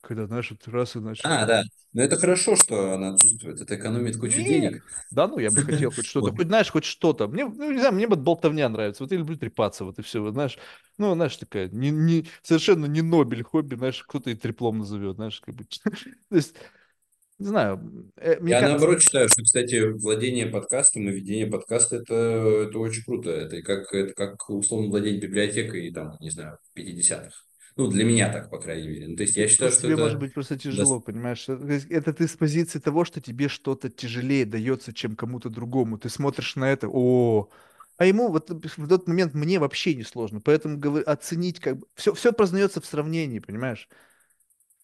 [0.00, 1.62] Когда, знаешь, вот раз и начал А, да.
[1.92, 3.60] Но это хорошо, что она отсутствует.
[3.60, 4.82] Это экономит кучу Не, денег.
[5.10, 7.28] да ну, я бы хотел хоть что-то, хоть, знаешь, хоть что-то.
[7.28, 9.02] Мне, ну, не знаю, мне вот болтовня нравится.
[9.04, 10.58] Вот я люблю трепаться, вот и все, вот, знаешь.
[10.98, 15.40] Ну, знаешь, такая, не, не, совершенно не Нобель хобби, знаешь, кто-то и треплом назовет, знаешь,
[15.40, 15.64] как бы.
[16.30, 16.54] То есть,
[17.38, 21.96] не знаю, э, мне Я кажется, наоборот считаю, что, кстати, владение подкастом и ведение подкаста
[21.96, 22.14] это,
[22.68, 23.30] это очень круто.
[23.30, 27.32] Это как, это как условно владеть библиотекой, там, не знаю, в 50-х.
[27.76, 29.08] Ну, для меня так, по крайней мере.
[29.08, 31.48] Ну, то есть я считаю, что тебе может это быть просто тяжело, понимаешь?
[31.48, 35.98] Это, ты с позиции того, что тебе что-то тяжелее дается, чем кому-то другому.
[35.98, 37.48] Ты смотришь на это, о,
[37.96, 40.40] а ему вот в тот момент мне вообще не сложно.
[40.40, 41.86] Поэтому говорю, оценить как бы...
[41.94, 43.88] Все, все познается в сравнении, понимаешь?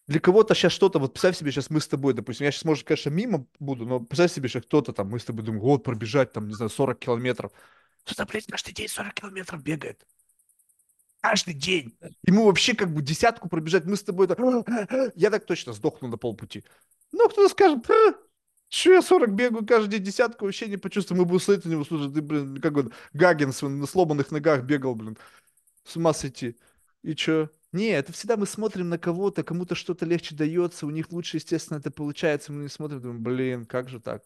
[0.07, 2.85] Для кого-то сейчас что-то, вот представь себе, сейчас мы с тобой, допустим, я сейчас, может,
[2.85, 6.33] конечно, мимо буду, но представь себе, что кто-то там, мы с тобой думаем, вот, пробежать
[6.33, 7.51] там, не знаю, 40 километров.
[8.03, 10.05] Кто-то, блядь, каждый день 40 километров бегает.
[11.21, 11.95] Каждый день.
[12.23, 14.39] Ему вообще как бы десятку пробежать, мы с тобой так,
[15.15, 16.63] я так точно сдохну на полпути.
[17.11, 17.85] Ну, кто-то скажет,
[18.71, 21.83] что я 40 бегаю каждый день, десятку вообще не почувствую, мы будем смотреть на него,
[21.83, 25.17] слушай, ты, блин, как он, Гаггинс он на сломанных ногах бегал, блин,
[25.83, 26.57] с ума сойти.
[27.03, 27.49] И чё?
[27.73, 31.79] Не, это всегда мы смотрим на кого-то, кому-то что-то легче дается, у них лучше, естественно,
[31.79, 34.23] это получается, мы не смотрим, думаем, блин, как же так?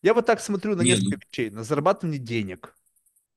[0.00, 2.74] Я вот так смотрю на Не, несколько ну, вещей, на зарабатывание денег,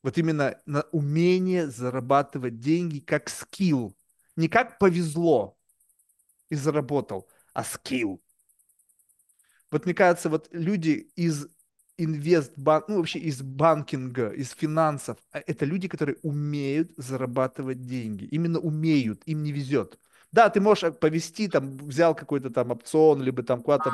[0.02, 3.98] вот именно на умение зарабатывать деньги как скилл,
[4.38, 5.58] не как повезло
[6.50, 8.22] и заработал, а скилл.
[9.72, 11.48] Вот мне кажется, вот люди из
[11.98, 18.26] инвестбанк, ну вообще из банкинга, из финансов, а это люди, которые умеют зарабатывать деньги.
[18.26, 20.00] Именно умеют, им не везет.
[20.36, 23.92] Да, ты можешь повести, там, взял какой-то там опцион, либо там куда-то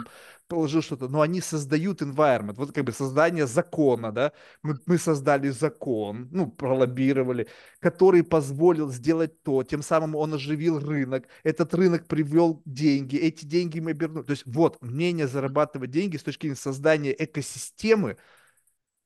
[0.47, 4.31] положил что-то, но они создают environment, вот как бы создание закона, да,
[4.63, 7.47] мы, мы создали закон, ну, пролоббировали,
[7.79, 13.79] который позволил сделать то, тем самым он оживил рынок, этот рынок привел деньги, эти деньги
[13.79, 14.23] мы обернули.
[14.23, 18.17] То есть вот мнение зарабатывать деньги с точки зрения создания экосистемы,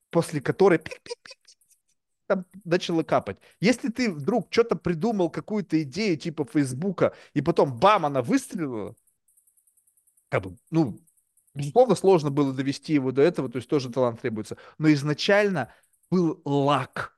[0.10, 0.80] после которой
[2.27, 3.38] там начало капать.
[3.60, 8.95] Если ты вдруг что-то придумал, какую-то идею типа Фейсбука, и потом бам, она выстрелила,
[10.30, 10.99] как бы, ну,
[11.53, 14.57] безусловно, сложно было довести его до этого, то есть тоже талант требуется.
[14.77, 15.73] Но изначально
[16.10, 17.18] был лак,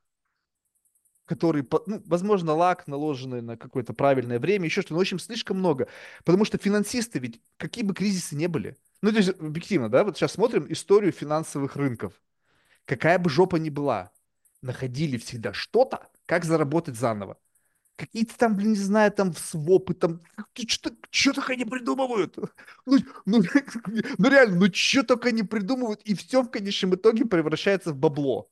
[1.26, 5.58] который, ну, возможно, лак, наложенный на какое-то правильное время, еще что-то, но, в общем, слишком
[5.58, 5.88] много.
[6.24, 10.18] Потому что финансисты ведь, какие бы кризисы не были, ну, то есть, объективно, да, вот
[10.18, 12.14] сейчас смотрим историю финансовых рынков.
[12.86, 14.12] Какая бы жопа ни была,
[14.62, 17.38] находили всегда что-то, как заработать заново.
[17.96, 20.22] Какие-то там, блин, не знаю, там свопы, там,
[20.68, 22.38] что, что только они придумывают.
[22.86, 23.42] Ну, ну,
[24.18, 28.52] ну реально, ну что только они придумывают, и все в конечном итоге превращается в бабло.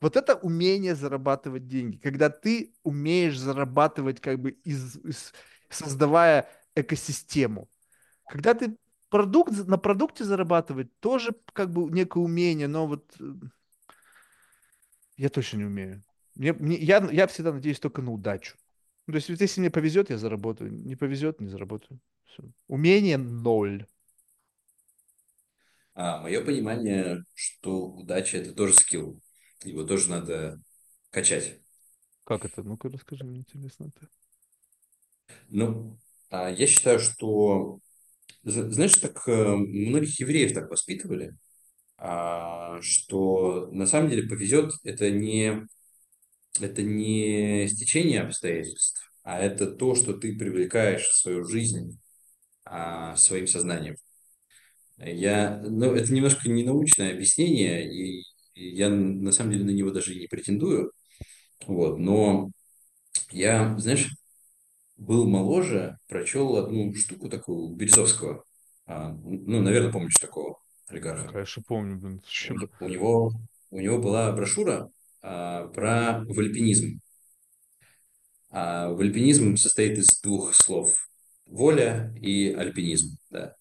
[0.00, 5.32] Вот это умение зарабатывать деньги, когда ты умеешь зарабатывать как бы из, из
[5.68, 7.68] создавая экосистему.
[8.28, 8.76] Когда ты
[9.08, 13.24] продукт на продукте зарабатывать тоже как бы некое умение, но вот э,
[15.16, 16.02] я точно не умею.
[16.34, 18.56] Мне, мне, я, я всегда надеюсь только на удачу.
[19.06, 20.72] Ну, то есть, если мне повезет, я заработаю.
[20.72, 22.00] Не повезет, не заработаю.
[22.24, 22.42] Все.
[22.66, 23.86] Умение ноль.
[25.94, 29.20] А, мое понимание, что удача это тоже скилл.
[29.64, 30.60] Его тоже надо
[31.10, 31.60] качать.
[32.24, 32.62] Как это?
[32.62, 34.08] Ну-ка расскажи, мне интересно это.
[35.48, 35.98] Ну,
[36.28, 37.80] а я считаю, что
[38.42, 41.36] знаешь, так э, многих евреев так воспитывали,
[41.98, 45.66] что на самом деле повезет это не
[46.60, 51.98] это не стечение обстоятельств, а это то, что ты привлекаешь в свою жизнь
[52.64, 53.96] а, своим сознанием.
[54.98, 58.22] Я, ну, это немножко не научное объяснение, и,
[58.54, 60.92] и я на самом деле на него даже не претендую.
[61.66, 62.50] Вот, но
[63.30, 64.08] я, знаешь,
[64.96, 68.44] был моложе, прочел одну штуку такую Березовского.
[68.86, 70.58] А, ну, наверное, помнишь такого
[70.88, 71.28] олигарха.
[71.28, 71.96] Конечно, помню.
[71.98, 72.22] Блин.
[72.80, 73.32] У, него,
[73.70, 74.90] у него была брошюра
[75.22, 77.00] а, про вальпинизм.
[78.50, 81.08] А вальпинизм состоит из двух слов.
[81.46, 83.16] Воля и альпинизм.
[83.30, 83.54] Да.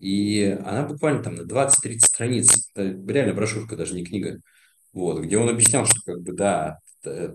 [0.00, 4.40] И она буквально там на 20-30 страниц, реально брошюрка, даже не книга,
[4.92, 6.78] вот, где он объяснял, что как бы да,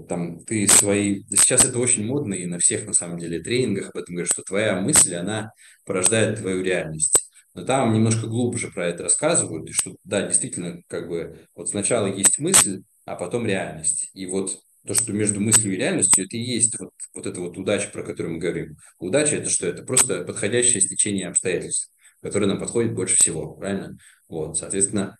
[0.08, 1.24] там ты свои...
[1.30, 4.44] Сейчас это очень модно, и на всех, на самом деле, тренингах об этом говорят, что
[4.44, 5.52] твоя мысль, она
[5.86, 7.29] порождает твою реальность.
[7.60, 12.08] Но там немножко глубже про это рассказывают, и что, да, действительно, как бы, вот сначала
[12.08, 14.10] есть мысль, а потом реальность.
[14.14, 17.58] И вот то, что между мыслью и реальностью, это и есть вот, вот эта вот
[17.58, 18.78] удача, про которую мы говорим.
[18.98, 19.68] Удача– это что?
[19.68, 21.92] Это просто подходящее стечение обстоятельств,
[22.22, 23.98] которое нам подходит больше всего, правильно?
[24.30, 25.18] Вот, соответственно,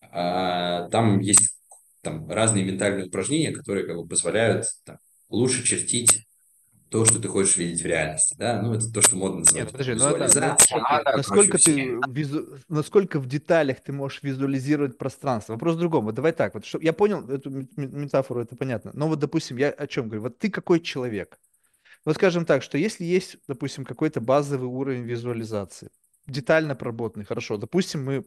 [0.00, 1.58] а, там есть
[2.00, 4.96] там разные ментальные упражнения, которые как бы позволяют там,
[5.28, 6.26] лучше чертить
[6.90, 9.64] то, что ты хочешь видеть в реальности, да, ну это то, что модно называть.
[9.64, 15.54] Нет, подожди, но это, а, насколько ты визу, насколько в деталях ты можешь визуализировать пространство?
[15.54, 16.04] Вопрос в другом.
[16.06, 18.90] Вот давай так, вот что, я понял эту метафору, это понятно.
[18.94, 20.22] Но вот, допустим, я о чем говорю?
[20.22, 21.38] Вот ты какой человек?
[22.04, 25.90] Вот скажем так, что если есть, допустим, какой-то базовый уровень визуализации,
[26.26, 28.24] детально проработанный, хорошо, допустим, мы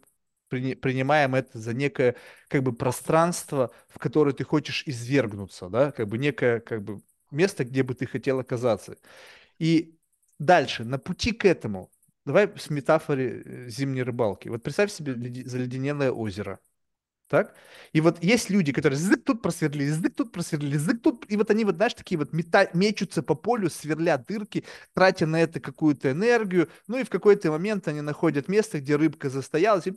[0.50, 2.16] принимаем это за некое
[2.50, 7.02] как бы пространство, в которое ты хочешь извергнуться, да, как бы некое как бы
[7.32, 8.98] место, где бы ты хотел оказаться.
[9.60, 9.98] И
[10.40, 11.92] дальше, на пути к этому,
[12.26, 14.50] давай с метафоры э, зимней рыбалки.
[14.50, 15.14] Вот представь себе
[15.46, 16.60] заледенелое озеро,
[17.28, 17.56] так?
[17.94, 21.50] И вот есть люди, которые зык тут просверлили, зык тут просверлили, зык тут, и вот
[21.52, 26.12] они вот, знаешь, такие вот мета, мечутся по полю, сверлят дырки, тратя на это какую-то
[26.12, 29.94] энергию, ну и в какой-то момент они находят место, где рыбка застоялась, и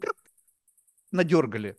[1.12, 1.76] надергали.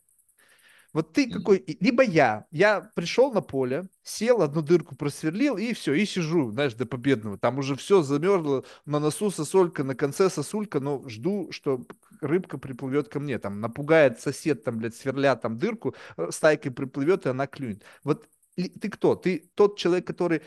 [0.96, 5.94] Вот ты какой, либо я, я пришел на поле, сел, одну дырку просверлил, и все,
[5.94, 7.38] и сижу, знаешь, до победного.
[7.38, 11.86] Там уже все замерзло, на носу сосулька, на конце сосулька, но жду, что
[12.22, 13.38] рыбка приплывет ко мне.
[13.40, 17.84] Там напугает сосед, там, блядь, сверля там дырку, э, стайкой приплывет, и она клюнет.
[18.06, 19.16] Вот ты кто?
[19.16, 20.44] Ты тот человек, который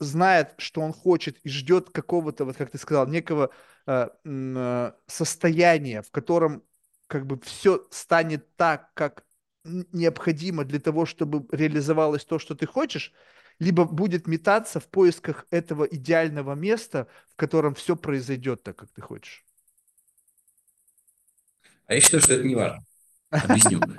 [0.00, 3.50] знает, что он хочет и ждет какого-то, вот как ты сказал, некого
[3.86, 6.64] э, э, состояния, в котором
[7.06, 9.24] как бы все станет так, как
[9.64, 13.12] необходимо для того, чтобы реализовалось то, что ты хочешь,
[13.58, 19.00] либо будет метаться в поисках этого идеального места, в котором все произойдет так, как ты
[19.00, 19.44] хочешь.
[21.86, 22.84] А я считаю, что это не важно.
[23.30, 23.80] Объясню.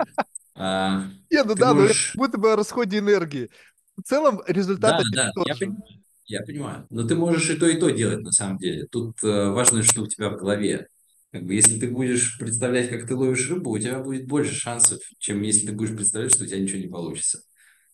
[0.58, 1.74] А, не, ну да,
[2.14, 3.50] будто бы о расходе энергии.
[3.98, 5.82] В целом результат да, да, я понимаю,
[6.24, 6.86] я понимаю.
[6.88, 8.86] Но ты можешь и то, и то делать на самом деле.
[8.86, 10.88] Тут э, важно, что у тебя в голове.
[11.36, 15.00] Как бы, если ты будешь представлять, как ты ловишь рыбу, у тебя будет больше шансов,
[15.18, 17.42] чем если ты будешь представлять, что у тебя ничего не получится.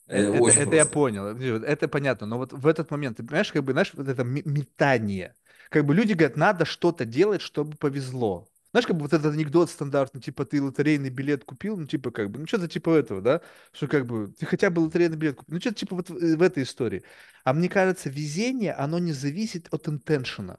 [0.07, 2.29] Это, это, это я понял, это понятно.
[2.29, 5.35] Но вот в этот момент, ты понимаешь, как бы, знаешь, вот это метание.
[5.71, 8.49] Как бы люди говорят, надо что-то делать, чтобы повезло.
[8.71, 12.31] Знаешь, как бы вот этот анекдот стандартный, типа ты лотерейный билет купил, ну типа как
[12.31, 13.41] бы, ну что-то типа этого, да,
[13.73, 16.43] что как бы ты хотя бы лотерейный билет купил, ну что-то типа вот в, в
[16.43, 17.03] этой истории.
[17.43, 20.59] А мне кажется, везение, оно не зависит от интеншена.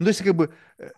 [0.00, 0.90] Ну то есть как бы э,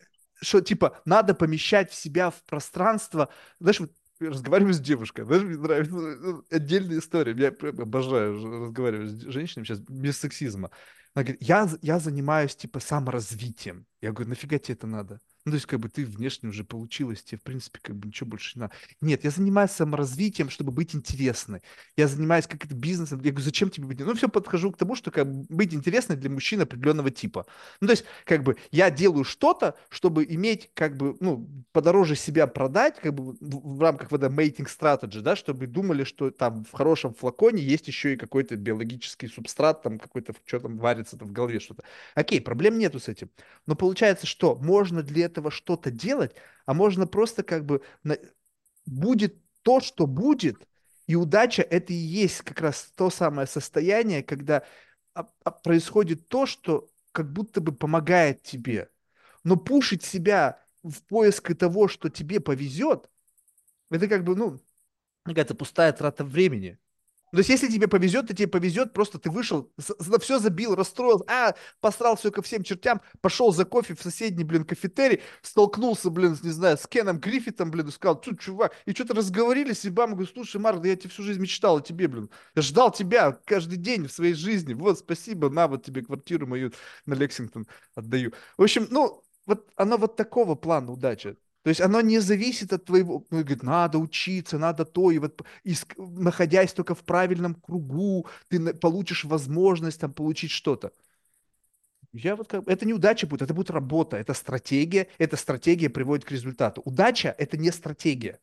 [0.43, 3.29] что типа надо помещать в себя в пространство,
[3.61, 8.35] знаешь, вот разговариваю с девушкой, знаешь, мне нравится ну, отдельная история, я обожаю
[8.67, 10.71] разговаривать с женщинами сейчас без сексизма.
[11.15, 13.87] Она говорит, я, я занимаюсь, типа, саморазвитием.
[14.01, 15.21] Я говорю, нафига тебе это надо?
[15.45, 18.31] Ну, то есть, как бы ты внешне уже получилось, тебе, в принципе, как бы ничего
[18.31, 18.75] больше не надо.
[19.01, 21.63] Нет, я занимаюсь саморазвитием, чтобы быть интересной.
[21.97, 23.21] Я занимаюсь как-то бизнесом.
[23.23, 23.99] Я говорю, зачем тебе быть?
[23.99, 27.47] Ну, все подхожу к тому, что как бы, быть интересной для мужчин определенного типа.
[27.81, 32.47] Ну, то есть, как бы я делаю что-то, чтобы иметь, как бы, ну, подороже себя
[32.47, 36.73] продать, как бы в, в рамках вот mating strategy, да, чтобы думали, что там в
[36.73, 41.33] хорошем флаконе есть еще и какой-то биологический субстрат, там какой-то, что там варится там в
[41.33, 41.83] голове что-то.
[42.15, 43.31] Окей, проблем нету с этим.
[43.67, 46.35] Но получается, что можно для этого что-то делать,
[46.67, 48.19] а можно просто как бы на...
[48.87, 50.67] будет то, что будет,
[51.07, 54.65] и удача это и есть как раз то самое состояние, когда
[55.15, 58.91] а, а, происходит то, что как будто бы помогает тебе.
[59.45, 63.11] Но пушить себя в поиск того, что тебе повезет,
[63.91, 64.61] это как бы, ну,
[65.25, 66.79] какая-то пустая трата времени.
[67.33, 69.73] То есть, если тебе повезет, то тебе повезет, просто ты вышел,
[70.07, 74.45] на все забил, расстроился, а, посрал все ко всем чертям, пошел за кофе в соседний,
[74.45, 78.93] блин, кафетерий, столкнулся, блин, не знаю, с Кеном Гриффитом, блин, и сказал, тут, чувак, и
[78.93, 82.07] что-то разговорились, и бам, говорю, слушай, Марк, да я тебе всю жизнь мечтал о тебе,
[82.07, 86.47] блин, я ждал тебя каждый день в своей жизни, вот, спасибо, на, вот тебе квартиру
[86.47, 86.73] мою
[87.07, 88.33] на Лексингтон отдаю.
[88.59, 91.37] В общем, ну, вот оно вот такого плана удача.
[91.63, 95.43] То есть оно не зависит от твоего, ну, говорит, надо учиться, надо то, и вот
[95.63, 100.93] иск, находясь только в правильном кругу, ты получишь возможность там получить что-то.
[102.13, 106.25] Я вот как, это не удача будет, это будет работа, это стратегия, эта стратегия приводит
[106.25, 106.83] к результату.
[106.85, 108.41] Удача– это не стратегия.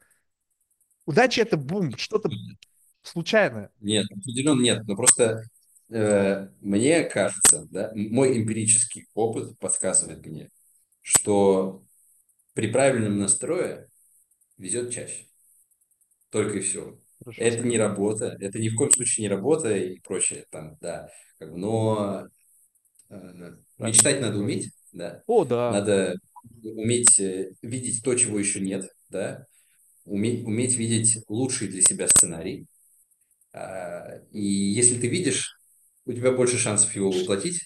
[1.06, 2.30] Удача– это бум, что-то
[3.04, 3.70] случайное.
[3.82, 5.44] Нет, определенно нет, но просто
[5.90, 10.50] э, мне кажется, да, мой эмпирический опыт подсказывает мне,
[11.02, 11.84] что
[12.60, 13.88] при правильном настрое
[14.58, 15.28] везет чаще.
[16.30, 17.00] Только и все.
[17.24, 21.10] Хорошо, это не работа, это ни в коем случае не работа и прочее там, да.
[21.40, 22.28] Но
[23.10, 25.24] э, мечтать надо уметь, да.
[25.26, 25.72] О, да.
[25.72, 26.16] Надо
[26.62, 29.46] уметь э, видеть то, чего еще нет, да.
[30.04, 32.68] Уметь, уметь видеть лучший для себя сценарий.
[33.54, 35.58] А, и если ты видишь,
[36.04, 37.62] у тебя больше шансов его воплотить,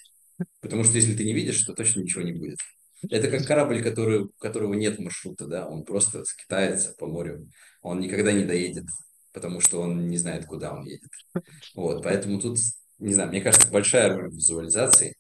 [0.59, 2.59] потому что если ты не видишь, то точно ничего не будет.
[3.09, 7.49] Это как корабль, который, у которого нет маршрута, да, он просто скитается по морю.
[7.81, 8.85] Он никогда не доедет,
[9.33, 11.09] потому что он не знает, куда он едет.
[11.75, 12.57] Вот, поэтому тут,
[12.99, 15.15] не знаю, мне кажется, большая роль визуализации.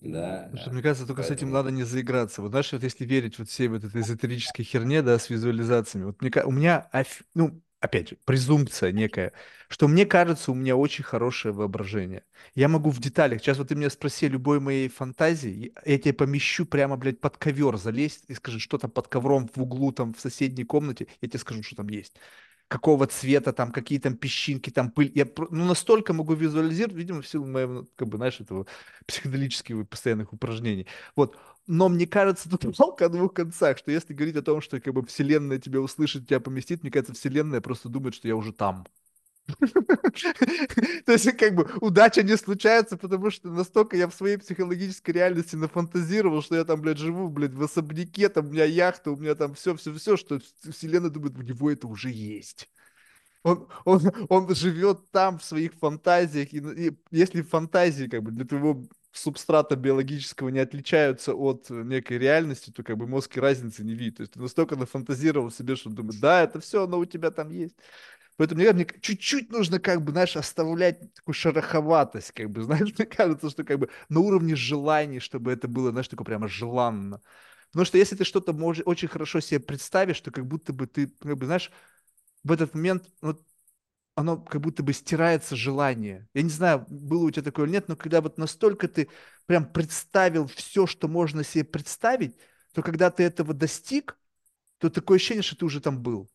[0.00, 1.38] Да, Потому что, мне кажется, только поэтому...
[1.38, 2.42] с этим надо не заиграться.
[2.42, 6.20] Вот знаешь, вот если верить вот всей вот этой эзотерической херне, да, с визуализациями, вот
[6.20, 6.88] мне, у меня,
[7.34, 9.32] ну, опять же, презумпция некая,
[9.68, 12.24] что мне кажется, у меня очень хорошее воображение.
[12.54, 16.66] Я могу в деталях, сейчас вот ты меня спроси любой моей фантазии, я тебе помещу
[16.66, 20.20] прямо, блядь, под ковер залезть и скажи, что там под ковром в углу, там в
[20.20, 22.16] соседней комнате, я тебе скажу, что там есть
[22.68, 25.12] какого цвета, там, какие там песчинки, там пыль.
[25.14, 28.66] Я ну, настолько могу визуализировать, видимо, в силу моего, как бы, знаешь, этого
[29.06, 30.86] психоделических постоянных упражнений.
[31.14, 31.36] Вот
[31.66, 34.94] но мне кажется, тут палка о двух концах, что если говорить о том, что как
[34.94, 38.86] бы вселенная тебя услышит, тебя поместит, мне кажется, вселенная просто думает, что я уже там.
[41.06, 45.54] То есть, как бы, удача не случается, потому что настолько я в своей психологической реальности
[45.54, 49.34] нафантазировал, что я там, блядь, живу, блядь, в особняке, там у меня яхта, у меня
[49.36, 52.68] там все, все, все, что вселенная думает, у него это уже есть.
[53.44, 58.44] Он, он, он живет там в своих фантазиях, и, и если фантазии, как бы, для
[58.44, 58.88] твоего
[59.18, 64.18] субстрата биологического не отличаются от некой реальности, то как бы мозг и разницы не видит.
[64.18, 67.50] То есть ты настолько нафантазировал себе, что думает, да, это все, оно у тебя там
[67.50, 67.76] есть.
[68.36, 73.06] Поэтому мне, мне чуть-чуть нужно, как бы, знаешь, оставлять такую шероховатость, как бы, знаешь, мне
[73.06, 77.22] кажется, что как бы на уровне желаний, чтобы это было, знаешь, такое прямо желанно.
[77.70, 81.08] Потому что если ты что-то можешь очень хорошо себе представишь, то как будто бы ты,
[81.08, 81.70] как бы, знаешь,
[82.44, 83.42] в этот момент, вот
[84.16, 86.26] оно как будто бы стирается желание.
[86.34, 89.08] Я не знаю, было у тебя такое или нет, но когда вот настолько ты
[89.44, 92.34] прям представил все, что можно себе представить,
[92.72, 94.18] то когда ты этого достиг,
[94.78, 96.30] то такое ощущение, что ты уже там был.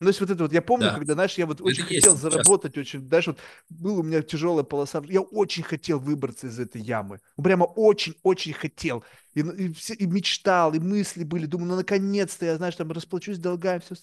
[0.00, 0.94] Ну, то есть вот это вот, я помню, да.
[0.94, 2.86] когда, знаешь, я вот это очень хотел есть, заработать, сейчас.
[2.86, 7.20] очень, знаешь, вот был у меня тяжелая полоса, я очень хотел выбраться из этой ямы,
[7.42, 9.04] прямо очень-очень хотел,
[9.34, 13.38] и, и, все, и мечтал, и мысли были, думаю, ну, наконец-то я, знаешь, там расплачусь
[13.38, 13.94] долгами, все,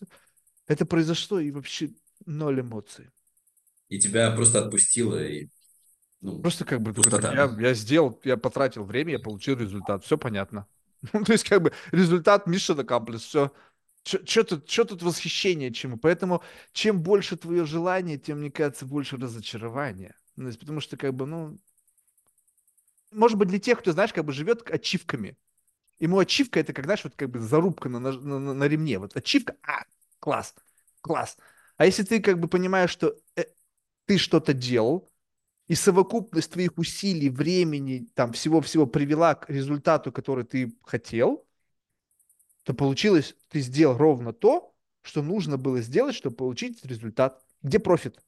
[0.66, 1.92] это произошло, и вообще
[2.26, 3.10] ноль эмоций.
[3.90, 5.48] И тебя просто отпустило, и
[6.22, 7.34] ну, просто как бы пустота.
[7.34, 10.68] Я, я сделал, я потратил время, я получил результат, все понятно.
[11.12, 13.52] Ну, то есть как бы результат Миша Аккомплис, все.
[14.06, 15.98] Что тут, что тут восхищение чему?
[15.98, 16.42] Поэтому
[16.72, 20.16] чем больше твое желание, тем, мне кажется, больше разочарования.
[20.38, 21.60] Ну, есть, потому что как бы, ну,
[23.12, 25.38] может быть, для тех, кто, знаешь, как бы живет ачивками.
[26.00, 28.98] Ему ачивка это, как, знаешь, вот как бы зарубка на, на, на, на ремне.
[28.98, 29.84] Вот ачивка, а,
[30.20, 30.56] класс
[31.04, 31.38] класс.
[31.78, 33.46] А если ты как бы понимаешь, что э,
[34.06, 35.10] ты что-то делал,
[35.68, 41.48] и совокупность твоих усилий, времени, там всего-всего привела к результату, который ты хотел,
[42.64, 47.44] то получилось, ты сделал ровно то, что нужно было сделать, чтобы получить результат.
[47.62, 48.22] Где профит?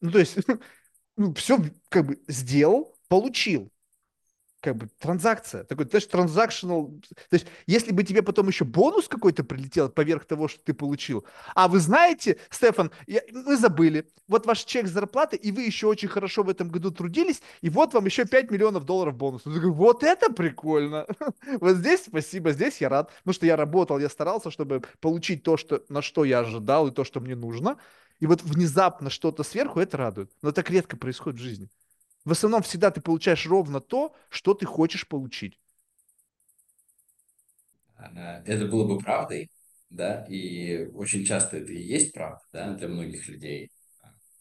[0.00, 0.36] Ну, то есть,
[1.16, 1.58] ну, все
[1.88, 3.70] как бы сделал, получил
[4.60, 6.88] как бы транзакция, такой, знаешь, транзакционал.
[7.30, 11.24] То есть, если бы тебе потом еще бонус какой-то прилетел поверх того, что ты получил.
[11.54, 16.08] А вы знаете, Стефан, я, мы забыли, вот ваш чек зарплаты, и вы еще очень
[16.08, 19.42] хорошо в этом году трудились, и вот вам еще 5 миллионов долларов бонус.
[19.42, 21.06] Такой, вот это прикольно.
[21.60, 23.10] Вот здесь спасибо, здесь я рад.
[23.18, 26.90] Потому что я работал, я старался, чтобы получить то, что, на что я ожидал, и
[26.90, 27.78] то, что мне нужно.
[28.20, 30.30] И вот внезапно что-то сверху, это радует.
[30.42, 31.68] Но так редко происходит в жизни.
[32.24, 35.58] В основном всегда ты получаешь ровно то, что ты хочешь получить.
[38.44, 39.50] Это было бы правдой,
[39.90, 43.70] да, и очень часто это и есть правда, да, для многих людей.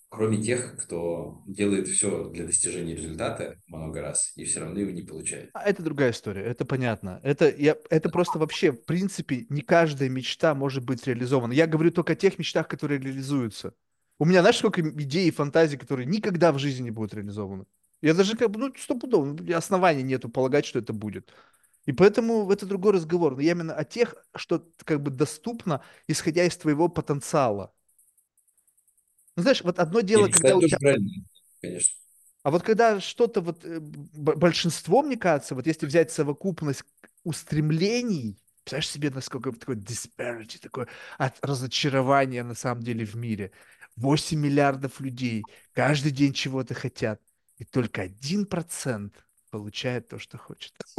[0.09, 5.01] Кроме тех, кто делает все для достижения результата много раз и все равно его не
[5.01, 5.49] получает.
[5.53, 7.19] А это другая история, это понятно.
[7.23, 11.51] Это, я, это просто вообще, в принципе, не каждая мечта может быть реализована.
[11.51, 13.73] Я говорю только о тех мечтах, которые реализуются.
[14.19, 17.65] У меня, знаешь, сколько идей и фантазий, которые никогда в жизни не будут реализованы.
[18.01, 21.33] Я даже как бы, ну, стопудово, ну, оснований нету полагать, что это будет.
[21.85, 23.35] И поэтому это другой разговор.
[23.35, 27.73] Но я именно о тех, что как бы доступно, исходя из твоего потенциала.
[29.35, 30.95] Ну, знаешь, вот одно дело, И, когда у тебя...
[31.61, 31.97] конечно.
[32.43, 36.83] А вот когда что-то вот э, большинство, мне кажется, вот если взять совокупность
[37.23, 40.87] устремлений, представляешь себе, насколько такое disparity, такое
[41.17, 43.51] от разочарования на самом деле в мире.
[43.97, 45.43] 8 миллиардов людей
[45.73, 47.21] каждый день чего-то хотят
[47.57, 49.13] и только один процент
[49.49, 50.73] получает то, что хочет.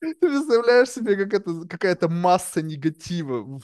[0.00, 3.60] Ты представляешь себе, как это, какая-то масса негатива.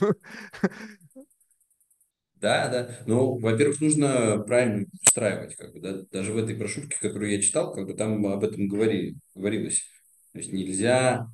[2.37, 3.01] Да, да.
[3.07, 5.57] Ну, во-первых, нужно правильно устраивать.
[5.57, 6.03] Как бы, да?
[6.13, 9.85] Даже в этой брошюрке, которую я читал, как бы там об этом говорили, говорилось.
[10.33, 11.27] То есть нельзя,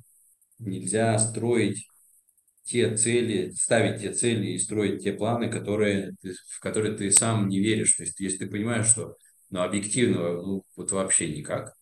[0.57, 1.87] нельзя строить
[2.65, 6.13] те цели, ставить те цели и строить те планы, которые,
[6.49, 7.95] в которые ты сам не веришь.
[7.95, 9.15] То есть если ты понимаешь, что
[9.49, 11.73] но объективного, ну, вот вообще никак.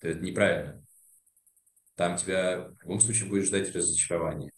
[0.00, 0.84] Это неправильно.
[1.96, 4.52] Там тебя в любом случае будет ждать разочарование.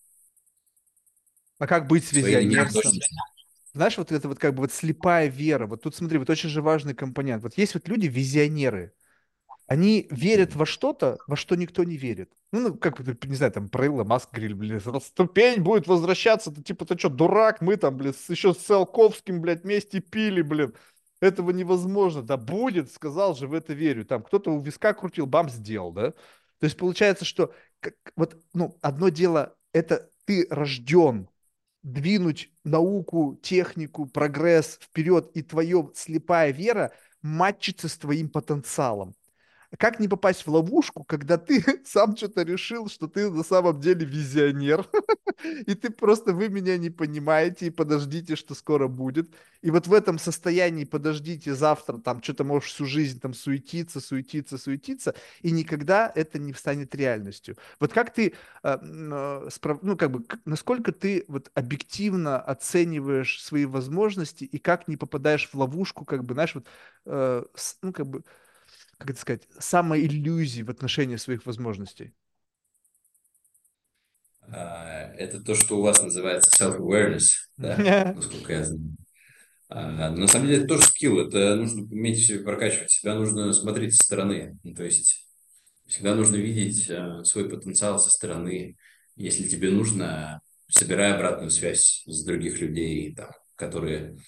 [1.58, 2.92] А как быть с визионерством?
[3.72, 5.66] Знаешь, вот это вот как бы вот слепая вера.
[5.66, 7.42] Вот тут смотри, вот очень же важный компонент.
[7.42, 8.92] Вот есть вот люди визионеры.
[9.70, 12.32] Они верят во что-то, во что никто не верит.
[12.50, 16.60] Ну, ну как, не знаю, там, про Илла Маск говорили, блин, ступень будет возвращаться, ты
[16.60, 20.74] типа, ты что, дурак, мы там, блин, еще с Циолковским, блядь, вместе пили, блин.
[21.20, 22.22] Этого невозможно.
[22.22, 24.04] Да будет, сказал же, в это верю.
[24.04, 26.14] Там кто-то у виска крутил, бам, сделал, да?
[26.58, 31.28] То есть получается, что как, вот, ну, одно дело, это ты рожден
[31.84, 36.92] двинуть науку, технику, прогресс вперед, и твоя слепая вера
[37.22, 39.14] матчится с твоим потенциалом.
[39.78, 44.04] Как не попасть в ловушку, когда ты сам что-то решил, что ты на самом деле
[44.04, 44.84] визионер,
[45.66, 49.32] и ты просто, вы меня не понимаете, и подождите, что скоро будет.
[49.62, 54.58] И вот в этом состоянии подождите завтра, там что-то можешь всю жизнь там суетиться, суетиться,
[54.58, 57.56] суетиться, и никогда это не станет реальностью.
[57.78, 58.34] Вот как ты,
[58.64, 59.48] э, э,
[59.82, 65.54] ну как бы, насколько ты вот объективно оцениваешь свои возможности и как не попадаешь в
[65.54, 66.66] ловушку, как бы, знаешь, вот,
[67.06, 67.44] э,
[67.82, 68.24] ну как бы,
[69.00, 72.12] как это сказать, самоиллюзий в отношении своих возможностей?
[74.42, 77.24] А, это то, что у вас называется self-awareness,
[77.56, 78.96] да, насколько я знаю.
[79.70, 84.02] А, на самом деле это тоже скилл, это нужно уметь прокачивать себя, нужно смотреть со
[84.02, 84.58] стороны.
[84.64, 85.26] Ну, то есть
[85.86, 88.76] всегда нужно видеть а, свой потенциал со стороны.
[89.16, 94.18] Если тебе нужно, собирай обратную связь с других людей, там, которые,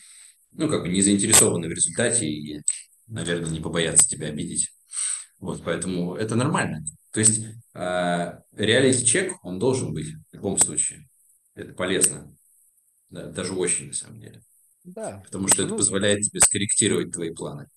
[0.53, 2.62] ну, как бы не заинтересованы в результате и
[3.12, 4.70] наверное, не побоятся тебя обидеть.
[5.39, 6.84] Вот, поэтому это нормально.
[7.12, 7.44] То есть
[7.74, 11.09] реалити-чек, он должен быть в любом случае.
[11.55, 12.34] Это полезно.
[13.10, 14.43] Да, даже очень, на самом деле.
[14.84, 15.22] Да.
[15.24, 17.68] Потому что ну, это позволяет тебе скорректировать твои планы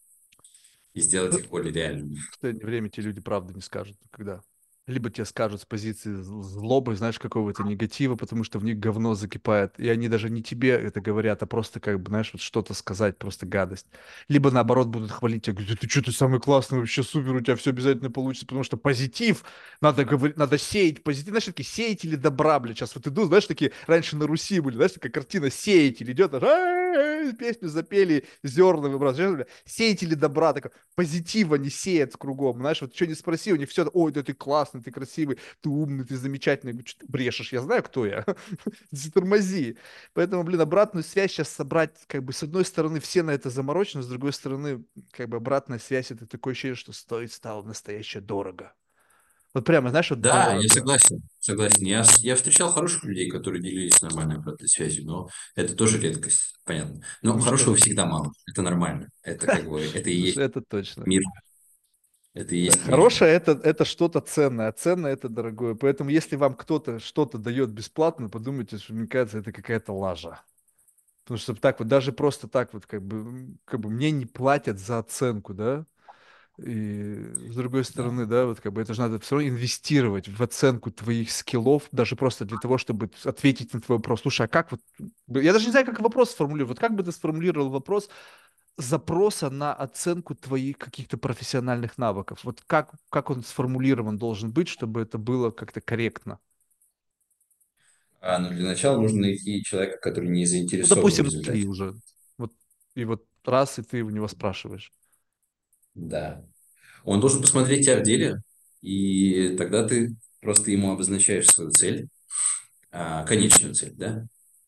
[0.94, 2.16] и сделать их более реальными.
[2.16, 4.42] В последнее время те люди правда не скажут, когда
[4.88, 9.80] либо тебе скажут с позиции злобы, знаешь, какого-то негатива, потому что в них говно закипает,
[9.80, 13.18] и они даже не тебе это говорят, а просто как бы, знаешь, вот что-то сказать,
[13.18, 13.88] просто гадость.
[14.28, 17.56] Либо наоборот будут хвалить тебя, говорят, ты что, ты самый классный, вообще супер, у тебя
[17.56, 19.44] все обязательно получится, потому что позитив,
[19.82, 23.72] надо говорить, надо сеять позитив, знаешь, такие сеятели добра, блядь, сейчас вот иду, знаешь, такие,
[23.88, 26.86] раньше на Руси были, знаешь, такая картина сеятель идет, аж,
[27.34, 29.48] песню запели, зерна выбрасывают.
[29.66, 32.58] Сеятели добра, так позитива не сеет кругом.
[32.60, 35.70] Знаешь, вот что не спроси, у них все, ой, да ты классный, ты красивый, ты
[35.70, 36.70] умный, ты замечательный.
[36.70, 38.26] Я говорю, что ты брешешь, я знаю, кто я.
[39.14, 39.78] Тормози.
[40.14, 44.04] Поэтому, блин, обратную связь сейчас собрать, как бы, с одной стороны, все на это заморочены,
[44.04, 48.74] с другой стороны, как бы, обратная связь, это такое ощущение, что стоит стало настоящее дорого.
[49.54, 50.64] Вот прямо, знаешь, вот Да, дорого.
[50.64, 51.86] я согласен, согласен.
[51.86, 57.02] Я, я встречал хороших людей, которые делились нормальной обратной связью, но это тоже редкость, понятно.
[57.22, 59.10] Но Ну что, хорошего всегда мало, это нормально.
[59.24, 61.04] Это как бы, это и есть это точно.
[61.06, 61.22] мир,
[62.36, 62.82] это есть.
[62.84, 65.76] Хорошее это, это что-то ценное, а ценное это дорогое.
[65.76, 70.42] Поэтому если вам кто-то что-то дает бесплатно, подумайте, что мне кажется, это какая-то лажа.
[71.24, 74.80] Потому что так вот, даже просто так вот, как бы, как бы мне не платят
[74.80, 75.86] за оценку, да,
[76.58, 77.16] и
[77.50, 77.86] с другой Да.
[77.90, 81.84] стороны, да, вот как бы это же надо все равно инвестировать в оценку твоих скиллов,
[81.92, 84.22] даже просто для того, чтобы ответить на твой вопрос.
[84.22, 84.82] Слушай, а как вот,
[85.28, 86.78] я даже не знаю, как вопрос сформулировать.
[86.78, 88.10] Вот как бы ты сформулировал вопрос
[88.78, 92.40] запроса на оценку твоих каких-то профессиональных навыков?
[92.44, 96.40] Вот как, как он сформулирован должен быть, чтобы это было как-то корректно?
[98.20, 100.46] А, ну, для начала нужно найти человека, который не
[100.82, 101.68] Ну, заинтересован в допустим, нашли результате.
[101.68, 101.96] уже.
[102.38, 102.54] Вот,
[102.96, 104.94] и вот раз, и ты у него спрашиваешь.
[105.94, 106.44] Да.
[107.06, 108.42] Он должен посмотреть тебя в деле,
[108.82, 112.10] и тогда ты просто ему обозначаешь свою цель,
[112.92, 114.26] а, конечную цель, да?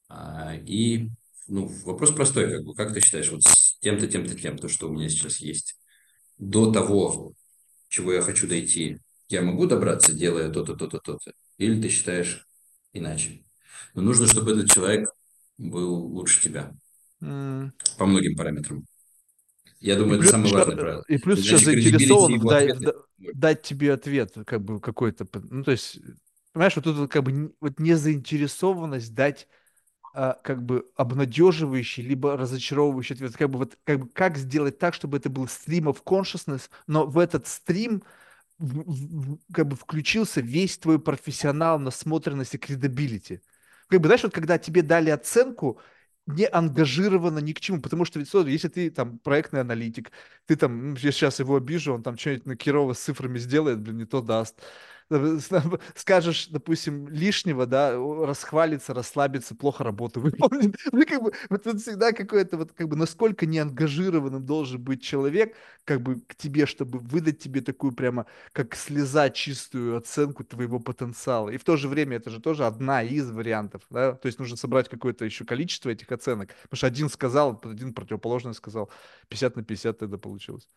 [0.09, 1.09] А, И
[1.47, 3.41] ну, вопрос простой, как бы, как ты считаешь, вот
[3.81, 5.77] тем-то, тем-то, тем, то, что у меня сейчас есть,
[6.37, 7.33] до того,
[7.89, 8.99] чего я хочу дойти,
[9.29, 11.33] я могу добраться, делая то-то, то-то, то-то?
[11.57, 12.47] Или ты считаешь
[12.93, 13.45] иначе?
[13.95, 15.09] Но нужно, чтобы этот человек
[15.57, 16.73] был лучше тебя
[17.21, 17.71] М.
[17.97, 18.85] по многим параметрам.
[19.79, 21.03] Я И думаю, это плюс самое важное правило.
[21.07, 22.81] и плюс еще кредибилити заинтересован в, его дай- в ответа...
[22.81, 22.93] да-
[23.33, 25.99] дать тебе ответ, как бы какой-то, ну то есть,
[26.53, 29.47] понимаешь, вот тут вот как бы вот незаинтересованность дать
[30.17, 34.95] а, как бы обнадеживающий либо разочаровывающий ответ, как бы вот как бы как сделать так,
[34.95, 38.03] чтобы это был stream of consciousness, но в этот стрим
[38.59, 43.41] в- в- как бы включился весь твой профессионал, насмотренность и credibility.
[43.87, 45.79] Как бы, знаешь, вот когда тебе дали оценку,
[46.25, 50.11] не ангажировано ни к чему, потому что ведь, смотри, если ты там проектный аналитик,
[50.45, 53.79] ты там, ну, я сейчас его обижу, он там что-нибудь на Кирова с цифрами сделает,
[53.79, 54.61] блин, не то даст.
[55.09, 55.49] Э, с-
[55.95, 60.75] Скажешь, допустим, лишнего, да, расхвалится, расслабится, плохо работу выполнит.
[60.91, 65.55] Ну, как бы, вот тут всегда какое-то, вот, как бы, насколько неангажированным должен быть человек,
[65.85, 71.49] как бы, к тебе, чтобы выдать тебе такую прямо как слеза чистую оценку твоего потенциала.
[71.49, 74.57] И в то же время это же тоже одна из вариантов, да, то есть нужно
[74.57, 78.89] собрать какое-то еще количество этих оценок, потому что один сказал, один противоположный сказал,
[79.29, 80.67] 50 на 50 тогда получилось.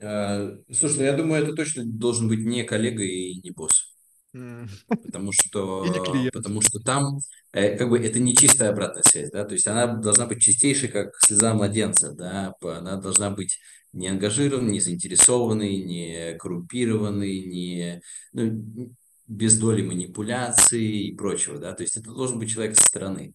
[0.00, 3.94] Э, Слушай, ну я думаю, это точно должен быть не коллега и не босс.
[4.32, 5.84] Потому что,
[6.32, 7.18] потому что там
[7.52, 10.88] э, как бы это не чистая обратная связь, да, то есть она должна быть чистейшей,
[10.88, 13.58] как слеза младенца, да, она должна быть
[13.92, 18.02] не ангажированной, не заинтересованной, не коррумпированной, не,
[18.32, 18.94] ну,
[19.26, 23.34] без доли манипуляций и прочего, да, то есть это должен быть человек со стороны.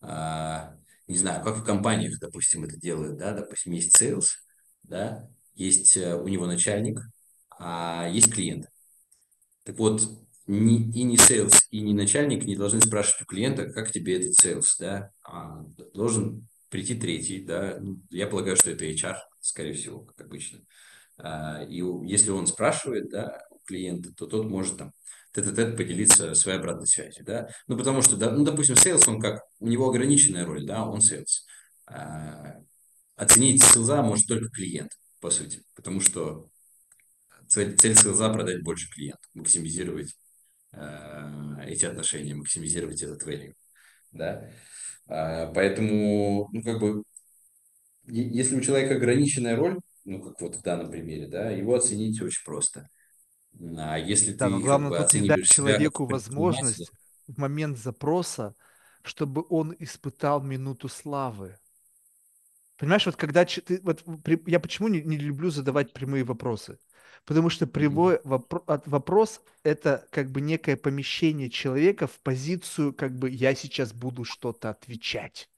[0.00, 0.74] А,
[1.06, 4.28] не знаю, как в компаниях, допустим, это делают, да, допустим, есть sales,
[4.82, 7.00] да, есть э, у него начальник,
[7.58, 8.66] а есть клиент.
[9.64, 10.02] Так вот,
[10.46, 14.44] ни, и не sales, и не начальник не должны спрашивать у клиента, как тебе этот
[14.44, 15.64] sales, да, а
[15.94, 20.60] должен прийти третий, да, Ну, я полагаю, что это HR, скорее всего, как обычно.
[21.18, 24.92] А, и если он спрашивает, да, у клиента, то тот может там
[25.32, 29.68] тет-а-тет поделиться своей обратной связью, да, ну, потому что, ну, допустим, sales, он как, у
[29.68, 31.44] него ограниченная роль, да, он sales.
[31.86, 32.56] А,
[33.16, 34.90] оценить селза может только клиент,
[35.20, 36.50] по сути, потому что
[37.46, 40.16] цель, цель селза продать больше клиентов, максимизировать
[40.72, 43.54] э, эти отношения, максимизировать этот value,
[44.12, 44.50] да.
[45.06, 47.02] А, поэтому, ну, как бы,
[48.06, 52.44] если у человека ограниченная роль, ну, как вот в данном примере, да, его оценить очень
[52.44, 52.88] просто.
[53.76, 56.90] А если Да, но ты как главное бы тут не дать себя как человеку возможность
[57.26, 58.54] в момент запроса,
[59.02, 61.58] чтобы он испытал минуту славы.
[62.80, 66.78] Понимаешь, вот когда ты, вот при- я почему не, не люблю задавать прямые вопросы?
[67.26, 73.18] Потому что прямой вопро- от- вопрос это как бы некое помещение человека в позицию, как
[73.18, 75.50] бы я сейчас буду что-то отвечать.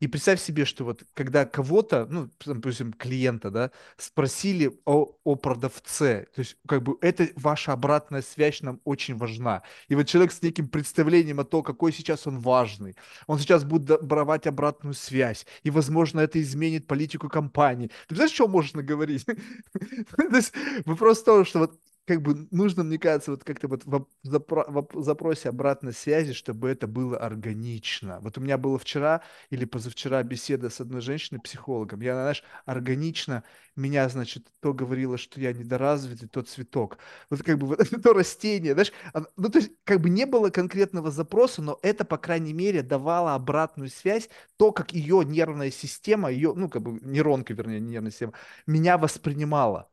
[0.00, 6.26] И представь себе, что вот когда кого-то, ну, допустим, клиента, да, спросили о, о продавце,
[6.34, 9.62] то есть как бы это ваша обратная связь нам очень важна.
[9.88, 12.96] И вот человек с неким представлением о том, какой сейчас он важный,
[13.26, 17.90] он сейчас будет брать обратную связь, и, возможно, это изменит политику компании.
[18.08, 19.24] Ты знаешь, что можно говорить?
[20.16, 20.54] То есть
[20.86, 25.02] вопрос в том, что вот как бы нужно, мне кажется, вот как-то вот в, запро-
[25.02, 28.18] запросе обратной связи, чтобы это было органично.
[28.20, 32.00] Вот у меня было вчера или позавчера беседа с одной женщиной-психологом.
[32.00, 33.44] Я, знаешь, органично
[33.76, 36.98] меня, значит, то говорила, что я недоразвитый, тот цветок.
[37.30, 38.92] Вот как бы вот то растение, знаешь,
[39.36, 43.34] ну то есть как бы не было конкретного запроса, но это, по крайней мере, давало
[43.34, 48.32] обратную связь, то, как ее нервная система, ее, ну как бы нейронка, вернее, нервная система,
[48.66, 49.88] меня воспринимала.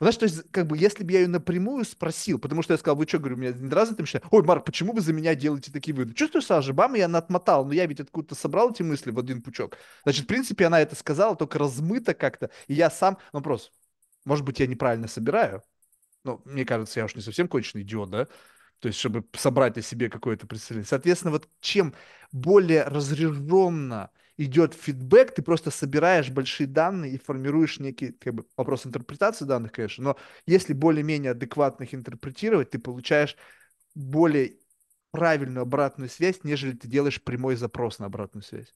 [0.00, 2.96] Знаешь, то есть, как бы, если бы я ее напрямую спросил, потому что я сказал,
[2.96, 4.24] вы что, говорю, меня не раз это мечтали?
[4.30, 6.14] Ой, Марк, почему вы за меня делаете такие выводы?
[6.14, 9.76] Чувствую, Саша, бам, я отмотал, но я ведь откуда-то собрал эти мысли в один пучок.
[10.04, 13.72] Значит, в принципе, она это сказала, только размыто как-то, и я сам, вопрос,
[14.24, 15.64] может быть, я неправильно собираю?
[16.22, 18.28] Ну, мне кажется, я уж не совсем конченый идиот, да?
[18.78, 20.86] То есть, чтобы собрать о себе какое-то представление.
[20.86, 21.94] Соответственно, вот чем
[22.30, 28.86] более разреженно идет фидбэк, ты просто собираешь большие данные и формируешь некий, как бы, вопрос
[28.86, 30.16] интерпретации данных, конечно, но
[30.46, 33.36] если более-менее адекватно их интерпретировать, ты получаешь
[33.94, 34.56] более
[35.10, 38.74] правильную обратную связь, нежели ты делаешь прямой запрос на обратную связь.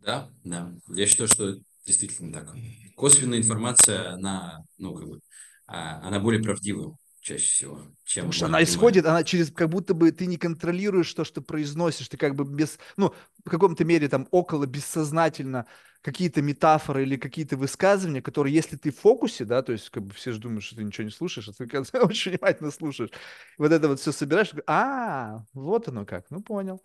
[0.00, 0.72] Да, да.
[0.88, 1.56] Я считаю, что
[1.86, 2.54] действительно так.
[2.96, 5.20] Косвенная информация, она, ну, как бы,
[5.66, 6.96] а, она более правдива
[7.28, 7.80] чаще всего.
[8.04, 11.42] Чем Потому что она исходит, она через, как будто бы ты не контролируешь то, что
[11.42, 13.14] произносишь, ты как бы без, ну,
[13.44, 15.66] в каком-то мере там около бессознательно
[16.00, 20.14] какие-то метафоры или какие-то высказывания, которые, если ты в фокусе, да, то есть как бы
[20.14, 21.64] все же думают, что ты ничего не слушаешь, а ты
[22.02, 23.10] очень внимательно слушаешь.
[23.58, 26.80] Вот это вот все собираешь, а, вот оно как, ну понял.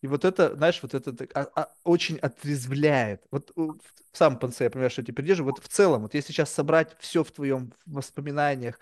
[0.00, 3.22] И вот это, знаешь, вот это а, а, очень отрезвляет.
[3.30, 3.80] Вот в
[4.12, 5.52] самом конце я понимаю, что я тебе придерживаю.
[5.52, 8.78] Вот в целом, вот если сейчас собрать все в твоем воспоминаниях,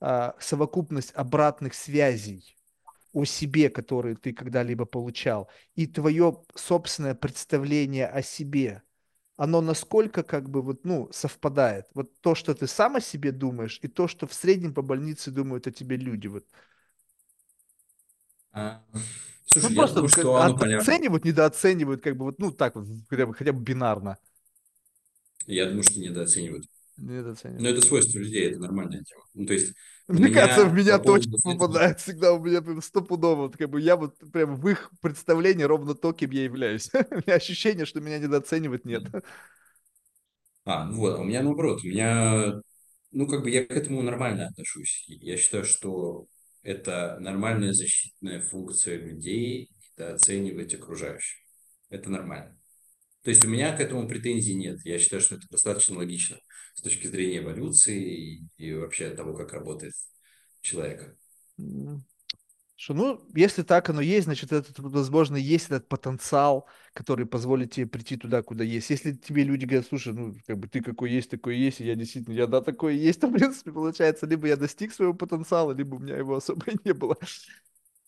[0.00, 2.56] а, совокупность обратных связей
[3.12, 8.82] о себе, которые ты когда-либо получал, и твое собственное представление о себе,
[9.36, 11.86] оно насколько как бы вот, ну, совпадает.
[11.94, 15.30] Вот то, что ты сам о себе думаешь, и то, что в среднем по больнице
[15.30, 16.26] думают о тебе люди.
[16.28, 16.44] Вот.
[18.52, 18.82] А,
[19.46, 23.26] слушай, ну, просто думаю, что оно оценивают, недооценивают, как бы вот, ну, так вот, хотя
[23.26, 24.18] бы, хотя бы бинарно.
[25.46, 26.66] Я думаю, что недооценивают.
[27.00, 27.62] Недооценивают.
[27.62, 29.22] Но это свойство людей, это нормальная тема.
[29.34, 29.74] Ну, то есть
[30.06, 33.80] мне меня кажется, в меня точно попадает всегда, у меня прям стопудово, вот, как бы
[33.80, 36.90] я вот прям в их представлении ровно то, кем я являюсь.
[37.10, 39.04] у меня ощущение, что меня недооценивать нет.
[40.64, 42.60] А, ну вот, а у меня наоборот, у меня,
[43.12, 45.04] ну, как бы я к этому нормально отношусь.
[45.06, 46.26] Я считаю, что
[46.62, 51.38] это нормальная защитная функция людей недооценивать окружающих.
[51.88, 52.58] Это нормально.
[53.22, 54.78] То есть у меня к этому претензий нет.
[54.84, 56.38] Я считаю, что это достаточно логично
[56.74, 59.94] с точки зрения эволюции и, и вообще того, как работает
[60.60, 61.16] человек.
[62.76, 67.86] Что, ну, если так оно есть, значит, это, возможно, есть этот потенциал, который позволит тебе
[67.86, 68.88] прийти туда, куда есть.
[68.88, 71.94] Если тебе люди говорят, слушай, ну, как бы ты какой есть, такой есть, и я
[71.94, 75.96] действительно, я да, такой есть, то, в принципе, получается, либо я достиг своего потенциала, либо
[75.96, 77.18] у меня его особо не было.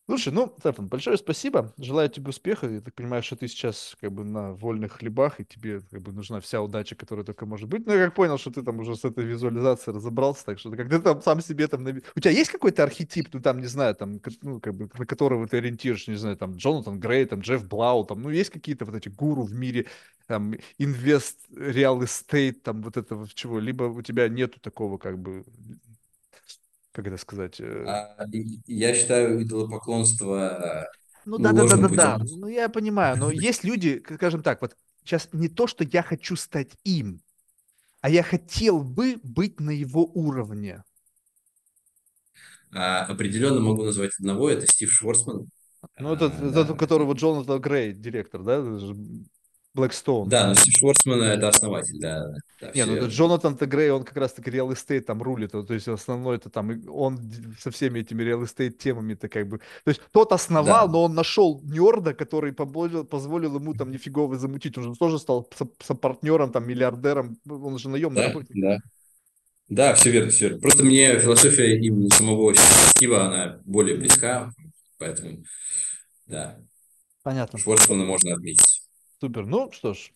[0.06, 1.72] Слушай, ну, Стефан, большое спасибо.
[1.78, 2.68] Желаю тебе успеха.
[2.68, 6.12] Я так понимаю, что ты сейчас как бы на вольных хлебах, и тебе как бы
[6.12, 7.86] нужна вся удача, которая только может быть.
[7.86, 10.90] Ну, я как понял, что ты там уже с этой визуализацией разобрался, так что как
[10.90, 11.86] ты там сам себе там...
[11.86, 15.46] У тебя есть какой-то архетип, ну, там, не знаю, там, ну, как бы, на которого
[15.46, 18.96] ты ориентируешь, не знаю, там, Джонатан Грей, там, Джефф Блау, там, ну, есть какие-то вот
[18.96, 19.86] эти гуру в мире,
[20.26, 25.44] там, инвест, real estate, там, вот этого чего, либо у тебя нету такого, как бы,
[26.92, 27.60] как это сказать?
[27.60, 28.26] Э, а,
[28.66, 30.88] я считаю идолопоклонство
[31.24, 32.18] ну да, да, да, да, да.
[32.20, 36.36] Ну я понимаю, но есть люди, скажем так, вот сейчас не то, что я хочу
[36.36, 37.20] стать им,
[38.00, 40.82] а я хотел бы быть на его уровне.
[42.74, 45.48] А, определенно могу назвать одного, это Стив Шварцман.
[45.98, 46.74] Ну, это, а, это да.
[46.74, 48.60] которого Джонатан Грей, директор, да?
[49.74, 50.28] Blackstone.
[50.28, 52.34] Да, но Стив Шварцман это основатель, да.
[52.60, 55.66] да Не, ну это Джонатан Грей, он как раз таки real estate там рулит, то
[55.70, 57.18] есть основной это там, он
[57.58, 60.92] со всеми этими real estate темами-то как бы, то есть тот основал, да.
[60.92, 65.48] но он нашел нерда, который позволил, позволил ему там нифигово замутить, он же тоже стал
[65.82, 68.62] сопартнером, там, миллиардером, он же наемный да, работник.
[68.62, 68.78] Да,
[69.68, 70.60] да, все верно, все верно.
[70.60, 74.50] Просто мне философия именно самого Стива, она более близка,
[74.98, 75.44] поэтому,
[76.26, 76.58] да.
[77.22, 77.58] Понятно.
[77.58, 78.81] Шварцмана можно отметить.
[79.22, 79.46] Супер.
[79.46, 80.12] Ну что ж.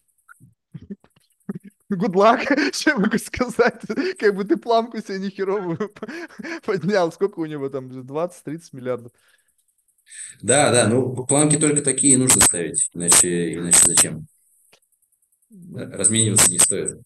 [1.89, 2.41] Good luck,
[2.75, 3.81] что я могу сказать?
[4.19, 5.95] Как бы ты планку себе нехеровую
[6.65, 7.13] поднял.
[7.13, 7.89] Сколько у него там?
[7.89, 9.13] 20-30 миллиардов.
[10.43, 14.27] Да, да, ну планки только такие нужно ставить, иначе, иначе зачем?
[15.73, 16.99] Размениваться не стоит.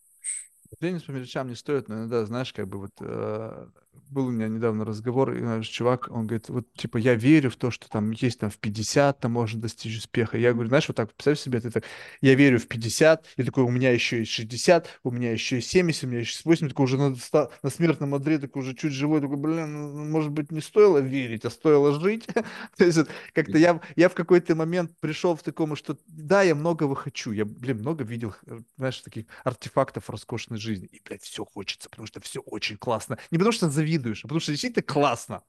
[0.81, 3.67] Денис по мелочам не стоит, но иногда, знаешь, как бы вот э,
[4.09, 7.57] был у меня недавно разговор, и наш чувак, он говорит, вот типа я верю в
[7.57, 10.39] то, что там есть там в 50 там можно достичь успеха.
[10.39, 11.85] Я говорю, знаешь, вот так, представь себе, ты так,
[12.21, 15.71] я верю в 50, и такой, у меня еще есть 60, у меня еще есть
[15.71, 17.15] 70, у меня еще есть 80, такой уже на,
[17.63, 21.45] на смертном одре, такой уже чуть живой, такой, блин, ну, может быть, не стоило верить,
[21.45, 22.27] а стоило жить.
[22.77, 22.99] То есть
[23.33, 27.45] как-то я, я в какой-то момент пришел в такому, что да, я многого хочу, я,
[27.45, 30.87] блин, много видел, э, знаешь, таких артефактов роскошной жизни.
[30.87, 33.19] И, блядь, все хочется, потому что все очень классно.
[33.31, 35.43] Не потому что завидуешь, а потому что действительно классно.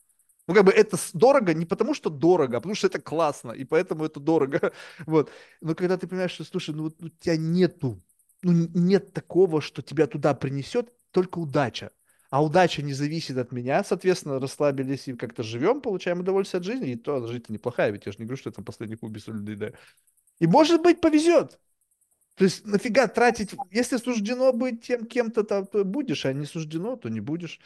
[0.48, 3.64] Ну, как бы это дорого не потому, что дорого, а потому что это классно, и
[3.64, 4.74] поэтому это дорого.
[5.06, 5.32] Вот.
[5.62, 8.02] Но когда ты понимаешь, что, слушай, ну у тебя нету,
[8.42, 11.92] ну нет такого, что тебя туда принесет, только удача.
[12.30, 16.92] А удача не зависит от меня, соответственно, расслабились и как-то живем, получаем удовольствие от жизни,
[16.92, 19.72] и то жизнь-то неплохая, ведь я же не говорю, что это последний без людей, да.
[20.40, 21.60] И может быть повезет,
[22.36, 27.10] то есть нафига тратить, если суждено быть тем кем-то, то будешь, а не суждено, то
[27.10, 27.60] не будешь.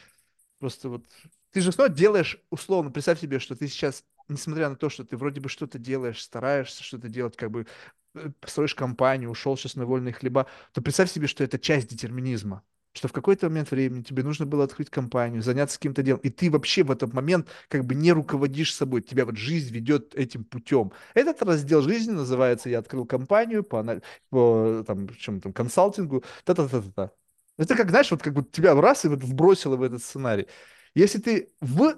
[0.58, 1.06] Просто вот
[1.50, 5.16] ты же снова делаешь, условно, представь себе, что ты сейчас, несмотря на то, что ты
[5.16, 7.66] вроде бы что-то делаешь, стараешься что-то делать, как бы
[8.14, 12.62] э, строишь компанию, ушел сейчас на вольные хлеба, то представь себе, что это часть детерминизма
[12.96, 16.50] что в какой-то момент времени тебе нужно было открыть компанию, заняться каким-то делом, и ты
[16.50, 20.92] вообще в этот момент как бы не руководишь собой, тебя вот жизнь ведет этим путем.
[21.14, 24.00] Этот раздел жизни называется «Я открыл компанию по,
[24.30, 27.10] по там, чем там, консалтингу», та-та-та-та.
[27.56, 30.46] Это как, знаешь, вот как бы тебя раз и вот вбросило в этот сценарий.
[30.94, 31.96] Если ты в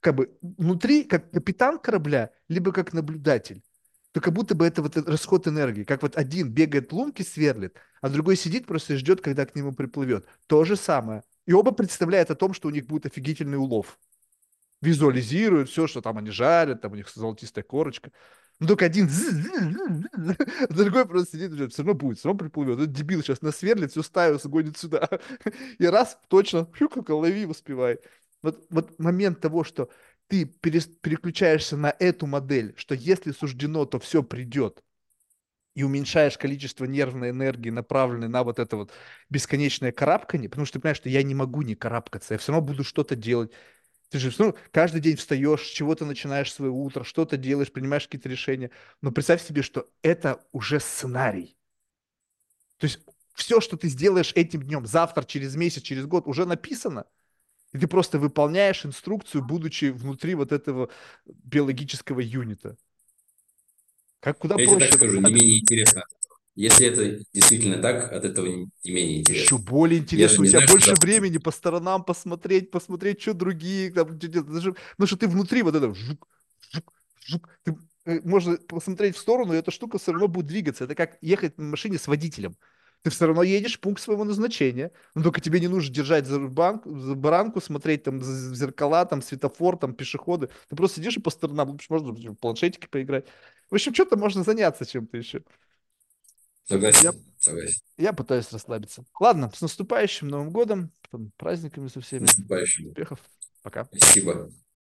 [0.00, 3.62] как бы внутри, как капитан корабля, либо как наблюдатель,
[4.12, 5.84] то как будто бы это вот расход энергии.
[5.84, 10.26] Как вот один бегает лунки сверлит, а другой сидит просто ждет, когда к нему приплывет.
[10.46, 11.22] То же самое.
[11.46, 13.98] И оба представляют о том, что у них будет офигительный улов.
[14.80, 18.12] Визуализируют все, что там они жарят, там у них золотистая корочка.
[18.60, 19.08] Но только один,
[20.68, 22.78] другой просто сидит, и все равно будет, все равно приплывет.
[22.78, 25.08] Этот дебил сейчас насверлит, все стаю сгонит сюда.
[25.78, 28.00] И раз, точно, как лови, успевай.
[28.42, 29.90] Вот, вот момент того, что
[30.26, 34.82] ты переключаешься на эту модель, что если суждено, то все придет,
[35.74, 38.92] и уменьшаешь количество нервной энергии, направленной на вот это вот
[39.30, 42.66] бесконечное карабкание, потому что ты понимаешь, что я не могу не карабкаться, я все равно
[42.66, 43.52] буду что-то делать.
[44.10, 48.28] Ты же ну, каждый день встаешь, с чего-то начинаешь свое утро, что-то делаешь, принимаешь какие-то
[48.28, 48.70] решения.
[49.02, 51.56] Но представь себе, что это уже сценарий.
[52.78, 53.00] То есть
[53.34, 57.04] все, что ты сделаешь этим днем, завтра, через месяц, через год, уже написано–
[57.72, 60.88] и ты просто выполняешь инструкцию, будучи внутри вот этого
[61.26, 62.76] биологического юнита.
[64.20, 64.84] Как куда Я проще.
[64.84, 66.04] Я так скажу, не менее интересно.
[66.58, 69.44] Если это действительно так, от этого не менее интересно.
[69.44, 70.42] Еще более интересно.
[70.42, 73.92] У тебя знаю, больше времени по сторонам посмотреть, посмотреть, что другие.
[73.92, 76.26] Там, даже, ну, что ты внутри вот это жук,
[76.72, 76.92] жук,
[77.24, 77.48] жук.
[77.62, 77.76] Ты,
[78.06, 80.82] э, можно посмотреть в сторону, и эта штука все равно будет двигаться.
[80.82, 82.56] Это как ехать на машине с водителем
[83.02, 86.40] ты все равно едешь в пункт своего назначения, но только тебе не нужно держать за,
[86.40, 90.48] банк, за баранку, смотреть там в зеркала, там светофор, там пешеходы.
[90.68, 93.26] Ты просто сидишь и по сторонам, можно в планшетике поиграть.
[93.70, 95.44] В общем, что-то можно заняться чем-то еще.
[96.68, 97.80] Согласен, я, согласен.
[97.96, 99.04] Я пытаюсь расслабиться.
[99.18, 100.92] Ладно, с наступающим Новым годом,
[101.36, 102.22] праздниками со всеми.
[102.22, 102.88] Наступающим.
[102.88, 103.20] Успехов.
[103.62, 103.86] Пока.
[103.86, 104.50] Спасибо.